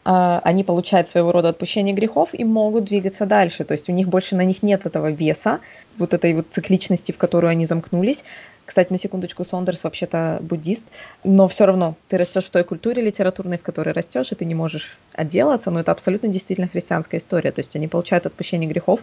они 0.06 0.62
получают 0.62 1.08
своего 1.08 1.32
рода 1.32 1.48
отпущение 1.48 1.92
грехов 1.92 2.30
и 2.32 2.44
могут 2.44 2.84
двигаться 2.84 3.26
дальше. 3.26 3.64
То 3.64 3.72
есть 3.72 3.88
у 3.88 3.92
них 3.92 4.08
больше 4.08 4.36
на 4.36 4.44
них 4.44 4.62
нет 4.62 4.86
этого 4.86 5.10
веса, 5.10 5.58
вот 5.98 6.14
этой 6.14 6.32
вот 6.34 6.46
цикличности, 6.52 7.10
в 7.10 7.18
которую 7.18 7.50
они 7.50 7.66
замкнулись. 7.66 8.22
Кстати, 8.66 8.92
на 8.92 8.98
секундочку, 8.98 9.44
Сондерс 9.44 9.82
вообще-то 9.84 10.38
буддист, 10.42 10.84
но 11.24 11.48
все 11.48 11.66
равно 11.66 11.96
ты 12.08 12.18
растешь 12.18 12.44
в 12.44 12.50
той 12.50 12.62
культуре 12.62 13.02
литературной, 13.02 13.58
в 13.58 13.62
которой 13.62 13.92
растешь, 13.92 14.30
и 14.30 14.34
ты 14.36 14.44
не 14.44 14.54
можешь 14.54 14.96
отделаться, 15.12 15.70
но 15.70 15.80
это 15.80 15.92
абсолютно 15.92 16.28
действительно 16.28 16.68
христианская 16.68 17.18
история. 17.18 17.50
То 17.50 17.60
есть 17.60 17.74
они 17.74 17.88
получают 17.88 18.26
отпущение 18.26 18.68
грехов 18.68 19.00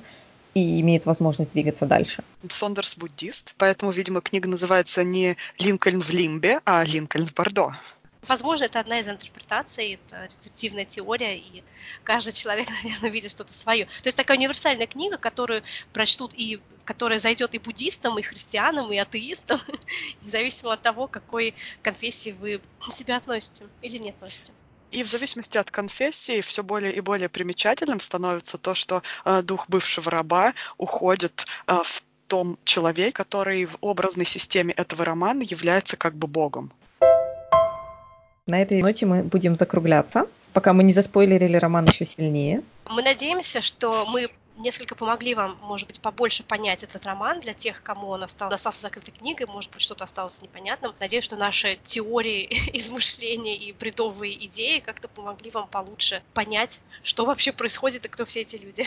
и 0.54 0.80
имеют 0.82 1.06
возможность 1.06 1.52
двигаться 1.52 1.86
дальше. 1.86 2.24
Сондерс 2.50 2.96
буддист, 2.96 3.56
поэтому, 3.58 3.92
видимо, 3.92 4.22
книга 4.22 4.48
называется 4.48 5.04
не 5.04 5.36
«Линкольн 5.60 6.02
в 6.02 6.12
Лимбе», 6.12 6.60
а 6.66 6.84
«Линкольн 6.86 7.26
в 7.26 7.34
Бордо». 7.34 7.74
Возможно, 8.28 8.66
это 8.66 8.80
одна 8.80 9.00
из 9.00 9.08
интерпретаций, 9.08 9.94
это 9.96 10.26
рецептивная 10.26 10.86
теория, 10.86 11.38
и 11.38 11.64
каждый 12.04 12.32
человек, 12.34 12.68
наверное, 12.84 13.10
видит 13.10 13.32
что-то 13.32 13.54
свое. 13.54 13.86
То 13.86 14.08
есть 14.08 14.18
такая 14.18 14.38
универсальная 14.38 14.88
книга, 14.88 15.18
которую 15.18 15.64
прочтут 15.92 16.34
и 16.34 16.62
которая 16.86 17.20
зайдет 17.20 17.54
и 17.54 17.60
буддистам, 17.60 18.20
и 18.20 18.22
христианам, 18.22 18.92
и 18.92 18.98
атеистам, 18.98 19.60
независимо 20.22 20.74
от 20.74 20.82
того, 20.82 21.08
к 21.08 21.12
какой 21.12 21.56
конфессии 21.82 22.32
вы 22.32 22.62
себя 22.82 23.18
относите 23.18 23.66
или 23.82 23.98
не 23.98 24.10
относите. 24.10 24.54
И 24.92 25.04
в 25.04 25.08
зависимости 25.08 25.58
от 25.58 25.72
конфессии 25.72 26.42
все 26.42 26.64
более 26.64 26.94
и 26.94 27.00
более 27.02 27.28
примечательным 27.28 28.00
становится 28.00 28.60
то, 28.60 28.76
что 28.76 29.02
э, 29.26 29.42
дух 29.42 29.68
бывшего 29.68 30.12
раба 30.12 30.54
уходит 30.78 31.48
э, 31.66 31.74
в 31.84 32.04
том 32.28 32.60
человеке, 32.64 33.12
который 33.12 33.66
в 33.66 33.78
образной 33.82 34.26
системе 34.26 34.74
этого 34.74 35.04
романа 35.04 35.42
является 35.42 35.98
как 35.98 36.16
бы 36.16 36.28
богом. 36.28 36.72
На 38.46 38.62
этой 38.62 38.82
ноте 38.82 39.06
мы 39.06 39.24
будем 39.24 39.56
закругляться, 39.56 40.28
пока 40.52 40.74
мы 40.74 40.84
не 40.84 40.92
заспойлерили 40.92 41.56
роман 41.56 41.86
еще 41.86 42.06
сильнее. 42.06 42.62
Мы 42.90 43.02
надеемся, 43.02 43.62
что 43.62 44.06
мы 44.06 44.28
несколько 44.58 44.96
помогли 44.96 45.34
вам, 45.34 45.58
может 45.62 45.88
быть, 45.88 46.02
побольше 46.02 46.44
понять 46.44 46.84
этот 46.84 47.06
роман 47.06 47.40
для 47.40 47.54
тех, 47.54 47.82
кому 47.82 48.08
он 48.10 48.22
остался, 48.22 48.56
остался 48.56 48.82
закрытой 48.82 49.12
книгой, 49.12 49.48
может 49.48 49.72
быть, 49.72 49.80
что-то 49.80 50.04
осталось 50.04 50.42
непонятным. 50.42 50.92
Надеюсь, 51.00 51.24
что 51.24 51.38
наши 51.38 51.78
теории, 51.86 52.50
измышления 52.74 53.56
и 53.56 53.72
бредовые 53.72 54.46
идеи 54.48 54.80
как-то 54.80 55.08
помогли 55.08 55.50
вам 55.50 55.70
получше 55.70 56.22
понять, 56.34 56.82
что 57.02 57.24
вообще 57.24 57.54
происходит 57.54 58.04
и 58.04 58.10
кто 58.10 58.26
все 58.26 58.42
эти 58.42 58.58
люди. 58.58 58.86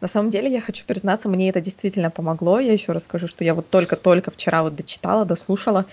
На 0.00 0.06
самом 0.06 0.30
деле, 0.30 0.48
я 0.48 0.60
хочу 0.60 0.84
признаться, 0.84 1.28
мне 1.28 1.48
это 1.48 1.60
действительно 1.60 2.10
помогло. 2.10 2.60
Я 2.60 2.72
еще 2.72 2.92
расскажу, 2.92 3.26
что 3.26 3.42
я 3.42 3.52
вот 3.52 3.68
только-только 3.68 4.30
вчера 4.30 4.62
вот 4.62 4.76
дочитала, 4.76 5.24
дослушала, 5.24 5.86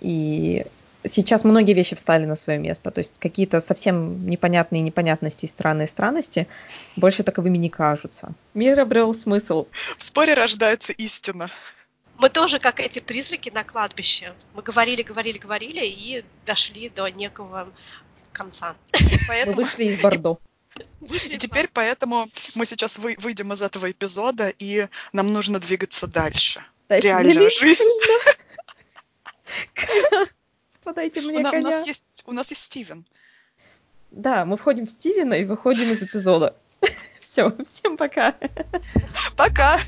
и 0.00 0.66
сейчас 1.06 1.44
многие 1.44 1.72
вещи 1.72 1.96
встали 1.96 2.24
на 2.24 2.36
свое 2.36 2.58
место. 2.58 2.90
То 2.90 3.00
есть 3.00 3.12
какие-то 3.18 3.60
совсем 3.60 4.28
непонятные 4.28 4.82
непонятности 4.82 5.46
и 5.46 5.48
странные 5.48 5.86
странности 5.86 6.48
больше 6.96 7.22
таковыми 7.22 7.58
не 7.58 7.70
кажутся. 7.70 8.32
Мир 8.54 8.80
обрел 8.80 9.14
смысл. 9.14 9.66
В 9.98 10.02
споре 10.02 10.34
рождается 10.34 10.92
истина. 10.92 11.50
Мы 12.18 12.30
тоже, 12.30 12.58
как 12.58 12.80
эти 12.80 13.00
призраки 13.00 13.50
на 13.50 13.64
кладбище. 13.64 14.34
Мы 14.54 14.62
говорили, 14.62 15.02
говорили, 15.02 15.38
говорили 15.38 15.84
и 15.84 16.24
дошли 16.46 16.88
до 16.88 17.08
некого 17.08 17.68
конца. 18.32 18.76
Поэтому... 19.28 19.56
Мы 19.56 19.64
вышли 19.64 19.84
из 19.84 20.00
Бордо. 20.00 20.38
И 21.30 21.36
теперь 21.36 21.68
поэтому 21.72 22.28
мы 22.56 22.66
сейчас 22.66 22.98
вы, 22.98 23.14
выйдем 23.18 23.52
из 23.52 23.62
этого 23.62 23.92
эпизода, 23.92 24.52
и 24.58 24.88
нам 25.12 25.32
нужно 25.32 25.60
двигаться 25.60 26.08
дальше. 26.08 26.64
Дальше 26.88 27.06
Реальную 27.06 27.48
жизнь. 27.48 27.88
Подайте 30.84 31.22
мне 31.22 31.40
у, 31.40 31.42
коня. 31.42 31.58
У 31.58 31.62
нас, 31.62 31.86
есть, 31.86 32.04
у 32.26 32.32
нас 32.32 32.50
есть 32.50 32.62
Стивен. 32.62 33.04
Да, 34.10 34.44
мы 34.44 34.56
входим 34.56 34.86
в 34.86 34.90
Стивена 34.90 35.36
и 35.36 35.44
выходим 35.44 35.84
из 35.84 36.02
эпизода. 36.02 36.54
Все, 37.20 37.52
всем 37.72 37.96
пока. 37.96 38.36
Пока. 39.36 39.78